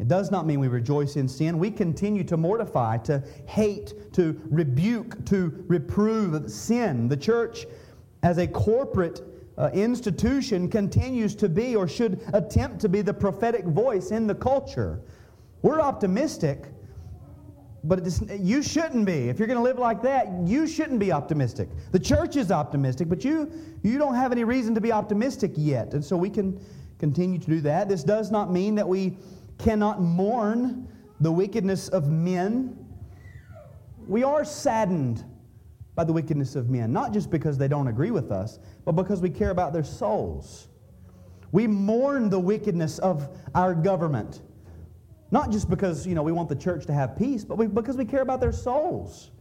It 0.00 0.08
does 0.08 0.32
not 0.32 0.44
mean 0.44 0.58
we 0.58 0.66
rejoice 0.66 1.14
in 1.14 1.28
sin. 1.28 1.58
We 1.60 1.70
continue 1.70 2.24
to 2.24 2.36
mortify, 2.36 2.98
to 2.98 3.22
hate, 3.46 4.12
to 4.14 4.40
rebuke, 4.50 5.24
to 5.26 5.64
reprove 5.68 6.50
sin. 6.50 7.08
The 7.08 7.16
church, 7.16 7.66
as 8.24 8.38
a 8.38 8.46
corporate 8.48 9.22
uh, 9.56 9.70
institution, 9.72 10.68
continues 10.68 11.36
to 11.36 11.48
be 11.48 11.76
or 11.76 11.86
should 11.86 12.22
attempt 12.32 12.80
to 12.80 12.88
be 12.88 13.02
the 13.02 13.14
prophetic 13.14 13.64
voice 13.66 14.10
in 14.10 14.26
the 14.26 14.34
culture. 14.34 15.00
We're 15.62 15.80
optimistic 15.80 16.66
but 17.84 18.08
you 18.40 18.62
shouldn't 18.62 19.04
be. 19.04 19.28
If 19.28 19.38
you're 19.38 19.46
going 19.46 19.58
to 19.58 19.62
live 19.62 19.78
like 19.78 20.00
that, 20.02 20.28
you 20.44 20.66
shouldn't 20.66 20.98
be 20.98 21.12
optimistic. 21.12 21.68
The 21.92 21.98
church 21.98 22.36
is 22.36 22.50
optimistic, 22.50 23.10
but 23.10 23.24
you, 23.24 23.52
you 23.82 23.98
don't 23.98 24.14
have 24.14 24.32
any 24.32 24.42
reason 24.42 24.74
to 24.74 24.80
be 24.80 24.90
optimistic 24.90 25.52
yet. 25.54 25.92
And 25.92 26.02
so 26.02 26.16
we 26.16 26.30
can 26.30 26.58
continue 26.98 27.38
to 27.38 27.46
do 27.46 27.60
that. 27.60 27.88
This 27.90 28.02
does 28.02 28.30
not 28.30 28.50
mean 28.50 28.74
that 28.76 28.88
we 28.88 29.18
cannot 29.58 30.00
mourn 30.00 30.88
the 31.20 31.30
wickedness 31.30 31.88
of 31.88 32.08
men. 32.08 32.78
We 34.08 34.24
are 34.24 34.46
saddened 34.46 35.22
by 35.94 36.04
the 36.04 36.12
wickedness 36.12 36.56
of 36.56 36.70
men, 36.70 36.90
not 36.90 37.12
just 37.12 37.30
because 37.30 37.58
they 37.58 37.68
don't 37.68 37.88
agree 37.88 38.10
with 38.10 38.32
us, 38.32 38.58
but 38.86 38.92
because 38.92 39.20
we 39.20 39.28
care 39.28 39.50
about 39.50 39.74
their 39.74 39.84
souls. 39.84 40.68
We 41.52 41.66
mourn 41.66 42.30
the 42.30 42.40
wickedness 42.40 42.98
of 42.98 43.28
our 43.54 43.74
government. 43.74 44.40
Not 45.34 45.50
just 45.50 45.68
because, 45.68 46.06
you 46.06 46.14
know, 46.14 46.22
we 46.22 46.30
want 46.30 46.48
the 46.48 46.54
church 46.54 46.86
to 46.86 46.92
have 46.92 47.18
peace, 47.18 47.44
but 47.44 47.58
we, 47.58 47.66
because 47.66 47.96
we 47.96 48.04
care 48.04 48.22
about 48.22 48.38
their 48.38 48.52
souls. 48.52 49.32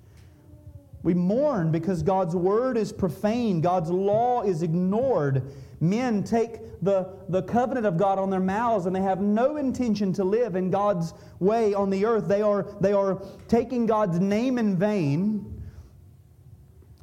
We 1.04 1.14
mourn 1.14 1.72
because 1.72 2.02
God's 2.02 2.36
word 2.36 2.78
is 2.78 2.92
profaned, 2.92 3.62
God's 3.62 3.92
law 3.92 4.42
is 4.42 4.64
ignored. 4.64 5.54
Men 5.80 6.24
take 6.24 6.82
the, 6.82 7.14
the 7.30 7.44
covenant 7.44 7.86
of 7.86 7.98
God 7.98 8.18
on 8.18 8.32
their 8.32 8.40
mouths 8.40 8.88
and 8.88 8.96
they 8.96 9.02
have 9.02 9.22
no 9.22 9.58
intention 9.58 10.12
to 10.14 10.24
live 10.24 10.56
in 10.56 10.72
God's 10.72 11.14
way 11.40 11.76
on 11.76 11.92
the 11.92 12.06
earth. 12.06 12.28
They 12.28 12.42
are, 12.42 12.66
they 12.82 12.94
are 12.94 13.22
taking 13.48 13.86
God's 13.86 14.20
name 14.20 14.58
in 14.58 14.76
vain. 14.76 15.62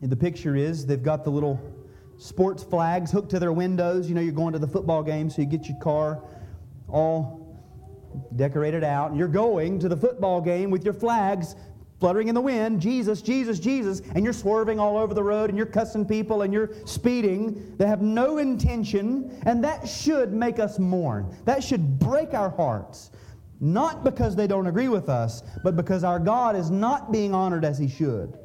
And 0.02 0.10
the 0.10 0.16
picture 0.16 0.56
is 0.56 0.84
they've 0.84 1.00
got 1.00 1.22
the 1.22 1.30
little 1.30 1.60
sports 2.18 2.64
flags 2.64 3.12
hooked 3.12 3.30
to 3.30 3.38
their 3.38 3.52
windows. 3.52 4.08
You 4.08 4.16
know, 4.16 4.20
you're 4.20 4.32
going 4.32 4.54
to 4.54 4.58
the 4.58 4.66
football 4.66 5.04
game, 5.04 5.30
so 5.30 5.42
you 5.42 5.46
get 5.46 5.68
your 5.68 5.78
car 5.78 6.24
all 6.88 7.39
decorated 8.36 8.84
out, 8.84 9.10
and 9.10 9.18
you're 9.18 9.28
going 9.28 9.78
to 9.80 9.88
the 9.88 9.96
football 9.96 10.40
game 10.40 10.70
with 10.70 10.84
your 10.84 10.94
flags 10.94 11.54
fluttering 12.00 12.28
in 12.28 12.34
the 12.34 12.40
wind, 12.40 12.80
Jesus, 12.80 13.20
Jesus, 13.20 13.60
Jesus, 13.60 14.00
and 14.14 14.24
you're 14.24 14.32
swerving 14.32 14.80
all 14.80 14.96
over 14.96 15.12
the 15.12 15.22
road 15.22 15.50
and 15.50 15.56
you're 15.56 15.66
cussing 15.66 16.06
people 16.06 16.42
and 16.42 16.52
you're 16.52 16.70
speeding. 16.86 17.76
They 17.76 17.86
have 17.86 18.00
no 18.00 18.38
intention, 18.38 19.38
and 19.44 19.62
that 19.62 19.86
should 19.86 20.32
make 20.32 20.58
us 20.58 20.78
mourn. 20.78 21.36
That 21.44 21.62
should 21.62 21.98
break 21.98 22.32
our 22.32 22.48
hearts. 22.48 23.10
Not 23.60 24.02
because 24.02 24.34
they 24.34 24.46
don't 24.46 24.66
agree 24.66 24.88
with 24.88 25.10
us, 25.10 25.42
but 25.62 25.76
because 25.76 26.02
our 26.02 26.18
God 26.18 26.56
is 26.56 26.70
not 26.70 27.12
being 27.12 27.34
honored 27.34 27.66
as 27.66 27.78
He 27.78 27.88
should. 27.88 28.38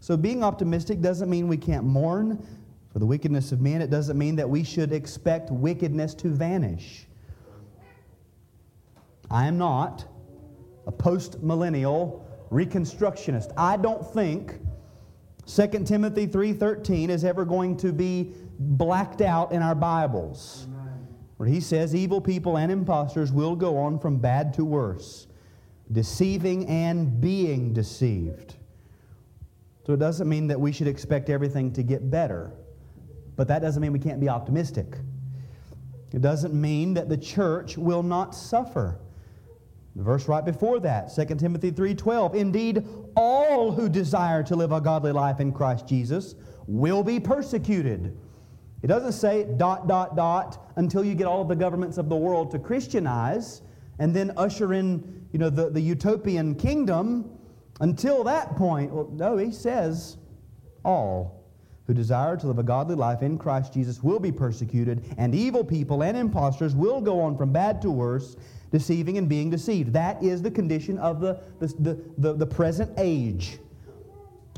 So 0.00 0.16
being 0.16 0.42
optimistic 0.42 1.02
doesn't 1.02 1.28
mean 1.28 1.46
we 1.46 1.58
can't 1.58 1.84
mourn 1.84 2.42
for 2.90 2.98
the 2.98 3.06
wickedness 3.06 3.52
of 3.52 3.60
men. 3.60 3.82
It 3.82 3.90
doesn't 3.90 4.16
mean 4.16 4.36
that 4.36 4.48
we 4.48 4.64
should 4.64 4.92
expect 4.92 5.50
wickedness 5.50 6.14
to 6.14 6.28
vanish. 6.28 7.06
I 9.30 9.46
am 9.46 9.58
not 9.58 10.04
a 10.86 10.92
post 10.92 11.42
millennial 11.42 12.26
reconstructionist. 12.50 13.52
I 13.56 13.76
don't 13.76 14.04
think 14.12 14.58
2 15.46 15.84
Timothy 15.84 16.26
3:13 16.26 17.10
is 17.10 17.24
ever 17.24 17.44
going 17.44 17.76
to 17.78 17.92
be 17.92 18.32
blacked 18.58 19.20
out 19.20 19.52
in 19.52 19.62
our 19.62 19.74
Bibles. 19.74 20.66
Where 21.36 21.48
he 21.48 21.60
says 21.60 21.94
evil 21.94 22.20
people 22.20 22.58
and 22.58 22.70
impostors 22.70 23.32
will 23.32 23.56
go 23.56 23.78
on 23.78 23.98
from 23.98 24.18
bad 24.18 24.52
to 24.54 24.64
worse, 24.64 25.26
deceiving 25.90 26.66
and 26.66 27.18
being 27.20 27.72
deceived. 27.72 28.56
So 29.86 29.94
it 29.94 29.98
doesn't 29.98 30.28
mean 30.28 30.48
that 30.48 30.60
we 30.60 30.70
should 30.70 30.86
expect 30.86 31.30
everything 31.30 31.72
to 31.72 31.82
get 31.82 32.10
better, 32.10 32.52
but 33.36 33.48
that 33.48 33.62
doesn't 33.62 33.80
mean 33.80 33.92
we 33.92 33.98
can't 33.98 34.20
be 34.20 34.28
optimistic. 34.28 34.98
It 36.12 36.20
doesn't 36.20 36.52
mean 36.52 36.94
that 36.94 37.08
the 37.08 37.16
church 37.16 37.78
will 37.78 38.02
not 38.02 38.34
suffer. 38.34 38.98
The 39.96 40.02
verse 40.02 40.28
right 40.28 40.44
before 40.44 40.78
that, 40.80 41.12
2 41.12 41.24
Timothy 41.36 41.72
3:12, 41.72 42.34
indeed 42.34 42.86
all 43.16 43.72
who 43.72 43.88
desire 43.88 44.42
to 44.44 44.54
live 44.54 44.72
a 44.72 44.80
godly 44.80 45.12
life 45.12 45.40
in 45.40 45.52
Christ 45.52 45.86
Jesus 45.86 46.36
will 46.66 47.02
be 47.02 47.18
persecuted. 47.18 48.16
It 48.82 48.86
doesn't 48.86 49.12
say 49.12 49.46
dot 49.56 49.88
dot 49.88 50.16
dot 50.16 50.70
until 50.76 51.04
you 51.04 51.14
get 51.14 51.26
all 51.26 51.42
of 51.42 51.48
the 51.48 51.56
governments 51.56 51.98
of 51.98 52.08
the 52.08 52.16
world 52.16 52.50
to 52.52 52.58
Christianize 52.58 53.62
and 53.98 54.14
then 54.14 54.32
usher 54.36 54.72
in, 54.72 55.26
you 55.32 55.38
know, 55.38 55.50
the, 55.50 55.68
the 55.70 55.80
utopian 55.80 56.54
kingdom. 56.54 57.30
Until 57.80 58.24
that 58.24 58.56
point, 58.56 58.92
well, 58.92 59.10
no, 59.12 59.36
he 59.36 59.52
says 59.52 60.16
all 60.84 61.44
who 61.86 61.94
desire 61.94 62.36
to 62.36 62.46
live 62.46 62.58
a 62.58 62.62
godly 62.62 62.94
life 62.94 63.22
in 63.22 63.36
Christ 63.36 63.74
Jesus 63.74 64.02
will 64.02 64.20
be 64.20 64.30
persecuted, 64.30 65.14
and 65.18 65.34
evil 65.34 65.64
people 65.64 66.02
and 66.02 66.16
impostors 66.16 66.74
will 66.74 67.00
go 67.00 67.20
on 67.20 67.36
from 67.36 67.52
bad 67.52 67.82
to 67.82 67.90
worse 67.90 68.36
deceiving 68.70 69.18
and 69.18 69.28
being 69.28 69.50
deceived. 69.50 69.92
That 69.92 70.22
is 70.22 70.42
the 70.42 70.50
condition 70.50 70.98
of 70.98 71.20
the, 71.20 71.40
the, 71.58 72.00
the, 72.18 72.32
the, 72.34 72.46
present 72.46 72.92
age. 72.96 73.58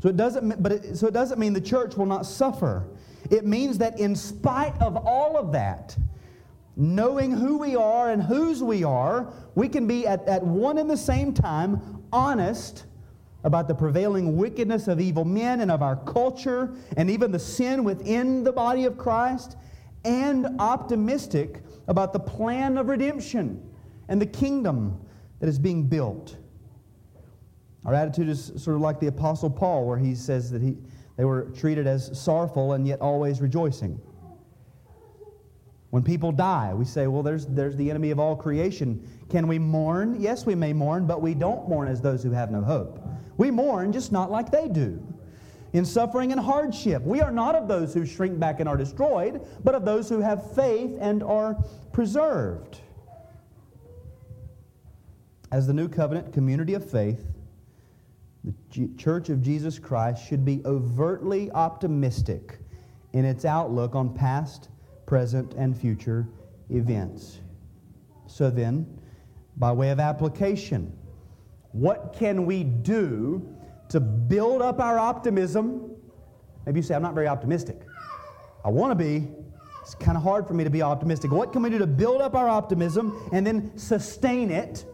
So 0.01 0.09
it, 0.09 0.17
doesn't, 0.17 0.61
but 0.61 0.71
it, 0.71 0.97
so 0.97 1.07
it 1.07 1.13
doesn't 1.13 1.39
mean 1.39 1.53
the 1.53 1.61
church 1.61 1.95
will 1.95 2.05
not 2.05 2.25
suffer. 2.25 2.87
It 3.31 3.45
means 3.45 3.77
that 3.79 3.99
in 3.99 4.15
spite 4.15 4.79
of 4.81 4.97
all 4.97 5.37
of 5.37 5.51
that, 5.53 5.97
knowing 6.75 7.31
who 7.31 7.57
we 7.57 7.75
are 7.75 8.09
and 8.09 8.21
whose 8.21 8.61
we 8.61 8.83
are, 8.83 9.31
we 9.55 9.69
can 9.69 9.87
be 9.87 10.05
at, 10.05 10.27
at 10.27 10.43
one 10.43 10.77
and 10.77 10.89
the 10.89 10.97
same 10.97 11.33
time 11.33 12.03
honest 12.11 12.85
about 13.43 13.67
the 13.67 13.75
prevailing 13.75 14.37
wickedness 14.37 14.87
of 14.87 15.01
evil 15.01 15.25
men 15.25 15.61
and 15.61 15.71
of 15.71 15.81
our 15.81 15.97
culture 15.97 16.73
and 16.97 17.09
even 17.09 17.31
the 17.31 17.39
sin 17.39 17.83
within 17.83 18.43
the 18.43 18.51
body 18.51 18.85
of 18.85 18.97
Christ, 18.97 19.57
and 20.05 20.47
optimistic 20.59 21.61
about 21.87 22.13
the 22.13 22.19
plan 22.19 22.77
of 22.77 22.87
redemption 22.87 23.61
and 24.07 24.21
the 24.21 24.25
kingdom 24.25 24.99
that 25.39 25.49
is 25.49 25.59
being 25.59 25.87
built. 25.87 26.37
Our 27.85 27.93
attitude 27.93 28.29
is 28.29 28.53
sort 28.57 28.75
of 28.75 28.81
like 28.81 28.99
the 28.99 29.07
Apostle 29.07 29.49
Paul, 29.49 29.85
where 29.85 29.97
he 29.97 30.15
says 30.15 30.49
that 30.51 30.61
he, 30.61 30.77
they 31.17 31.25
were 31.25 31.49
treated 31.55 31.85
as 31.85 32.17
sorrowful 32.17 32.73
and 32.73 32.87
yet 32.87 33.01
always 33.01 33.41
rejoicing. 33.41 33.99
When 35.89 36.01
people 36.01 36.31
die, 36.31 36.73
we 36.73 36.85
say, 36.85 37.05
well, 37.07 37.21
there's, 37.21 37.45
there's 37.45 37.75
the 37.75 37.89
enemy 37.89 38.09
of 38.09 38.19
all 38.19 38.35
creation. 38.35 39.07
Can 39.29 39.47
we 39.47 39.59
mourn? 39.59 40.19
Yes, 40.19 40.45
we 40.45 40.55
may 40.55 40.73
mourn, 40.73 41.05
but 41.05 41.21
we 41.21 41.35
don't 41.35 41.69
mourn 41.69 41.87
as 41.87 42.01
those 42.01 42.23
who 42.23 42.31
have 42.31 42.49
no 42.49 42.61
hope. 42.61 42.99
We 43.37 43.51
mourn 43.51 43.91
just 43.91 44.11
not 44.11 44.31
like 44.31 44.49
they 44.49 44.67
do. 44.67 45.05
In 45.73 45.85
suffering 45.85 46.31
and 46.31 46.39
hardship, 46.39 47.03
we 47.03 47.21
are 47.21 47.31
not 47.31 47.55
of 47.55 47.67
those 47.67 47.93
who 47.93 48.05
shrink 48.05 48.39
back 48.39 48.59
and 48.59 48.69
are 48.69 48.77
destroyed, 48.77 49.41
but 49.63 49.75
of 49.75 49.85
those 49.85 50.07
who 50.07 50.19
have 50.19 50.55
faith 50.55 50.97
and 50.99 51.21
are 51.21 51.57
preserved. 51.91 52.79
As 55.53 55.67
the 55.67 55.73
New 55.73 55.87
Covenant 55.87 56.33
community 56.33 56.73
of 56.73 56.83
faith, 56.83 57.27
the 58.43 58.55
G- 58.71 58.89
Church 58.97 59.29
of 59.29 59.39
Jesus 59.43 59.77
Christ 59.77 60.27
should 60.27 60.43
be 60.43 60.63
overtly 60.65 61.51
optimistic 61.51 62.57
in 63.13 63.23
its 63.23 63.45
outlook 63.45 63.93
on 63.93 64.15
past, 64.15 64.69
present, 65.05 65.53
and 65.53 65.79
future 65.79 66.27
events. 66.71 67.41
So 68.25 68.49
then, 68.49 68.99
by 69.57 69.71
way 69.71 69.91
of 69.91 69.99
application, 69.99 70.91
what 71.71 72.15
can 72.17 72.47
we 72.47 72.63
do 72.63 73.47
to 73.89 73.99
build 73.99 74.63
up 74.63 74.79
our 74.79 74.97
optimism? 74.97 75.95
Maybe 76.65 76.79
you 76.79 76.83
say, 76.83 76.95
I'm 76.95 77.03
not 77.03 77.13
very 77.13 77.27
optimistic. 77.27 77.79
I 78.65 78.69
want 78.69 78.89
to 78.89 78.95
be. 78.95 79.27
It's 79.83 79.93
kind 79.93 80.17
of 80.17 80.23
hard 80.23 80.47
for 80.47 80.55
me 80.55 80.63
to 80.63 80.71
be 80.71 80.81
optimistic. 80.81 81.31
What 81.31 81.53
can 81.53 81.61
we 81.61 81.69
do 81.69 81.77
to 81.77 81.85
build 81.85 82.23
up 82.23 82.33
our 82.33 82.49
optimism 82.49 83.15
and 83.31 83.45
then 83.45 83.77
sustain 83.77 84.49
it 84.49 84.85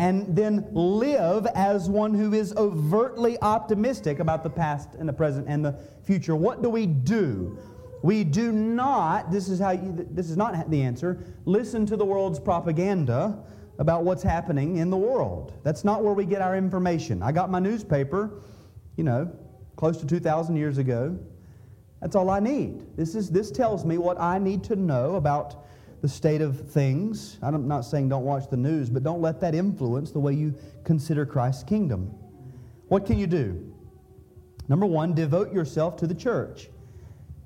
and 0.00 0.34
then 0.34 0.66
live 0.72 1.46
as 1.54 1.90
one 1.90 2.14
who 2.14 2.32
is 2.32 2.56
overtly 2.56 3.38
optimistic 3.42 4.18
about 4.18 4.42
the 4.42 4.48
past 4.48 4.94
and 4.94 5.06
the 5.06 5.12
present 5.12 5.46
and 5.46 5.62
the 5.62 5.78
future. 6.04 6.34
What 6.34 6.62
do 6.62 6.70
we 6.70 6.86
do? 6.86 7.58
We 8.02 8.24
do 8.24 8.50
not, 8.50 9.30
this 9.30 9.50
is 9.50 9.60
how 9.60 9.72
you, 9.72 10.08
this 10.10 10.30
is 10.30 10.38
not 10.38 10.70
the 10.70 10.80
answer, 10.80 11.22
listen 11.44 11.84
to 11.84 11.98
the 11.98 12.04
world's 12.06 12.40
propaganda 12.40 13.44
about 13.78 14.04
what's 14.04 14.22
happening 14.22 14.78
in 14.78 14.88
the 14.88 14.96
world. 14.96 15.52
That's 15.64 15.84
not 15.84 16.02
where 16.02 16.14
we 16.14 16.24
get 16.24 16.40
our 16.40 16.56
information. 16.56 17.22
I 17.22 17.30
got 17.32 17.50
my 17.50 17.58
newspaper, 17.58 18.40
you 18.96 19.04
know, 19.04 19.30
close 19.76 19.98
to 19.98 20.06
2,000 20.06 20.56
years 20.56 20.78
ago. 20.78 21.18
That's 22.00 22.16
all 22.16 22.30
I 22.30 22.40
need. 22.40 22.96
This, 22.96 23.14
is, 23.14 23.30
this 23.30 23.50
tells 23.50 23.84
me 23.84 23.98
what 23.98 24.18
I 24.18 24.38
need 24.38 24.64
to 24.64 24.76
know 24.76 25.16
about 25.16 25.66
the 26.00 26.08
state 26.08 26.40
of 26.40 26.70
things. 26.70 27.38
I'm 27.42 27.68
not 27.68 27.82
saying 27.82 28.08
don't 28.08 28.24
watch 28.24 28.48
the 28.48 28.56
news, 28.56 28.88
but 28.88 29.02
don't 29.02 29.20
let 29.20 29.40
that 29.40 29.54
influence 29.54 30.10
the 30.10 30.20
way 30.20 30.32
you 30.32 30.54
consider 30.84 31.26
Christ's 31.26 31.64
kingdom. 31.64 32.14
What 32.88 33.04
can 33.06 33.18
you 33.18 33.26
do? 33.26 33.74
Number 34.68 34.86
one, 34.86 35.14
devote 35.14 35.52
yourself 35.52 35.96
to 35.96 36.06
the 36.06 36.14
church 36.14 36.70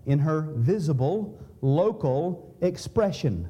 in 0.07 0.19
her 0.19 0.53
visible, 0.57 1.41
local 1.63 2.55
expression. 2.61 3.49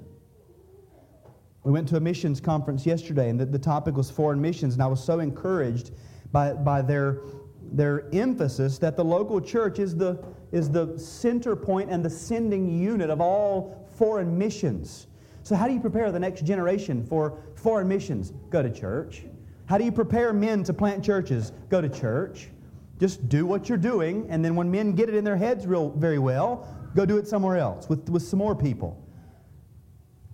We 1.65 1.73
went 1.73 1.89
to 1.89 1.97
a 1.97 2.01
missions 2.01 2.41
conference 2.41 2.87
yesterday, 2.87 3.31
and 3.31 3.39
the, 3.39 3.47
the 3.47 3.59
topic 3.59 3.97
was 3.97 4.11
foreign 4.11 4.41
missions, 4.41 4.75
and 4.75 4.83
I 4.83 4.87
was 4.87 5.03
so 5.03 5.21
encouraged 5.21 5.91
by, 6.31 6.53
by 6.53 6.83
their, 6.83 7.21
their 7.73 8.07
emphasis 8.15 8.79
that 8.79 8.97
the 8.97 9.05
local 9.05 9.41
church 9.41 9.79
is 9.79 9.97
the, 9.97 10.23
is 10.53 10.71
the 10.71 10.99
center 10.99 11.57
point 11.57 11.91
and 11.91 12.05
the 12.05 12.11
sending 12.11 12.69
unit 12.71 13.11
of 13.11 13.21
all 13.21 13.84
foreign 13.97 14.37
missions. 14.37 15.07
So, 15.43 15.55
how 15.55 15.67
do 15.67 15.75
you 15.75 15.81
prepare 15.81 16.11
the 16.11 16.19
next 16.19 16.45
generation 16.45 17.05
for 17.05 17.39
foreign 17.55 17.89
missions? 17.89 18.33
Go 18.51 18.63
to 18.63 18.71
church. 18.71 19.25
How 19.67 19.79
do 19.79 19.85
you 19.85 19.93
prepare 19.93 20.33
men 20.33 20.65
to 20.65 20.73
plant 20.73 21.05
churches? 21.05 21.53
Go 21.69 21.81
to 21.81 21.89
church. 21.89 22.49
Just 22.99 23.29
do 23.29 23.45
what 23.45 23.69
you're 23.69 23.79
doing, 23.79 24.27
and 24.31 24.45
then 24.45 24.55
when 24.55 24.71
men 24.71 24.93
get 24.93 25.09
it 25.09 25.15
in 25.15 25.25
their 25.25 25.37
heads 25.37 25.67
real, 25.67 25.91
very 25.91 26.19
well, 26.19 26.67
go 26.95 27.05
do 27.05 27.19
it 27.19 27.27
somewhere 27.27 27.57
else 27.57 27.89
with, 27.89 28.09
with 28.09 28.23
some 28.23 28.39
more 28.39 28.55
people. 28.55 29.05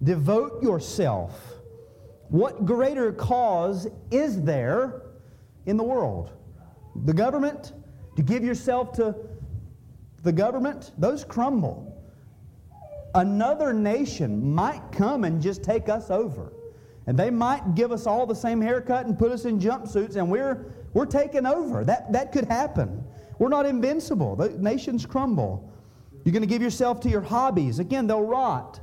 Devote 0.02 0.62
yourself. 0.62 1.54
What 2.28 2.64
greater 2.64 3.12
cause 3.12 3.88
is 4.10 4.42
there 4.42 5.02
in 5.66 5.76
the 5.76 5.82
world? 5.82 6.30
The 7.04 7.14
government? 7.14 7.72
To 8.16 8.22
give 8.22 8.44
yourself 8.44 8.92
to 8.92 9.16
the 10.22 10.32
government? 10.32 10.92
Those 10.98 11.24
crumble 11.24 11.89
another 13.14 13.72
nation 13.72 14.54
might 14.54 14.82
come 14.92 15.24
and 15.24 15.42
just 15.42 15.62
take 15.62 15.88
us 15.88 16.10
over. 16.10 16.52
And 17.06 17.18
they 17.18 17.30
might 17.30 17.74
give 17.74 17.92
us 17.92 18.06
all 18.06 18.26
the 18.26 18.34
same 18.34 18.60
haircut 18.60 19.06
and 19.06 19.18
put 19.18 19.32
us 19.32 19.44
in 19.44 19.58
jumpsuits, 19.58 20.16
and 20.16 20.30
we're, 20.30 20.72
we're 20.92 21.06
taken 21.06 21.46
over. 21.46 21.84
That, 21.84 22.12
that 22.12 22.32
could 22.32 22.44
happen. 22.44 23.04
We're 23.38 23.48
not 23.48 23.66
invincible. 23.66 24.36
The 24.36 24.50
nations 24.50 25.06
crumble. 25.06 25.72
You're 26.24 26.32
going 26.32 26.42
to 26.42 26.48
give 26.48 26.62
yourself 26.62 27.00
to 27.00 27.08
your 27.08 27.22
hobbies. 27.22 27.78
Again, 27.78 28.06
they'll 28.06 28.22
rot. 28.22 28.80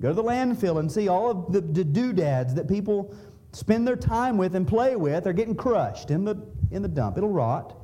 Go 0.00 0.08
to 0.08 0.14
the 0.14 0.22
landfill 0.22 0.78
and 0.78 0.90
see 0.90 1.08
all 1.08 1.30
of 1.30 1.52
the, 1.52 1.60
the 1.60 1.84
doodads 1.84 2.54
that 2.54 2.68
people 2.68 3.14
spend 3.52 3.86
their 3.86 3.96
time 3.96 4.36
with 4.36 4.54
and 4.54 4.66
play 4.68 4.94
with. 4.94 5.24
They're 5.24 5.32
getting 5.32 5.56
crushed 5.56 6.10
in 6.10 6.24
the, 6.24 6.36
in 6.70 6.82
the 6.82 6.88
dump. 6.88 7.16
It'll 7.16 7.30
rot. 7.30 7.76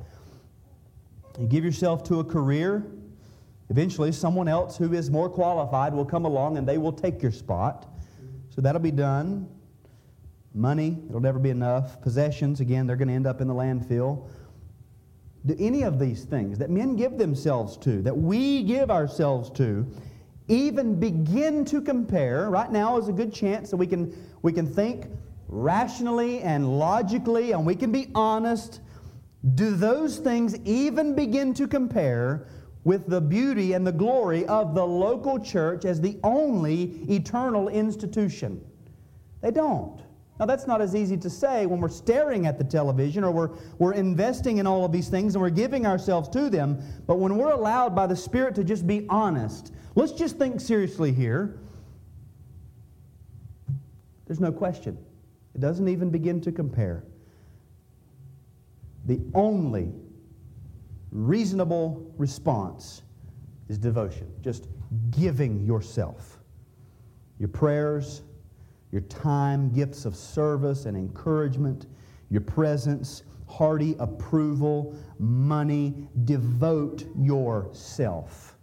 You 1.39 1.47
give 1.47 1.65
yourself 1.65 2.03
to 2.05 2.19
a 2.19 2.23
career. 2.23 2.85
Eventually, 3.73 4.11
someone 4.11 4.47
else 4.47 4.77
who 4.77 4.93
is 4.93 5.09
more 5.09 5.27
qualified 5.27 5.95
will 5.95 6.05
come 6.05 6.25
along 6.25 6.59
and 6.59 6.67
they 6.67 6.77
will 6.77 6.91
take 6.93 7.23
your 7.23 7.31
spot. 7.31 7.87
So 8.49 8.61
that'll 8.61 8.79
be 8.79 8.91
done. 8.91 9.49
Money, 10.53 10.99
it'll 11.09 11.19
never 11.19 11.39
be 11.39 11.49
enough. 11.49 11.99
Possessions, 11.99 12.59
again, 12.59 12.85
they're 12.85 12.95
going 12.95 13.07
to 13.07 13.15
end 13.15 13.25
up 13.25 13.41
in 13.41 13.47
the 13.47 13.53
landfill. 13.55 14.27
Do 15.47 15.55
any 15.57 15.81
of 15.81 15.97
these 15.97 16.23
things 16.23 16.59
that 16.59 16.69
men 16.69 16.95
give 16.95 17.17
themselves 17.17 17.75
to, 17.77 18.03
that 18.03 18.15
we 18.15 18.61
give 18.61 18.91
ourselves 18.91 19.49
to, 19.57 19.87
even 20.47 20.99
begin 20.99 21.65
to 21.65 21.81
compare? 21.81 22.51
Right 22.51 22.71
now 22.71 22.99
is 22.99 23.07
a 23.07 23.11
good 23.11 23.33
chance 23.33 23.71
that 23.71 23.77
we 23.77 23.87
can, 23.87 24.15
we 24.43 24.53
can 24.53 24.71
think 24.71 25.07
rationally 25.47 26.41
and 26.41 26.77
logically, 26.77 27.53
and 27.53 27.65
we 27.65 27.73
can 27.73 27.91
be 27.91 28.11
honest 28.13 28.81
Do 29.55 29.75
those 29.75 30.19
things 30.19 30.57
even 30.63 31.15
begin 31.15 31.53
to 31.55 31.67
compare 31.67 32.47
with 32.83 33.07
the 33.07 33.21
beauty 33.21 33.73
and 33.73 33.85
the 33.85 33.91
glory 33.91 34.45
of 34.45 34.75
the 34.75 34.85
local 34.85 35.39
church 35.39 35.85
as 35.85 36.01
the 36.01 36.19
only 36.23 36.83
eternal 37.09 37.69
institution? 37.69 38.63
They 39.41 39.51
don't. 39.51 40.01
Now, 40.39 40.47
that's 40.47 40.65
not 40.65 40.81
as 40.81 40.95
easy 40.95 41.15
to 41.17 41.29
say 41.29 41.65
when 41.67 41.79
we're 41.79 41.89
staring 41.89 42.47
at 42.47 42.57
the 42.57 42.63
television 42.63 43.23
or 43.23 43.31
we're, 43.31 43.49
we're 43.77 43.93
investing 43.93 44.57
in 44.57 44.65
all 44.65 44.83
of 44.83 44.91
these 44.91 45.07
things 45.07 45.35
and 45.35 45.41
we're 45.41 45.51
giving 45.51 45.85
ourselves 45.85 46.27
to 46.29 46.49
them. 46.49 46.81
But 47.05 47.19
when 47.19 47.37
we're 47.37 47.51
allowed 47.51 47.95
by 47.95 48.07
the 48.07 48.15
Spirit 48.15 48.55
to 48.55 48.63
just 48.63 48.87
be 48.87 49.05
honest, 49.09 49.71
let's 49.95 50.11
just 50.11 50.37
think 50.37 50.59
seriously 50.59 51.13
here. 51.13 51.59
There's 54.25 54.39
no 54.39 54.51
question. 54.51 54.97
It 55.53 55.61
doesn't 55.61 55.87
even 55.87 56.09
begin 56.09 56.41
to 56.41 56.51
compare. 56.51 57.03
The 59.05 59.19
only 59.35 59.93
reasonable 61.13 62.11
response 62.17 63.03
is 63.69 63.77
devotion, 63.77 64.29
just 64.41 64.67
giving 65.11 65.63
yourself. 65.63 66.39
Your 67.39 67.49
prayers, 67.49 68.23
your 68.91 69.01
time, 69.01 69.71
gifts 69.71 70.05
of 70.05 70.15
service 70.15 70.85
and 70.85 70.97
encouragement, 70.97 71.87
your 72.29 72.41
presence, 72.41 73.23
hearty 73.47 73.95
approval, 73.99 74.95
money. 75.19 76.07
Devote 76.25 77.05
yourself. 77.15 78.57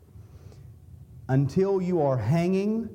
Until 1.29 1.81
you 1.81 2.03
are 2.03 2.17
hanging 2.17 2.89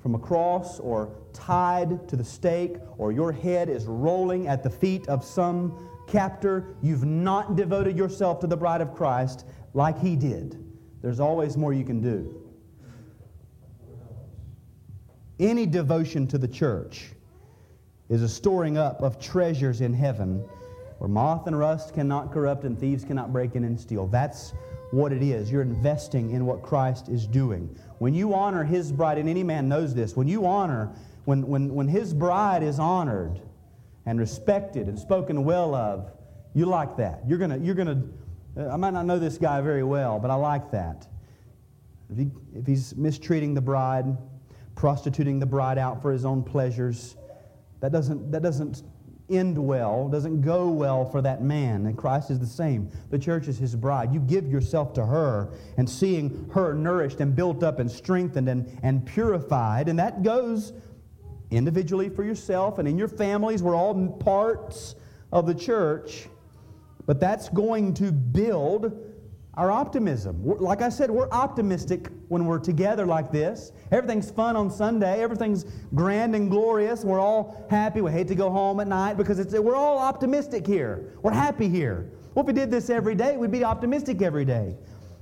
from 0.00 0.14
a 0.14 0.18
cross 0.18 0.80
or 0.80 1.14
tied 1.32 2.08
to 2.08 2.16
the 2.16 2.24
stake 2.24 2.76
or 2.96 3.12
your 3.12 3.32
head 3.32 3.68
is 3.68 3.84
rolling 3.84 4.46
at 4.46 4.62
the 4.62 4.70
feet 4.70 5.06
of 5.08 5.22
some 5.22 5.90
captor, 6.06 6.74
you've 6.82 7.04
not 7.04 7.56
devoted 7.56 7.96
yourself 7.96 8.40
to 8.40 8.46
the 8.46 8.56
bride 8.56 8.80
of 8.80 8.94
Christ 8.94 9.46
like 9.74 9.98
he 9.98 10.16
did. 10.16 10.62
There's 11.02 11.20
always 11.20 11.56
more 11.56 11.72
you 11.72 11.84
can 11.84 12.00
do. 12.00 12.42
Any 15.38 15.66
devotion 15.66 16.26
to 16.28 16.38
the 16.38 16.48
church 16.48 17.10
is 18.08 18.22
a 18.22 18.28
storing 18.28 18.78
up 18.78 19.02
of 19.02 19.20
treasures 19.20 19.80
in 19.80 19.92
heaven 19.92 20.44
where 20.98 21.08
moth 21.08 21.46
and 21.46 21.58
rust 21.58 21.92
cannot 21.92 22.32
corrupt 22.32 22.64
and 22.64 22.78
thieves 22.78 23.04
cannot 23.04 23.32
break 23.32 23.54
in 23.54 23.64
and 23.64 23.78
steal. 23.78 24.06
That's 24.06 24.54
what 24.92 25.12
it 25.12 25.22
is. 25.22 25.50
You're 25.50 25.62
investing 25.62 26.30
in 26.30 26.46
what 26.46 26.62
Christ 26.62 27.08
is 27.08 27.26
doing. 27.26 27.76
When 27.98 28.14
you 28.14 28.34
honor 28.34 28.64
his 28.64 28.92
bride, 28.92 29.18
and 29.18 29.28
any 29.28 29.42
man 29.42 29.68
knows 29.68 29.94
this, 29.94 30.16
when 30.16 30.28
you 30.28 30.46
honor, 30.46 30.90
when, 31.24 31.46
when, 31.46 31.74
when 31.74 31.88
his 31.88 32.14
bride 32.14 32.62
is 32.62 32.78
honored 32.78 33.40
and 34.06 34.18
respected 34.18 34.88
and 34.88 34.98
spoken 34.98 35.44
well 35.44 35.74
of, 35.74 36.10
you 36.54 36.64
like 36.64 36.96
that. 36.96 37.20
You're 37.26 37.38
going 37.38 37.50
to, 37.50 37.58
you're 37.58 37.74
going 37.74 37.88
to, 38.56 38.62
uh, 38.62 38.72
I 38.72 38.76
might 38.76 38.92
not 38.92 39.04
know 39.04 39.18
this 39.18 39.36
guy 39.36 39.60
very 39.60 39.82
well, 39.82 40.18
but 40.18 40.30
I 40.30 40.34
like 40.34 40.70
that. 40.70 41.06
If, 42.10 42.18
he, 42.18 42.30
if 42.54 42.66
he's 42.66 42.96
mistreating 42.96 43.52
the 43.52 43.60
bride, 43.60 44.16
prostituting 44.76 45.40
the 45.40 45.46
bride 45.46 45.78
out 45.78 46.00
for 46.00 46.12
his 46.12 46.24
own 46.24 46.42
pleasures. 46.42 47.16
That 47.80 47.90
doesn't, 47.92 48.30
that 48.30 48.42
doesn't 48.42 48.82
end 49.28 49.58
well, 49.58 50.08
doesn't 50.08 50.42
go 50.42 50.68
well 50.68 51.04
for 51.04 51.20
that 51.22 51.42
man. 51.42 51.86
And 51.86 51.96
Christ 51.96 52.30
is 52.30 52.38
the 52.38 52.46
same. 52.46 52.90
The 53.10 53.18
church 53.18 53.48
is 53.48 53.58
his 53.58 53.74
bride. 53.74 54.14
You 54.14 54.20
give 54.20 54.46
yourself 54.46 54.92
to 54.94 55.04
her 55.04 55.52
and 55.76 55.90
seeing 55.90 56.48
her 56.54 56.74
nourished 56.74 57.20
and 57.20 57.34
built 57.34 57.64
up 57.64 57.80
and 57.80 57.90
strengthened 57.90 58.48
and, 58.48 58.78
and 58.82 59.04
purified. 59.04 59.88
And 59.88 59.98
that 59.98 60.22
goes 60.22 60.72
individually 61.50 62.08
for 62.08 62.24
yourself 62.24 62.78
and 62.78 62.88
in 62.88 62.98
your 62.98 63.08
families. 63.08 63.62
We're 63.62 63.76
all 63.76 64.08
parts 64.08 64.96
of 65.32 65.46
the 65.46 65.54
church. 65.54 66.28
But 67.06 67.20
that's 67.20 67.48
going 67.48 67.94
to 67.94 68.10
build 68.10 68.92
our 69.54 69.70
optimism. 69.70 70.42
Like 70.44 70.82
I 70.82 70.90
said, 70.90 71.10
we're 71.10 71.30
optimistic 71.30 72.08
when 72.28 72.44
we're 72.44 72.58
together 72.58 73.06
like 73.06 73.32
this. 73.32 73.72
Everything's 73.90 74.30
fun 74.30 74.54
on 74.54 74.70
Sunday. 74.70 75.22
Everything's 75.22 75.64
grand 75.94 76.34
and 76.34 76.50
glorious. 76.50 77.04
We're 77.04 77.20
all 77.20 77.66
happy. 77.70 78.02
We 78.02 78.10
hate 78.10 78.28
to 78.28 78.34
go 78.34 78.50
home 78.50 78.80
at 78.80 78.88
night 78.88 79.16
because 79.16 79.38
we're 79.38 79.76
all 79.76 79.98
optimistic 79.98 80.66
here. 80.66 81.14
We're 81.22 81.32
happy 81.32 81.68
here. 81.68 82.10
Well, 82.34 82.42
if 82.42 82.48
we 82.48 82.52
did 82.52 82.70
this 82.70 82.90
every 82.90 83.14
day, 83.14 83.38
we'd 83.38 83.50
be 83.50 83.64
optimistic 83.64 84.20
every 84.20 84.44
day. 84.44 84.76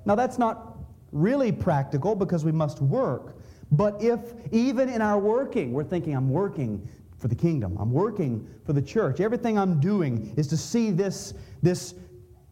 Now, 0.05 0.17
that's 0.17 0.39
not 0.39 0.79
really 1.13 1.53
practical 1.53 2.17
because 2.17 2.45
we 2.45 2.51
must 2.51 2.81
work. 2.83 3.37
But 3.77 4.01
if 4.01 4.21
even 4.53 4.89
in 4.89 5.03
our 5.03 5.19
working, 5.19 5.73
we're 5.73 5.85
thinking, 5.85 6.15
I'm 6.15 6.31
working 6.31 6.89
for 7.19 7.27
the 7.27 7.35
kingdom, 7.35 7.77
I'm 7.81 7.91
working 7.91 8.47
for 8.65 8.73
the 8.73 8.83
church, 8.83 9.19
everything 9.19 9.59
I'm 9.59 9.81
doing 9.81 10.33
is 10.37 10.47
to 10.49 10.57
see 10.57 10.93
this, 10.93 11.35
this 11.61 11.95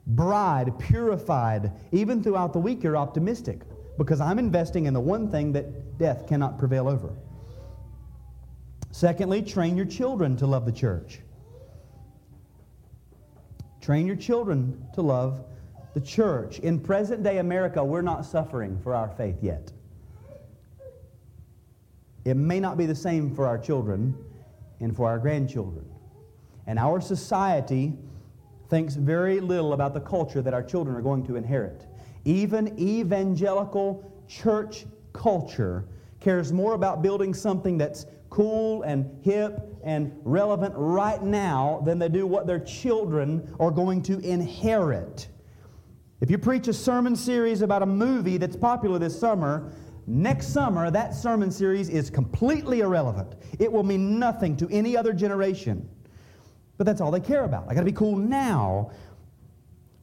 bride, 0.09 0.77
purified, 0.81 1.71
even 1.93 2.23
throughout 2.25 2.53
the 2.53 2.59
week, 2.59 2.83
you're 2.83 2.97
optimistic 2.97 3.61
because 3.99 4.21
I'm 4.21 4.39
investing 4.41 4.87
in 4.87 4.95
the 4.95 5.01
one 5.01 5.31
thing 5.31 5.53
that 5.53 5.97
death 5.97 6.27
cannot 6.27 6.59
prevail 6.59 6.89
over. 6.89 7.15
Secondly, 8.91 9.43
train 9.43 9.77
your 9.77 9.87
children 9.87 10.37
to 10.39 10.47
love 10.47 10.67
the 10.67 10.73
church. 10.73 11.21
Train 13.81 14.07
your 14.09 14.17
children 14.17 14.89
to 14.95 15.03
love 15.03 15.45
the 15.95 16.01
church. 16.01 16.59
In 16.59 16.81
present 16.81 17.23
day 17.23 17.39
America, 17.39 17.85
we're 17.85 18.03
not 18.03 18.25
suffering 18.25 18.77
for 18.83 18.95
our 18.95 19.09
faith 19.11 19.37
yet. 19.41 19.71
It 22.25 22.37
may 22.37 22.61
not 22.61 22.77
be 22.77 22.87
the 22.87 22.95
same 22.95 23.35
for 23.35 23.47
our 23.47 23.59
children 23.59 24.17
and 24.81 24.95
for 24.95 25.09
our 25.09 25.19
grandchildren. 25.19 25.85
And 26.67 26.79
our 26.79 27.01
society 27.01 27.95
thinks 28.69 28.95
very 28.95 29.41
little 29.41 29.73
about 29.73 29.95
the 29.95 30.01
culture 30.01 30.41
that 30.43 30.55
our 30.55 30.63
children 30.63 30.97
are 30.97 31.03
going 31.03 31.27
to 31.27 31.37
inherit. 31.37 31.87
Even 32.25 32.79
evangelical 32.79 34.11
church 34.29 34.87
culture 35.13 35.85
cares 36.21 36.53
more 36.53 36.75
about 36.75 37.03
building 37.03 37.35
something 37.35 37.77
that's 37.77 38.07
cool 38.31 38.83
and 38.83 39.23
hip 39.23 39.61
and 39.85 40.13
relevant 40.25 40.73
right 40.77 41.23
now 41.23 41.83
than 41.85 41.99
they 41.99 42.09
do 42.09 42.27
what 42.27 42.47
their 42.47 42.61
children 42.61 43.55
are 43.59 43.71
going 43.71 44.01
to 44.03 44.19
inherit. 44.21 45.29
If 46.21 46.31
you 46.31 46.39
preach 46.39 46.69
a 46.69 46.73
sermon 46.73 47.17
series 47.17 47.63
about 47.63 47.83
a 47.83 47.87
movie 47.87 48.37
that's 48.37 48.57
popular 48.57 48.99
this 48.99 49.19
summer, 49.19 49.73
next 50.07 50.49
summer 50.49 50.91
that 50.91 51.15
sermon 51.15 51.51
series 51.51 51.89
is 51.89 52.11
completely 52.11 52.81
irrelevant. 52.81 53.35
It 53.59 53.71
will 53.71 53.83
mean 53.83 54.19
nothing 54.19 54.57
to 54.59 54.69
any 54.71 54.97
other 54.97 55.13
generation. 55.13 55.89
But 56.79 56.87
that's 56.87 57.01
all 57.01 57.11
they 57.11 57.21
care 57.21 57.45
about. 57.45 57.67
I 57.69 57.75
got 57.75 57.81
to 57.81 57.87
be 57.87 57.93
cool 57.93 58.17
now. 58.17 58.91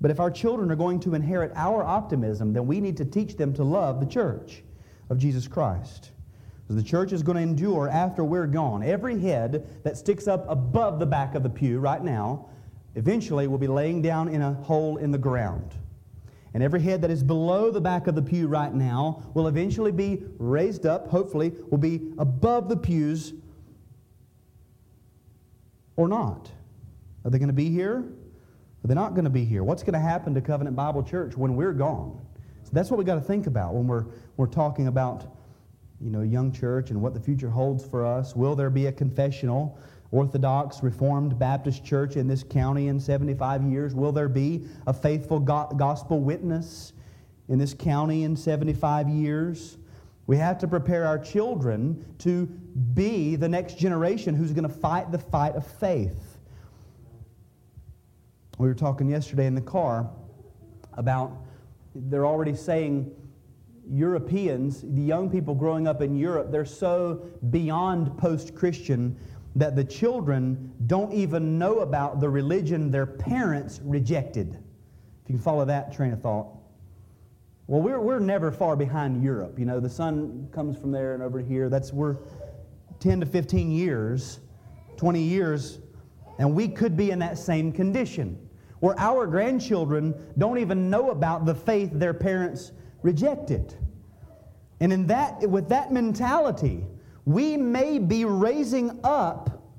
But 0.02 0.12
if 0.12 0.20
our 0.20 0.32
children 0.32 0.72
are 0.72 0.76
going 0.76 1.00
to 1.02 1.14
inherit 1.14 1.52
our 1.56 1.84
optimism, 1.84 2.54
then 2.54 2.68
we 2.68 2.80
need 2.80 2.96
to 2.98 3.06
teach 3.06 3.36
them 3.36 3.54
to 3.56 3.64
love 3.64 4.00
the 4.00 4.06
church 4.06 4.64
of 5.10 5.18
Jesus 5.18 5.48
Christ. 5.48 6.12
The 6.70 6.84
church 6.84 7.14
is 7.14 7.24
going 7.24 7.36
to 7.36 7.42
endure 7.42 7.90
after 7.90 8.24
we're 8.24 8.46
gone. 8.46 8.84
Every 8.84 9.20
head 9.20 9.68
that 9.84 9.98
sticks 9.98 10.28
up 10.28 10.46
above 10.48 11.00
the 11.00 11.06
back 11.06 11.34
of 11.34 11.42
the 11.42 11.50
pew 11.50 11.80
right 11.80 12.04
now 12.04 12.48
eventually 12.94 13.48
will 13.48 13.58
be 13.58 13.68
laying 13.68 14.04
down 14.04 14.30
in 14.30 14.44
a 14.44 14.54
hole 14.54 14.98
in 14.98 15.12
the 15.12 15.18
ground. 15.18 15.74
And 16.54 16.64
every 16.64 16.82
head 16.82 17.02
that 17.04 17.12
is 17.12 17.24
below 17.24 17.70
the 17.72 17.82
back 17.82 18.08
of 18.08 18.16
the 18.16 18.22
pew 18.22 18.48
right 18.48 18.74
now 18.74 19.24
will 19.34 19.48
eventually 19.48 19.92
be 19.92 20.24
raised 20.38 20.86
up, 20.86 21.08
hopefully, 21.08 21.54
will 21.70 21.78
be 21.78 22.12
above 22.18 22.70
the 22.70 22.78
pews 22.78 23.34
or 25.96 26.08
not. 26.08 26.50
Are 27.24 27.30
they 27.30 27.38
going 27.38 27.48
to 27.48 27.54
be 27.54 27.70
here? 27.70 27.98
Are 27.98 28.88
they 28.88 28.94
not 28.94 29.14
going 29.14 29.26
to 29.26 29.30
be 29.30 29.46
here? 29.46 29.64
What's 29.64 29.84
going 29.84 29.94
to 29.94 30.00
happen 30.00 30.34
to 30.34 30.42
Covenant 30.42 30.76
Bible 30.76 31.04
Church 31.04 31.38
when 31.38 31.56
we're 31.56 31.74
gone? 31.74 32.20
So 32.64 32.72
that's 32.74 32.90
what 32.90 32.98
we 32.98 33.04
got 33.04 33.16
to 33.16 33.22
think 33.22 33.46
about 33.46 33.74
when 33.74 33.88
we're, 33.88 34.06
we're 34.38 34.48
talking 34.48 34.88
about 34.88 35.36
you 36.02 36.10
know, 36.10 36.22
young 36.22 36.52
church 36.52 36.92
and 36.92 37.02
what 37.02 37.14
the 37.14 37.20
future 37.20 37.50
holds 37.50 37.86
for 37.86 38.06
us. 38.06 38.36
Will 38.36 38.56
there 38.56 38.70
be 38.70 38.86
a 38.86 38.92
confessional, 38.92 39.78
Orthodox, 40.12 40.82
Reformed 40.82 41.38
Baptist 41.38 41.86
church 41.86 42.16
in 42.16 42.28
this 42.28 42.44
county 42.44 42.88
in 42.88 43.00
75 43.00 43.64
years? 43.64 43.94
Will 43.94 44.12
there 44.12 44.30
be 44.30 44.66
a 44.88 44.94
faithful 44.94 45.40
gospel 45.40 46.20
witness 46.20 46.94
in 47.48 47.60
this 47.60 47.74
county 47.74 48.24
in 48.24 48.36
75 48.36 49.08
years? 49.08 49.78
We 50.26 50.38
have 50.38 50.58
to 50.60 50.68
prepare 50.68 51.06
our 51.06 51.20
children 51.20 52.06
to 52.20 52.46
be 52.94 53.36
the 53.36 53.50
next 53.50 53.78
generation 53.78 54.36
who's 54.36 54.52
going 54.52 54.68
to 54.68 54.74
fight 54.74 55.12
the 55.12 55.18
fight 55.18 55.56
of 55.56 55.66
faith. 55.66 56.38
We 58.58 58.68
were 58.68 58.76
talking 58.76 59.10
yesterday 59.10 59.46
in 59.46 59.56
the 59.56 59.62
car 59.62 60.10
about 60.94 61.32
they're 61.96 62.26
already 62.28 62.56
saying 62.56 63.12
Europeans, 63.90 64.82
the 64.82 65.02
young 65.02 65.30
people 65.30 65.56
growing 65.56 65.88
up 65.88 66.02
in 66.02 66.16
Europe, 66.16 66.52
they're 66.52 66.66
so 66.66 67.26
beyond 67.50 68.16
post 68.18 68.54
Christian 68.54 69.18
that 69.60 69.76
the 69.76 69.84
children 69.84 70.74
don't 70.88 71.12
even 71.14 71.60
know 71.60 71.80
about 71.80 72.22
the 72.22 72.30
religion 72.30 72.92
their 72.92 73.06
parents 73.06 73.82
rejected. 73.84 74.54
If 74.54 75.30
you 75.30 75.36
can 75.36 75.40
follow 75.40 75.66
that 75.66 75.94
train 75.94 76.14
of 76.14 76.22
thought. 76.22 76.48
Well, 77.68 77.82
we're, 77.82 78.00
we're 78.00 78.20
never 78.20 78.52
far 78.52 78.76
behind 78.76 79.22
Europe. 79.22 79.60
You 79.60 79.66
know, 79.66 79.80
the 79.80 79.90
sun 79.90 80.48
comes 80.54 80.78
from 80.78 80.92
there 80.92 81.14
and 81.14 81.22
over 81.22 81.40
here. 81.40 81.70
That's 81.70 81.92
we're 81.92 82.18
10 83.00 83.20
to 83.20 83.26
15 83.26 83.70
years, 83.70 84.40
20 84.98 85.22
years, 85.22 85.80
and 86.40 86.56
we 86.56 86.70
could 86.70 86.96
be 86.96 87.12
in 87.12 87.20
that 87.20 87.38
same 87.38 87.72
condition 87.72 88.50
where 88.80 88.98
our 88.98 89.28
grandchildren 89.28 90.16
don't 90.38 90.58
even 90.58 90.90
know 90.90 91.12
about 91.12 91.46
the 91.46 91.54
faith 91.54 91.92
their 91.94 92.14
parents 92.14 92.72
rejected. 93.02 93.76
And 94.80 94.94
in 94.94 95.08
that, 95.08 95.42
with 95.42 95.68
that 95.68 95.92
mentality, 95.92 96.86
we 97.30 97.56
may 97.56 98.00
be 98.00 98.26
raising 98.26 99.00
up 99.04 99.70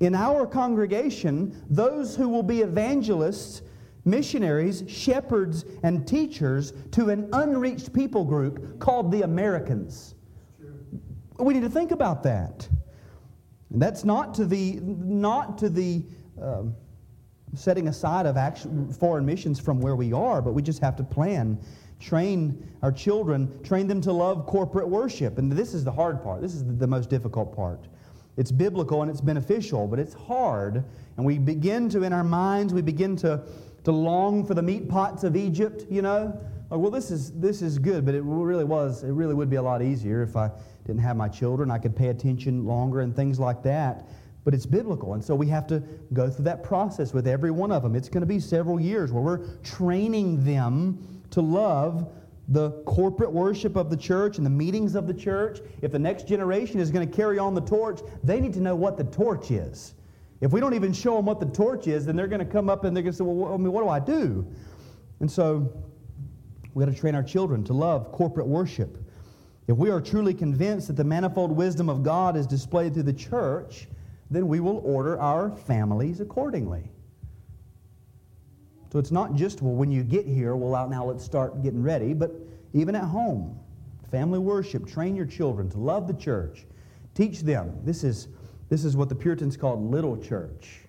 in 0.00 0.16
our 0.16 0.44
congregation 0.44 1.64
those 1.70 2.16
who 2.16 2.28
will 2.28 2.42
be 2.42 2.62
evangelists, 2.62 3.62
missionaries, 4.04 4.82
shepherds, 4.88 5.64
and 5.84 6.08
teachers 6.08 6.72
to 6.90 7.10
an 7.10 7.28
unreached 7.32 7.92
people 7.92 8.24
group 8.24 8.80
called 8.80 9.12
the 9.12 9.22
Americans. 9.22 10.16
We 11.38 11.54
need 11.54 11.62
to 11.62 11.70
think 11.70 11.92
about 11.92 12.24
that. 12.24 12.68
And 13.70 13.80
that's 13.80 14.04
not 14.04 14.34
to 14.34 14.44
the, 14.44 14.80
not 14.82 15.56
to 15.58 15.68
the 15.68 16.04
um, 16.42 16.74
setting 17.54 17.86
aside 17.86 18.26
of 18.26 18.36
action, 18.36 18.92
foreign 18.92 19.24
missions 19.24 19.60
from 19.60 19.80
where 19.80 19.94
we 19.94 20.12
are, 20.12 20.42
but 20.42 20.52
we 20.52 20.62
just 20.62 20.80
have 20.80 20.96
to 20.96 21.04
plan 21.04 21.60
train 22.00 22.70
our 22.82 22.92
children, 22.92 23.62
train 23.62 23.86
them 23.88 24.00
to 24.02 24.12
love 24.12 24.46
corporate 24.46 24.88
worship. 24.88 25.38
And 25.38 25.50
this 25.50 25.74
is 25.74 25.84
the 25.84 25.92
hard 25.92 26.22
part. 26.22 26.40
This 26.40 26.54
is 26.54 26.64
the 26.64 26.86
most 26.86 27.10
difficult 27.10 27.54
part. 27.54 27.88
It's 28.36 28.52
biblical 28.52 29.02
and 29.02 29.10
it's 29.10 29.20
beneficial, 29.20 29.88
but 29.88 29.98
it's 29.98 30.14
hard. 30.14 30.84
And 31.16 31.26
we 31.26 31.38
begin 31.38 31.88
to, 31.90 32.04
in 32.04 32.12
our 32.12 32.22
minds, 32.22 32.72
we 32.72 32.82
begin 32.82 33.16
to, 33.16 33.42
to 33.82 33.90
long 33.90 34.46
for 34.46 34.54
the 34.54 34.62
meat 34.62 34.88
pots 34.88 35.24
of 35.24 35.34
Egypt, 35.34 35.86
you 35.90 36.02
know? 36.02 36.38
Like, 36.70 36.80
well, 36.80 36.90
this 36.90 37.10
is, 37.10 37.32
this 37.32 37.62
is 37.62 37.78
good, 37.78 38.06
but 38.06 38.14
it 38.14 38.22
really 38.22 38.64
was, 38.64 39.02
it 39.02 39.10
really 39.10 39.34
would 39.34 39.50
be 39.50 39.56
a 39.56 39.62
lot 39.62 39.82
easier 39.82 40.22
if 40.22 40.36
I 40.36 40.50
didn't 40.86 41.02
have 41.02 41.16
my 41.16 41.28
children. 41.28 41.70
I 41.70 41.78
could 41.78 41.96
pay 41.96 42.08
attention 42.08 42.64
longer 42.64 43.00
and 43.00 43.16
things 43.16 43.40
like 43.40 43.62
that. 43.64 44.06
But 44.44 44.54
it's 44.54 44.66
biblical. 44.66 45.14
And 45.14 45.24
so 45.24 45.34
we 45.34 45.48
have 45.48 45.66
to 45.66 45.82
go 46.12 46.30
through 46.30 46.44
that 46.44 46.62
process 46.62 47.12
with 47.12 47.26
every 47.26 47.50
one 47.50 47.72
of 47.72 47.82
them. 47.82 47.96
It's 47.96 48.08
going 48.08 48.20
to 48.20 48.26
be 48.26 48.38
several 48.38 48.80
years 48.80 49.12
where 49.12 49.22
we're 49.22 49.46
training 49.62 50.44
them 50.44 51.17
to 51.30 51.40
love 51.40 52.10
the 52.48 52.70
corporate 52.84 53.30
worship 53.30 53.76
of 53.76 53.90
the 53.90 53.96
church 53.96 54.38
and 54.38 54.46
the 54.46 54.50
meetings 54.50 54.94
of 54.94 55.06
the 55.06 55.14
church. 55.14 55.60
If 55.82 55.92
the 55.92 55.98
next 55.98 56.26
generation 56.26 56.80
is 56.80 56.90
going 56.90 57.08
to 57.08 57.14
carry 57.14 57.38
on 57.38 57.54
the 57.54 57.60
torch, 57.60 58.00
they 58.24 58.40
need 58.40 58.54
to 58.54 58.60
know 58.60 58.74
what 58.74 58.96
the 58.96 59.04
torch 59.04 59.50
is. 59.50 59.94
If 60.40 60.52
we 60.52 60.60
don't 60.60 60.74
even 60.74 60.92
show 60.92 61.16
them 61.16 61.26
what 61.26 61.40
the 61.40 61.46
torch 61.46 61.86
is, 61.86 62.06
then 62.06 62.16
they're 62.16 62.28
going 62.28 62.44
to 62.44 62.50
come 62.50 62.70
up 62.70 62.84
and 62.84 62.96
they're 62.96 63.02
going 63.02 63.12
to 63.12 63.16
say, 63.16 63.24
Well, 63.24 63.52
I 63.52 63.56
mean, 63.56 63.72
what 63.72 63.82
do 63.82 63.88
I 63.88 64.00
do? 64.00 64.46
And 65.20 65.30
so 65.30 65.70
we 66.74 66.84
got 66.84 66.92
to 66.92 66.98
train 66.98 67.14
our 67.14 67.22
children 67.22 67.64
to 67.64 67.72
love 67.72 68.12
corporate 68.12 68.46
worship. 68.46 68.96
If 69.66 69.76
we 69.76 69.90
are 69.90 70.00
truly 70.00 70.32
convinced 70.32 70.86
that 70.86 70.96
the 70.96 71.04
manifold 71.04 71.52
wisdom 71.52 71.90
of 71.90 72.02
God 72.02 72.36
is 72.36 72.46
displayed 72.46 72.94
through 72.94 73.02
the 73.02 73.12
church, 73.12 73.88
then 74.30 74.48
we 74.48 74.60
will 74.60 74.78
order 74.78 75.20
our 75.20 75.50
families 75.50 76.20
accordingly. 76.20 76.90
So 78.92 78.98
it's 78.98 79.10
not 79.10 79.34
just, 79.34 79.60
well, 79.60 79.74
when 79.74 79.90
you 79.90 80.02
get 80.02 80.26
here, 80.26 80.56
well, 80.56 80.88
now 80.88 81.04
let's 81.04 81.24
start 81.24 81.62
getting 81.62 81.82
ready, 81.82 82.14
but 82.14 82.32
even 82.72 82.94
at 82.94 83.04
home, 83.04 83.58
family 84.10 84.38
worship, 84.38 84.86
train 84.86 85.14
your 85.14 85.26
children 85.26 85.68
to 85.70 85.78
love 85.78 86.06
the 86.06 86.14
church. 86.14 86.64
Teach 87.14 87.40
them. 87.40 87.78
This 87.84 88.04
is, 88.04 88.28
this 88.68 88.84
is 88.84 88.96
what 88.96 89.08
the 89.08 89.14
Puritans 89.14 89.56
called 89.56 89.82
little 89.90 90.16
church, 90.16 90.80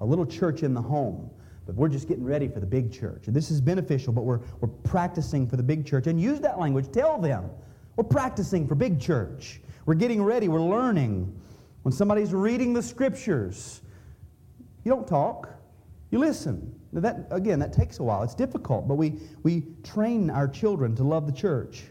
a 0.00 0.04
little 0.04 0.26
church 0.26 0.62
in 0.62 0.74
the 0.74 0.82
home. 0.82 1.30
But 1.64 1.74
we're 1.74 1.88
just 1.88 2.06
getting 2.06 2.24
ready 2.24 2.46
for 2.46 2.60
the 2.60 2.66
big 2.66 2.92
church. 2.92 3.26
And 3.26 3.34
this 3.34 3.50
is 3.50 3.60
beneficial, 3.60 4.12
but 4.12 4.22
we're, 4.22 4.40
we're 4.60 4.68
practicing 4.68 5.48
for 5.48 5.56
the 5.56 5.62
big 5.62 5.84
church. 5.84 6.06
And 6.06 6.20
use 6.20 6.40
that 6.40 6.60
language. 6.60 6.92
Tell 6.92 7.18
them 7.18 7.50
we're 7.96 8.04
practicing 8.04 8.68
for 8.68 8.74
big 8.74 9.00
church. 9.00 9.60
We're 9.84 9.94
getting 9.94 10.22
ready. 10.22 10.48
We're 10.48 10.60
learning. 10.60 11.34
When 11.82 11.92
somebody's 11.92 12.32
reading 12.32 12.72
the 12.72 12.82
scriptures, 12.82 13.80
you 14.84 14.90
don't 14.90 15.06
talk, 15.06 15.48
you 16.10 16.18
listen. 16.18 16.72
Now 16.96 17.02
that, 17.02 17.26
again, 17.30 17.58
that 17.58 17.74
takes 17.74 17.98
a 17.98 18.02
while. 18.02 18.22
It's 18.22 18.34
difficult, 18.34 18.88
but 18.88 18.94
we, 18.94 19.20
we 19.42 19.64
train 19.84 20.30
our 20.30 20.48
children 20.48 20.96
to 20.96 21.04
love 21.04 21.26
the 21.26 21.32
church. 21.32 21.84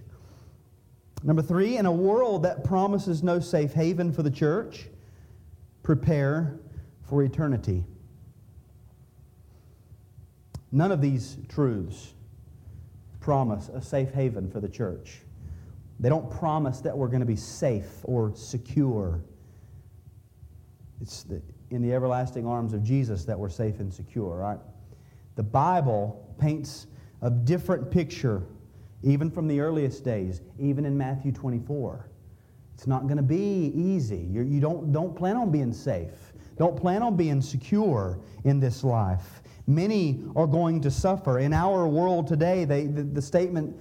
Number 1.22 1.44
three, 1.44 1.78
in 1.78 1.86
a 1.86 1.92
world 1.92 2.42
that 2.42 2.64
promises 2.64 3.22
no 3.22 3.40
safe 3.40 3.72
haven 3.72 4.12
for 4.12 4.24
the 4.24 4.32
church, 4.32 4.88
prepare 5.84 6.60
for 7.08 7.22
eternity. 7.22 7.86
None 10.72 10.92
of 10.92 11.02
these 11.02 11.38
truths 11.50 12.16
promise 13.20 13.70
a 13.70 13.84
safe 13.84 14.12
haven 14.12 14.50
for 14.50 14.60
the 14.60 14.70
church. 14.70 15.20
They 16.00 16.10
don't 16.10 16.32
promise 16.32 16.82
that 16.82 16.98
we're 16.98 17.10
going 17.10 17.20
to 17.20 17.28
be 17.28 17.36
safe 17.36 17.92
or 18.04 18.32
secure. 18.36 19.22
It's 21.00 21.22
the, 21.22 21.44
in 21.70 21.84
the 21.84 21.94
everlasting 21.94 22.48
arms 22.48 22.74
of 22.74 22.84
Jesus 22.84 23.24
that 23.26 23.38
we're 23.38 23.50
safe 23.50 23.80
and 23.80 23.94
secure, 23.94 24.38
right? 24.38 24.58
The 25.36 25.44
Bible 25.44 26.36
paints 26.40 26.88
a 27.22 27.30
different 27.30 27.92
picture, 27.92 28.44
even 29.04 29.30
from 29.30 29.48
the 29.48 29.60
earliest 29.60 30.04
days, 30.04 30.42
even 30.60 30.86
in 30.86 30.98
Matthew 30.98 31.32
24. 31.32 32.10
It's 32.74 32.88
not 32.88 33.04
going 33.04 33.18
to 33.18 33.24
be 33.24 33.72
easy. 33.74 34.28
You're, 34.32 34.44
you 34.44 34.60
don't, 34.60 34.92
don't 34.92 35.16
plan 35.16 35.38
on 35.38 35.52
being 35.52 35.74
safe. 35.74 36.34
Don't 36.58 36.76
plan 36.76 37.02
on 37.02 37.16
being 37.16 37.42
secure 37.42 38.20
in 38.44 38.60
this 38.60 38.84
life. 38.84 39.42
Many 39.68 40.24
are 40.36 40.48
going 40.48 40.82
to 40.82 40.92
suffer. 40.92 41.40
In 41.40 41.54
our 41.54 41.88
world 41.88 42.28
today, 42.28 42.66
they, 42.66 42.86
the, 42.86 43.04
the 43.04 43.22
statement 43.22 43.76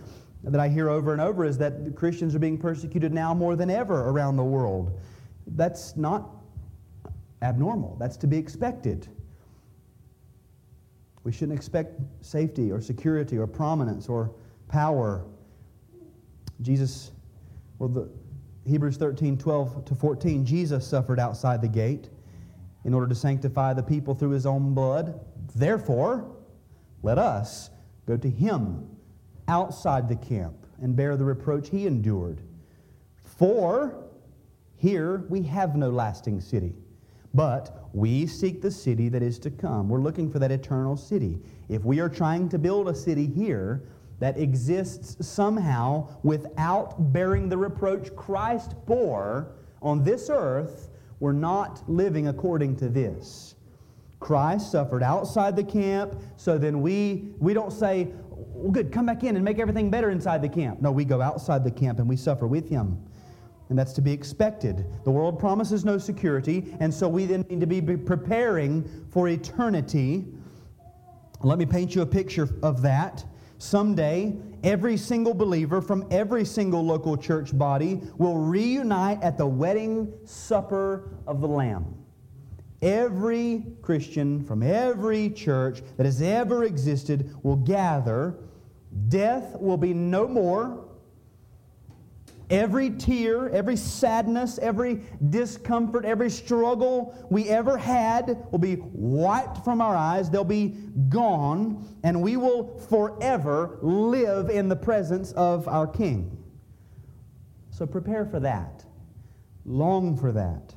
that 0.45 0.61
I 0.61 0.69
hear 0.69 0.89
over 0.89 1.13
and 1.13 1.21
over 1.21 1.45
is 1.45 1.59
that 1.59 1.95
Christians 1.97 2.35
are 2.35 2.39
being 2.39 2.59
persecuted 2.59 3.13
now 3.13 3.35
more 3.35 3.57
than 3.57 3.71
ever 3.71 4.09
around 4.09 4.37
the 4.37 4.45
world. 4.45 4.99
That's 5.49 5.97
not 5.97 6.31
abnormal, 7.43 7.97
that's 7.99 8.17
to 8.19 8.27
be 8.27 8.39
expected. 8.39 9.09
We 11.25 11.33
shouldn't 11.33 11.57
expect 11.57 12.01
safety 12.21 12.71
or 12.71 12.81
security 12.81 13.39
or 13.39 13.47
prominence 13.47 14.09
or 14.09 14.31
power. 14.69 15.25
Jesus, 16.61 17.13
well, 17.79 17.89
the 17.89 18.09
Hebrews 18.67 18.99
13, 18.99 19.37
12 19.37 19.85
to 19.87 19.95
14, 19.95 20.45
Jesus 20.45 20.87
suffered 20.87 21.19
outside 21.19 21.61
the 21.61 21.69
gate 21.69 22.09
in 22.85 22.93
order 22.93 23.07
to 23.07 23.15
sanctify 23.15 23.73
the 23.73 23.83
people 23.83 24.15
through 24.15 24.31
his 24.31 24.47
own 24.47 24.75
blood. 24.75 25.19
Therefore, 25.55 26.31
let 27.03 27.19
us 27.19 27.71
go 28.07 28.17
to 28.17 28.29
him 28.29 28.87
outside 29.49 30.09
the 30.09 30.17
camp 30.17 30.55
and 30.81 30.95
bear 30.95 31.17
the 31.17 31.25
reproach 31.25 31.71
he 31.71 31.87
endured. 31.87 32.43
For 33.23 34.05
here 34.77 35.25
we 35.29 35.43
have 35.43 35.77
no 35.77 35.91
lasting 35.91 36.41
city, 36.41 36.75
but 37.33 37.84
we 37.95 38.27
seek 38.27 38.61
the 38.61 38.71
city 38.71 39.09
that 39.09 39.23
is 39.23 39.39
to 39.39 39.51
come. 39.51 39.89
We're 39.89 40.01
looking 40.01 40.31
for 40.31 40.41
that 40.41 40.51
eternal 40.51 40.97
city. 40.97 41.39
If 41.69 41.85
we 41.85 42.01
are 42.01 42.09
trying 42.09 42.49
to 42.51 42.59
build 42.59 42.89
a 42.89 42.95
city 42.95 43.25
here 43.25 43.85
that 44.19 44.37
exists 44.37 45.25
somehow 45.27 46.09
without 46.25 47.13
bearing 47.13 47.49
the 47.49 47.57
reproach 47.57 48.15
Christ 48.17 48.75
bore 48.85 49.53
on 49.81 50.03
this 50.03 50.29
earth, 50.29 50.91
we're 51.21 51.33
not 51.33 51.89
living 51.89 52.27
according 52.27 52.77
to 52.77 52.89
this. 52.89 53.55
Christ 54.19 54.73
suffered 54.73 55.03
outside 55.03 55.55
the 55.55 55.65
camp, 55.65 56.21
so 56.37 56.59
then 56.59 56.81
we, 56.83 57.29
we 57.39 57.55
don't 57.55 57.73
say, 57.73 58.09
well, 58.29 58.73
good, 58.73 58.91
come 58.91 59.07
back 59.07 59.23
in 59.23 59.37
and 59.37 59.45
make 59.45 59.61
everything 59.61 59.89
better 59.89 60.11
inside 60.11 60.43
the 60.43 60.49
camp. 60.49 60.83
No, 60.83 60.91
we 60.91 61.05
go 61.05 61.23
outside 61.23 61.63
the 61.63 61.71
camp 61.71 62.01
and 62.01 62.09
we 62.09 62.17
suffer 62.17 62.47
with 62.49 62.69
him. 62.69 62.99
And 63.69 63.79
that's 63.79 63.93
to 63.95 64.03
be 64.03 64.13
expected. 64.13 64.85
The 65.05 65.11
world 65.11 65.39
promises 65.39 65.85
no 65.85 65.99
security, 65.99 66.75
and 66.81 66.93
so 66.93 67.09
we 67.09 67.25
then 67.25 67.45
need 67.49 67.61
to 67.61 67.67
be 67.67 67.81
preparing 67.81 69.07
for 69.11 69.29
eternity. 69.29 70.27
Let 71.41 71.59
me 71.59 71.67
paint 71.67 71.95
you 71.95 72.03
a 72.03 72.07
picture 72.07 72.49
of 72.63 72.83
that. 72.83 73.25
Someday, 73.59 74.37
every 74.63 74.97
single 74.97 75.33
believer 75.33 75.81
from 75.81 76.07
every 76.11 76.45
single 76.45 76.85
local 76.85 77.17
church 77.17 77.57
body 77.57 78.03
will 78.19 78.37
reunite 78.37 79.23
at 79.23 79.39
the 79.39 79.47
wedding 79.47 80.13
supper 80.25 81.09
of 81.27 81.41
the 81.41 81.49
Lamb. 81.49 81.95
Every 82.83 83.65
Christian 83.81 84.45
from 84.45 84.63
every 84.63 85.31
church 85.31 85.83
that 85.97 86.05
has 86.05 86.21
ever 86.21 86.65
existed 86.65 87.35
will 87.43 87.57
gather. 87.57 88.37
Death 89.09 89.57
will 89.59 89.79
be 89.79 89.95
no 89.95 90.29
more. 90.29 90.84
Every 92.51 92.91
tear, 92.91 93.49
every 93.49 93.77
sadness, 93.77 94.59
every 94.59 95.01
discomfort, 95.31 96.05
every 96.05 96.29
struggle 96.29 97.27
we 97.31 97.49
ever 97.49 97.79
had 97.79 98.47
will 98.51 98.59
be 98.59 98.77
wiped 98.93 99.65
from 99.65 99.81
our 99.81 99.97
eyes. 99.97 100.29
They'll 100.29 100.45
be 100.45 100.77
gone, 101.09 101.87
and 102.03 102.21
we 102.21 102.37
will 102.37 102.79
forever 102.81 103.79
live 103.81 104.51
in 104.51 104.69
the 104.69 104.77
presence 104.77 105.33
of 105.33 105.67
our 105.69 105.87
King. 105.87 106.37
So 107.71 107.87
prepare 107.87 108.27
for 108.27 108.41
that. 108.41 108.85
Long 109.65 110.17
for 110.17 110.31
that. 110.33 110.75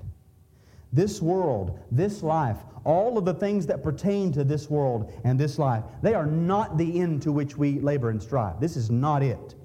This 0.94 1.22
world, 1.22 1.78
this 1.92 2.24
life, 2.24 2.58
all 2.86 3.18
of 3.18 3.26
the 3.26 3.34
things 3.34 3.68
that 3.68 3.84
pertain 3.84 4.32
to 4.32 4.46
this 4.46 4.70
world 4.70 5.12
and 5.26 5.38
this 5.38 5.60
life, 5.60 5.84
they 6.02 6.14
are 6.14 6.26
not 6.26 6.78
the 6.78 7.02
end 7.02 7.22
to 7.24 7.34
which 7.34 7.58
we 7.58 7.82
labor 7.82 8.10
and 8.10 8.24
strive. 8.24 8.62
This 8.62 8.78
is 8.78 8.90
not 8.90 9.22
it. 9.22 9.56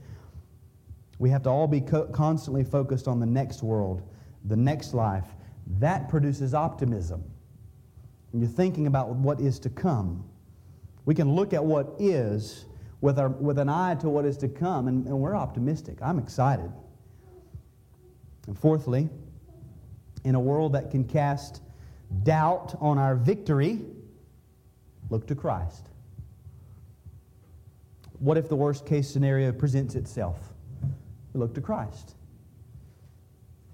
We 1.22 1.30
have 1.30 1.44
to 1.44 1.50
all 1.50 1.68
be 1.68 1.80
co- 1.80 2.06
constantly 2.06 2.64
focused 2.64 3.06
on 3.06 3.20
the 3.20 3.26
next 3.26 3.62
world, 3.62 4.02
the 4.44 4.56
next 4.56 4.92
life. 4.92 5.24
That 5.78 6.08
produces 6.08 6.52
optimism. 6.52 7.22
When 8.32 8.42
you're 8.42 8.50
thinking 8.50 8.88
about 8.88 9.10
what 9.10 9.38
is 9.38 9.60
to 9.60 9.70
come, 9.70 10.24
We 11.04 11.14
can 11.14 11.32
look 11.32 11.52
at 11.52 11.64
what 11.64 11.94
is 11.98 12.64
with, 13.00 13.20
our, 13.20 13.28
with 13.28 13.58
an 13.58 13.68
eye 13.68 13.96
to 13.96 14.08
what 14.08 14.24
is 14.24 14.36
to 14.38 14.48
come, 14.48 14.88
and, 14.88 15.06
and 15.06 15.18
we're 15.18 15.36
optimistic. 15.36 15.98
I'm 16.02 16.18
excited. 16.18 16.70
And 18.48 18.58
fourthly, 18.58 19.08
in 20.24 20.34
a 20.34 20.40
world 20.40 20.72
that 20.72 20.90
can 20.90 21.04
cast 21.04 21.62
doubt 22.22 22.74
on 22.80 22.98
our 22.98 23.14
victory, 23.16 23.80
look 25.10 25.26
to 25.28 25.34
Christ. 25.34 25.86
What 28.18 28.36
if 28.38 28.48
the 28.48 28.56
worst 28.56 28.86
case 28.86 29.08
scenario 29.08 29.52
presents 29.52 29.94
itself? 29.94 30.51
We 31.32 31.40
look 31.40 31.54
to 31.54 31.60
Christ. 31.60 32.14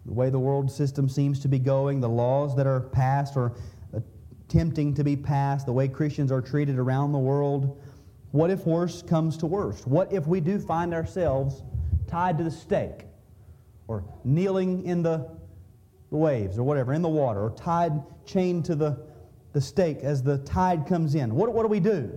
The 0.06 0.12
way 0.12 0.30
the 0.30 0.38
world 0.38 0.70
system 0.70 1.08
seems 1.08 1.40
to 1.40 1.48
be 1.48 1.58
going, 1.58 2.00
the 2.00 2.08
laws 2.08 2.56
that 2.56 2.66
are 2.66 2.80
passed 2.80 3.36
or 3.36 3.52
attempting 3.92 4.94
to 4.94 5.04
be 5.04 5.16
passed, 5.16 5.66
the 5.66 5.72
way 5.72 5.88
Christians 5.88 6.32
are 6.32 6.40
treated 6.40 6.78
around 6.78 7.12
the 7.12 7.18
world, 7.18 7.78
what 8.30 8.50
if 8.50 8.66
worse 8.66 9.02
comes 9.02 9.36
to 9.38 9.46
worst? 9.46 9.86
What 9.86 10.12
if 10.12 10.26
we 10.26 10.40
do 10.40 10.58
find 10.58 10.94
ourselves 10.94 11.62
tied 12.06 12.38
to 12.38 12.44
the 12.44 12.50
stake 12.50 13.04
or 13.86 14.04
kneeling 14.24 14.84
in 14.84 15.02
the, 15.02 15.28
the 16.10 16.16
waves 16.16 16.58
or 16.58 16.62
whatever, 16.62 16.92
in 16.92 17.02
the 17.02 17.08
water, 17.08 17.40
or 17.40 17.50
tied, 17.50 17.92
chained 18.26 18.64
to 18.66 18.74
the, 18.74 18.98
the 19.52 19.60
stake 19.60 19.98
as 19.98 20.22
the 20.22 20.38
tide 20.38 20.86
comes 20.86 21.14
in? 21.14 21.34
What, 21.34 21.52
what 21.52 21.62
do 21.62 21.68
we 21.68 21.80
do? 21.80 22.10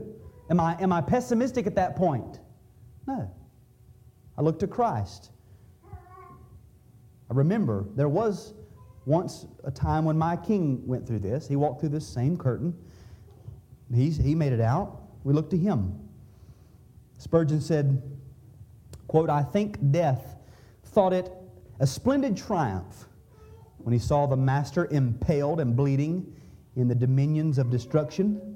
Am 0.49 0.59
I, 0.59 0.75
am 0.81 0.91
I 0.91 1.01
pessimistic 1.01 1.65
at 1.65 1.75
that 1.75 1.95
point? 1.95 2.39
No. 3.07 3.29
I 4.38 4.41
look 4.41 4.59
to 4.59 4.67
Christ. 4.67 5.32
I 5.84 7.34
remember 7.34 7.86
there 7.95 8.09
was 8.09 8.53
once 9.05 9.45
a 9.63 9.71
time 9.71 10.05
when 10.05 10.17
my 10.17 10.36
king 10.36 10.86
went 10.86 11.07
through 11.07 11.19
this. 11.19 11.47
He 11.47 11.55
walked 11.55 11.79
through 11.79 11.89
this 11.89 12.07
same 12.07 12.38
curtain. 12.38 12.73
He's, 13.93 14.17
he 14.17 14.36
made 14.36 14.53
it 14.53 14.61
out. 14.61 15.01
We 15.23 15.34
look 15.34 15.49
to 15.51 15.57
him. 15.57 15.97
Spurgeon 17.17 17.61
said, 17.61 18.01
quote, 19.07 19.29
I 19.29 19.43
think 19.43 19.91
death 19.91 20.36
thought 20.86 21.13
it 21.13 21.32
a 21.79 21.88
splendid 21.88 22.38
triumph 22.38 23.07
when 23.79 23.93
he 23.93 23.99
saw 23.99 24.27
the 24.27 24.36
master 24.36 24.88
impaled 24.91 25.59
and 25.59 25.75
bleeding 25.75 26.36
in 26.75 26.88
the 26.88 26.95
dominions 26.95 27.57
of 27.57 27.69
destruction. 27.69 28.51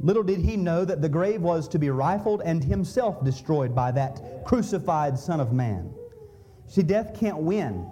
Little 0.00 0.22
did 0.22 0.40
he 0.40 0.56
know 0.56 0.84
that 0.84 1.02
the 1.02 1.08
grave 1.08 1.42
was 1.42 1.68
to 1.68 1.78
be 1.78 1.90
rifled 1.90 2.42
and 2.44 2.62
himself 2.62 3.24
destroyed 3.24 3.74
by 3.74 3.90
that 3.92 4.44
crucified 4.44 5.18
Son 5.18 5.40
of 5.40 5.52
Man. 5.52 5.92
See, 6.66 6.82
death 6.82 7.18
can't 7.18 7.38
win, 7.38 7.90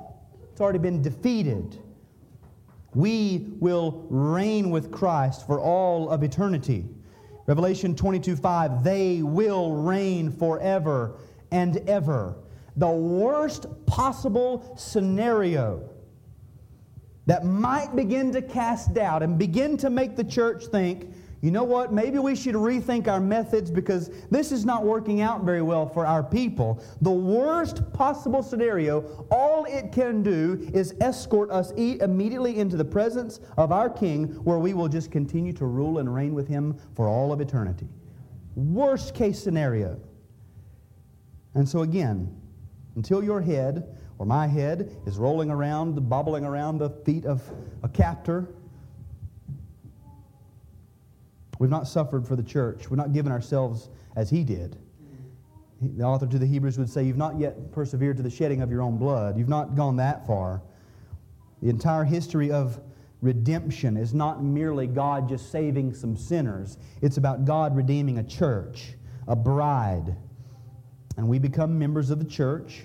it's 0.51 0.61
already 0.61 0.79
been 0.79 1.03
defeated. 1.03 1.79
We 2.95 3.49
will 3.61 4.07
reign 4.09 4.71
with 4.71 4.91
Christ 4.91 5.47
for 5.47 5.61
all 5.61 6.09
of 6.09 6.23
eternity. 6.23 6.87
Revelation 7.47 7.95
22 7.95 8.37
5, 8.37 8.83
they 8.83 9.23
will 9.23 9.73
reign 9.75 10.31
forever 10.33 11.19
and 11.51 11.77
ever. 11.89 12.37
The 12.77 12.89
worst 12.89 13.67
possible 13.87 14.75
scenario 14.77 15.89
that 17.27 17.45
might 17.45 17.95
begin 17.97 18.33
to 18.33 18.43
cast 18.43 18.95
doubt 18.95 19.23
and 19.23 19.39
begin 19.39 19.77
to 19.79 19.91
make 19.91 20.17
the 20.17 20.25
church 20.25 20.67
think, 20.67 21.13
you 21.47 21.53
know 21.53 21.63
what, 21.63 21.93
maybe 21.93 22.19
we 22.19 22.35
should 22.35 22.57
rethink 22.57 23.07
our 23.07 23.21
methods 23.21 23.71
because 23.71 24.11
this 24.33 24.51
is 24.51 24.65
not 24.65 24.83
working 24.83 25.21
out 25.21 25.45
very 25.45 25.63
well 25.63 25.89
for 25.89 26.05
our 26.05 26.21
people. 26.21 26.83
The 27.03 27.11
worst 27.13 27.93
possible 27.93 28.43
scenario, 28.43 29.25
all 29.31 29.65
it 29.65 29.93
can 29.93 30.25
do 30.25 30.69
is 30.75 30.97
escort 31.01 31.53
us 31.53 31.71
immediately 31.71 32.59
into 32.59 32.77
the 32.77 32.85
presence 32.85 33.39
of 33.57 33.71
our 33.71 33.89
King 33.89 34.25
where 34.43 34.59
we 34.59 34.75
will 34.75 34.89
just 34.89 35.13
continue 35.13 35.53
to 35.53 35.67
rule 35.67 35.99
and 35.99 36.13
reign 36.13 36.35
with 36.35 36.49
him 36.49 36.77
for 36.97 37.07
all 37.07 37.33
of 37.33 37.41
eternity. 37.41 37.87
Worst 38.57 39.15
case 39.15 39.39
scenario. 39.39 40.01
And 41.55 41.69
so, 41.69 41.83
again, 41.83 42.29
until 42.97 43.23
your 43.23 43.41
head 43.41 43.97
or 44.19 44.27
my 44.27 44.49
head 44.49 44.97
is 45.07 45.17
rolling 45.17 45.51
around, 45.51 46.09
bobbling 46.09 46.45
around 46.45 46.79
the 46.79 46.91
feet 46.91 47.25
of 47.25 47.41
a 47.85 47.89
captor, 47.89 48.49
We've 51.59 51.71
not 51.71 51.89
suffered 51.89 52.27
for 52.27 52.37
the 52.37 52.43
church. 52.43 52.91
We've 52.91 52.99
not 52.99 53.13
given 53.13 53.33
ourselves 53.33 53.89
as 54.15 54.31
he 54.31 54.45
did. 54.45 54.77
The 55.81 56.05
author 56.05 56.27
to 56.27 56.39
the 56.39 56.47
Hebrews 56.47 56.79
would 56.79 56.89
say, 56.89 57.05
You've 57.05 57.17
not 57.17 57.39
yet 57.39 57.73
persevered 57.73 58.17
to 58.17 58.23
the 58.23 58.31
shedding 58.31 58.63
of 58.63 58.71
your 58.71 58.83
own 58.83 58.97
blood. 58.97 59.39
You've 59.39 59.49
not 59.49 59.75
gone 59.75 59.97
that 59.97 60.27
far. 60.27 60.63
The 61.63 61.69
entire 61.69 62.05
history 62.05 62.51
of 62.51 62.81
redemption 63.23 63.97
is 63.97 64.15
not 64.15 64.43
merely 64.43 64.87
God 64.87 65.29
just 65.29 65.51
saving 65.51 65.95
some 65.95 66.17
sinners, 66.17 66.79
it's 67.03 67.17
about 67.17 67.45
God 67.45 67.77
redeeming 67.77 68.19
a 68.19 68.23
church, 68.23 68.95
a 69.27 69.37
bride. 69.37 70.17
And 71.17 71.29
we 71.29 71.39
become 71.39 71.79
members 71.79 72.11
of 72.11 72.19
the 72.19 72.27
church 72.27 72.83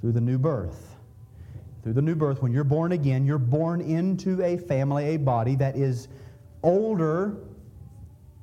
through 0.00 0.12
the 0.12 0.20
new 0.20 0.38
birth. 0.38 0.96
Through 1.82 1.94
the 1.94 2.02
new 2.02 2.14
birth, 2.14 2.42
when 2.42 2.52
you're 2.52 2.62
born 2.62 2.92
again, 2.92 3.24
you're 3.24 3.38
born 3.38 3.80
into 3.80 4.42
a 4.42 4.58
family, 4.58 5.14
a 5.14 5.16
body 5.16 5.56
that 5.56 5.76
is 5.76 6.08
older, 6.62 7.36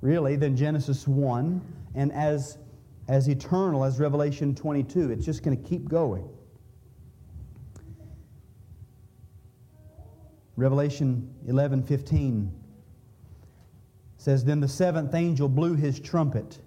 really, 0.01 0.35
than 0.35 0.55
Genesis 0.55 1.07
1, 1.07 1.61
and 1.95 2.11
as, 2.11 2.57
as 3.07 3.27
eternal 3.27 3.83
as 3.83 3.99
Revelation 3.99 4.53
22. 4.55 5.11
It's 5.11 5.25
just 5.25 5.43
going 5.43 5.61
to 5.61 5.69
keep 5.69 5.87
going. 5.87 6.27
Revelation 10.55 11.31
11 11.45 11.83
15 11.83 12.51
says, 14.17 14.43
Then 14.43 14.59
the 14.59 14.67
seventh 14.67 15.13
angel 15.13 15.47
blew 15.47 15.75
his 15.75 15.99
trumpet, 15.99 16.59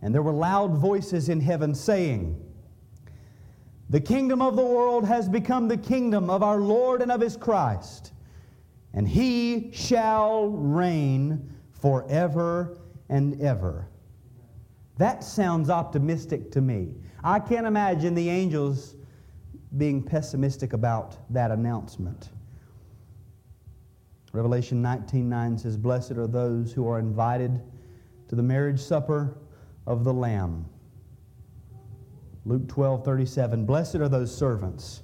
and 0.00 0.14
there 0.14 0.22
were 0.22 0.32
loud 0.32 0.74
voices 0.74 1.28
in 1.28 1.40
heaven 1.40 1.74
saying, 1.74 2.42
The 3.90 4.00
kingdom 4.00 4.40
of 4.40 4.56
the 4.56 4.64
world 4.64 5.06
has 5.06 5.28
become 5.28 5.68
the 5.68 5.76
kingdom 5.76 6.30
of 6.30 6.42
our 6.42 6.60
Lord 6.60 7.02
and 7.02 7.12
of 7.12 7.20
his 7.20 7.36
Christ 7.36 8.12
and 8.94 9.08
he 9.08 9.70
shall 9.72 10.48
reign 10.48 11.50
forever 11.70 12.78
and 13.08 13.40
ever. 13.40 13.88
That 14.98 15.24
sounds 15.24 15.70
optimistic 15.70 16.50
to 16.52 16.60
me. 16.60 16.94
I 17.24 17.38
can't 17.40 17.66
imagine 17.66 18.14
the 18.14 18.28
angels 18.28 18.94
being 19.76 20.02
pessimistic 20.02 20.74
about 20.74 21.16
that 21.30 21.50
announcement. 21.50 22.30
Revelation 24.32 24.82
19:9 24.82 25.58
says, 25.58 25.76
"Blessed 25.76 26.12
are 26.12 26.26
those 26.26 26.72
who 26.72 26.86
are 26.86 26.98
invited 26.98 27.60
to 28.28 28.34
the 28.34 28.42
marriage 28.42 28.80
supper 28.80 29.38
of 29.86 30.04
the 30.04 30.12
Lamb." 30.12 30.66
Luke 32.44 32.66
12:37, 32.66 33.64
"Blessed 33.66 33.96
are 33.96 34.08
those 34.08 34.34
servants 34.34 35.02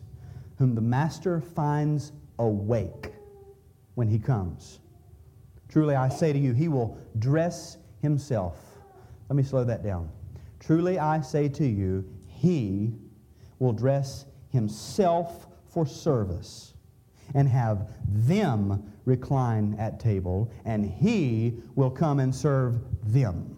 whom 0.56 0.74
the 0.74 0.80
master 0.80 1.40
finds 1.40 2.12
awake 2.38 3.14
when 3.98 4.06
he 4.08 4.16
comes. 4.20 4.78
Truly, 5.68 5.96
I 5.96 6.08
say 6.08 6.32
to 6.32 6.38
you, 6.38 6.52
he 6.52 6.68
will 6.68 6.96
dress 7.18 7.78
himself. 8.00 8.56
Let 9.28 9.34
me 9.34 9.42
slow 9.42 9.64
that 9.64 9.82
down. 9.82 10.08
Truly, 10.60 11.00
I 11.00 11.20
say 11.20 11.48
to 11.48 11.66
you, 11.66 12.08
he 12.28 12.94
will 13.58 13.72
dress 13.72 14.26
himself 14.52 15.48
for 15.66 15.84
service 15.84 16.74
and 17.34 17.48
have 17.48 17.88
them 18.06 18.88
recline 19.04 19.74
at 19.80 19.98
table, 19.98 20.48
and 20.64 20.86
he 20.86 21.54
will 21.74 21.90
come 21.90 22.20
and 22.20 22.32
serve 22.32 22.78
them. 23.02 23.56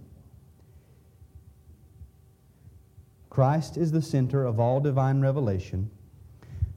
Christ 3.28 3.76
is 3.76 3.92
the 3.92 4.00
center 4.00 4.46
of 4.46 4.58
all 4.58 4.80
divine 4.80 5.20
revelation. 5.20 5.90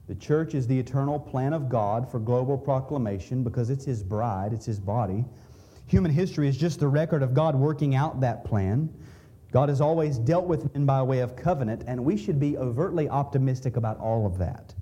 The 0.06 0.14
church 0.14 0.54
is 0.54 0.66
the 0.66 0.78
eternal 0.78 1.18
plan 1.18 1.52
of 1.54 1.68
God 1.68 2.10
for 2.10 2.18
global 2.18 2.58
proclamation 2.58 3.42
because 3.42 3.70
it's 3.70 3.84
His 3.84 4.02
bride, 4.02 4.52
it's 4.52 4.66
His 4.66 4.78
body. 4.78 5.24
Human 5.86 6.10
history 6.10 6.48
is 6.48 6.56
just 6.56 6.80
the 6.80 6.88
record 6.88 7.22
of 7.22 7.34
God 7.34 7.54
working 7.54 7.94
out 7.94 8.20
that 8.20 8.44
plan. 8.44 8.92
God 9.50 9.68
has 9.68 9.80
always 9.80 10.18
dealt 10.18 10.46
with 10.46 10.74
men 10.74 10.84
by 10.84 11.02
way 11.02 11.20
of 11.20 11.36
covenant, 11.36 11.84
and 11.86 12.04
we 12.04 12.16
should 12.16 12.40
be 12.40 12.56
overtly 12.58 13.08
optimistic 13.08 13.76
about 13.76 13.98
all 13.98 14.26
of 14.26 14.36
that. 14.38 14.74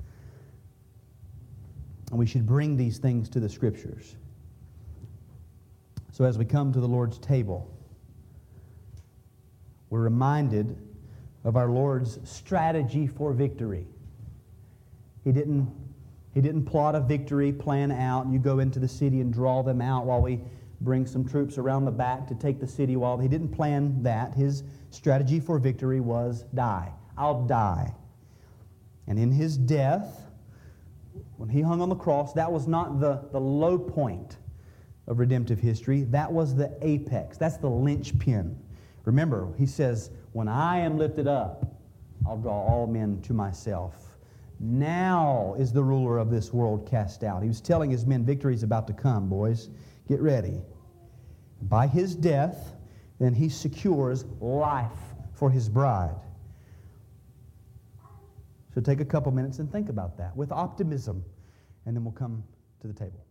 And 2.10 2.18
we 2.18 2.26
should 2.26 2.46
bring 2.46 2.76
these 2.76 2.98
things 2.98 3.28
to 3.30 3.40
the 3.40 3.48
Scriptures. 3.48 4.16
So 6.10 6.24
as 6.24 6.36
we 6.36 6.44
come 6.44 6.72
to 6.72 6.80
the 6.80 6.88
Lord's 6.88 7.18
table, 7.18 7.70
we're 9.88 10.00
reminded 10.00 10.76
of 11.44 11.56
our 11.56 11.68
Lord's 11.68 12.18
strategy 12.24 13.06
for 13.06 13.32
victory. 13.32 13.86
He 15.24 15.32
didn't, 15.32 15.70
he 16.34 16.40
didn't 16.40 16.64
plot 16.64 16.94
a 16.94 17.00
victory 17.00 17.52
plan 17.52 17.90
out 17.92 18.26
you 18.28 18.38
go 18.38 18.58
into 18.58 18.78
the 18.78 18.88
city 18.88 19.20
and 19.20 19.32
draw 19.32 19.62
them 19.62 19.80
out 19.80 20.06
while 20.06 20.20
we 20.20 20.40
bring 20.80 21.06
some 21.06 21.24
troops 21.26 21.58
around 21.58 21.84
the 21.84 21.92
back 21.92 22.26
to 22.28 22.34
take 22.34 22.58
the 22.58 22.66
city 22.66 22.96
while 22.96 23.18
he 23.18 23.28
didn't 23.28 23.50
plan 23.50 24.02
that. 24.02 24.34
His 24.34 24.64
strategy 24.90 25.38
for 25.40 25.58
victory 25.58 26.00
was 26.00 26.44
die. 26.54 26.92
I'll 27.16 27.44
die. 27.46 27.94
And 29.06 29.18
in 29.18 29.30
his 29.30 29.56
death, 29.56 30.26
when 31.36 31.48
he 31.48 31.60
hung 31.60 31.80
on 31.80 31.88
the 31.88 31.96
cross, 31.96 32.32
that 32.34 32.50
was 32.50 32.66
not 32.66 33.00
the, 33.00 33.22
the 33.32 33.40
low 33.40 33.78
point. 33.78 34.38
of 35.08 35.18
redemptive 35.18 35.58
history. 35.58 36.02
That 36.04 36.32
was 36.32 36.54
the 36.54 36.76
apex, 36.80 37.36
that's 37.36 37.56
the 37.56 37.68
linchpin. 37.68 38.56
Remember, 39.04 39.52
he 39.58 39.66
says, 39.66 40.10
When 40.32 40.48
I 40.48 40.78
am 40.78 40.96
lifted 40.96 41.26
up, 41.26 41.80
I'll 42.26 42.38
draw 42.38 42.64
all 42.66 42.86
men 42.86 43.20
to 43.22 43.34
myself. 43.34 44.11
Now 44.62 45.56
is 45.58 45.72
the 45.72 45.82
ruler 45.82 46.18
of 46.18 46.30
this 46.30 46.52
world 46.52 46.86
cast 46.88 47.24
out. 47.24 47.42
He 47.42 47.48
was 47.48 47.60
telling 47.60 47.90
his 47.90 48.06
men, 48.06 48.24
Victory 48.24 48.54
is 48.54 48.62
about 48.62 48.86
to 48.86 48.92
come, 48.92 49.28
boys. 49.28 49.68
Get 50.08 50.20
ready. 50.20 50.62
By 51.62 51.88
his 51.88 52.14
death, 52.14 52.76
then 53.18 53.34
he 53.34 53.48
secures 53.48 54.24
life 54.40 54.92
for 55.34 55.50
his 55.50 55.68
bride. 55.68 56.14
So 58.72 58.80
take 58.80 59.00
a 59.00 59.04
couple 59.04 59.32
minutes 59.32 59.58
and 59.58 59.70
think 59.70 59.88
about 59.88 60.16
that 60.18 60.36
with 60.36 60.52
optimism, 60.52 61.24
and 61.84 61.96
then 61.96 62.04
we'll 62.04 62.12
come 62.12 62.44
to 62.80 62.86
the 62.86 62.94
table. 62.94 63.24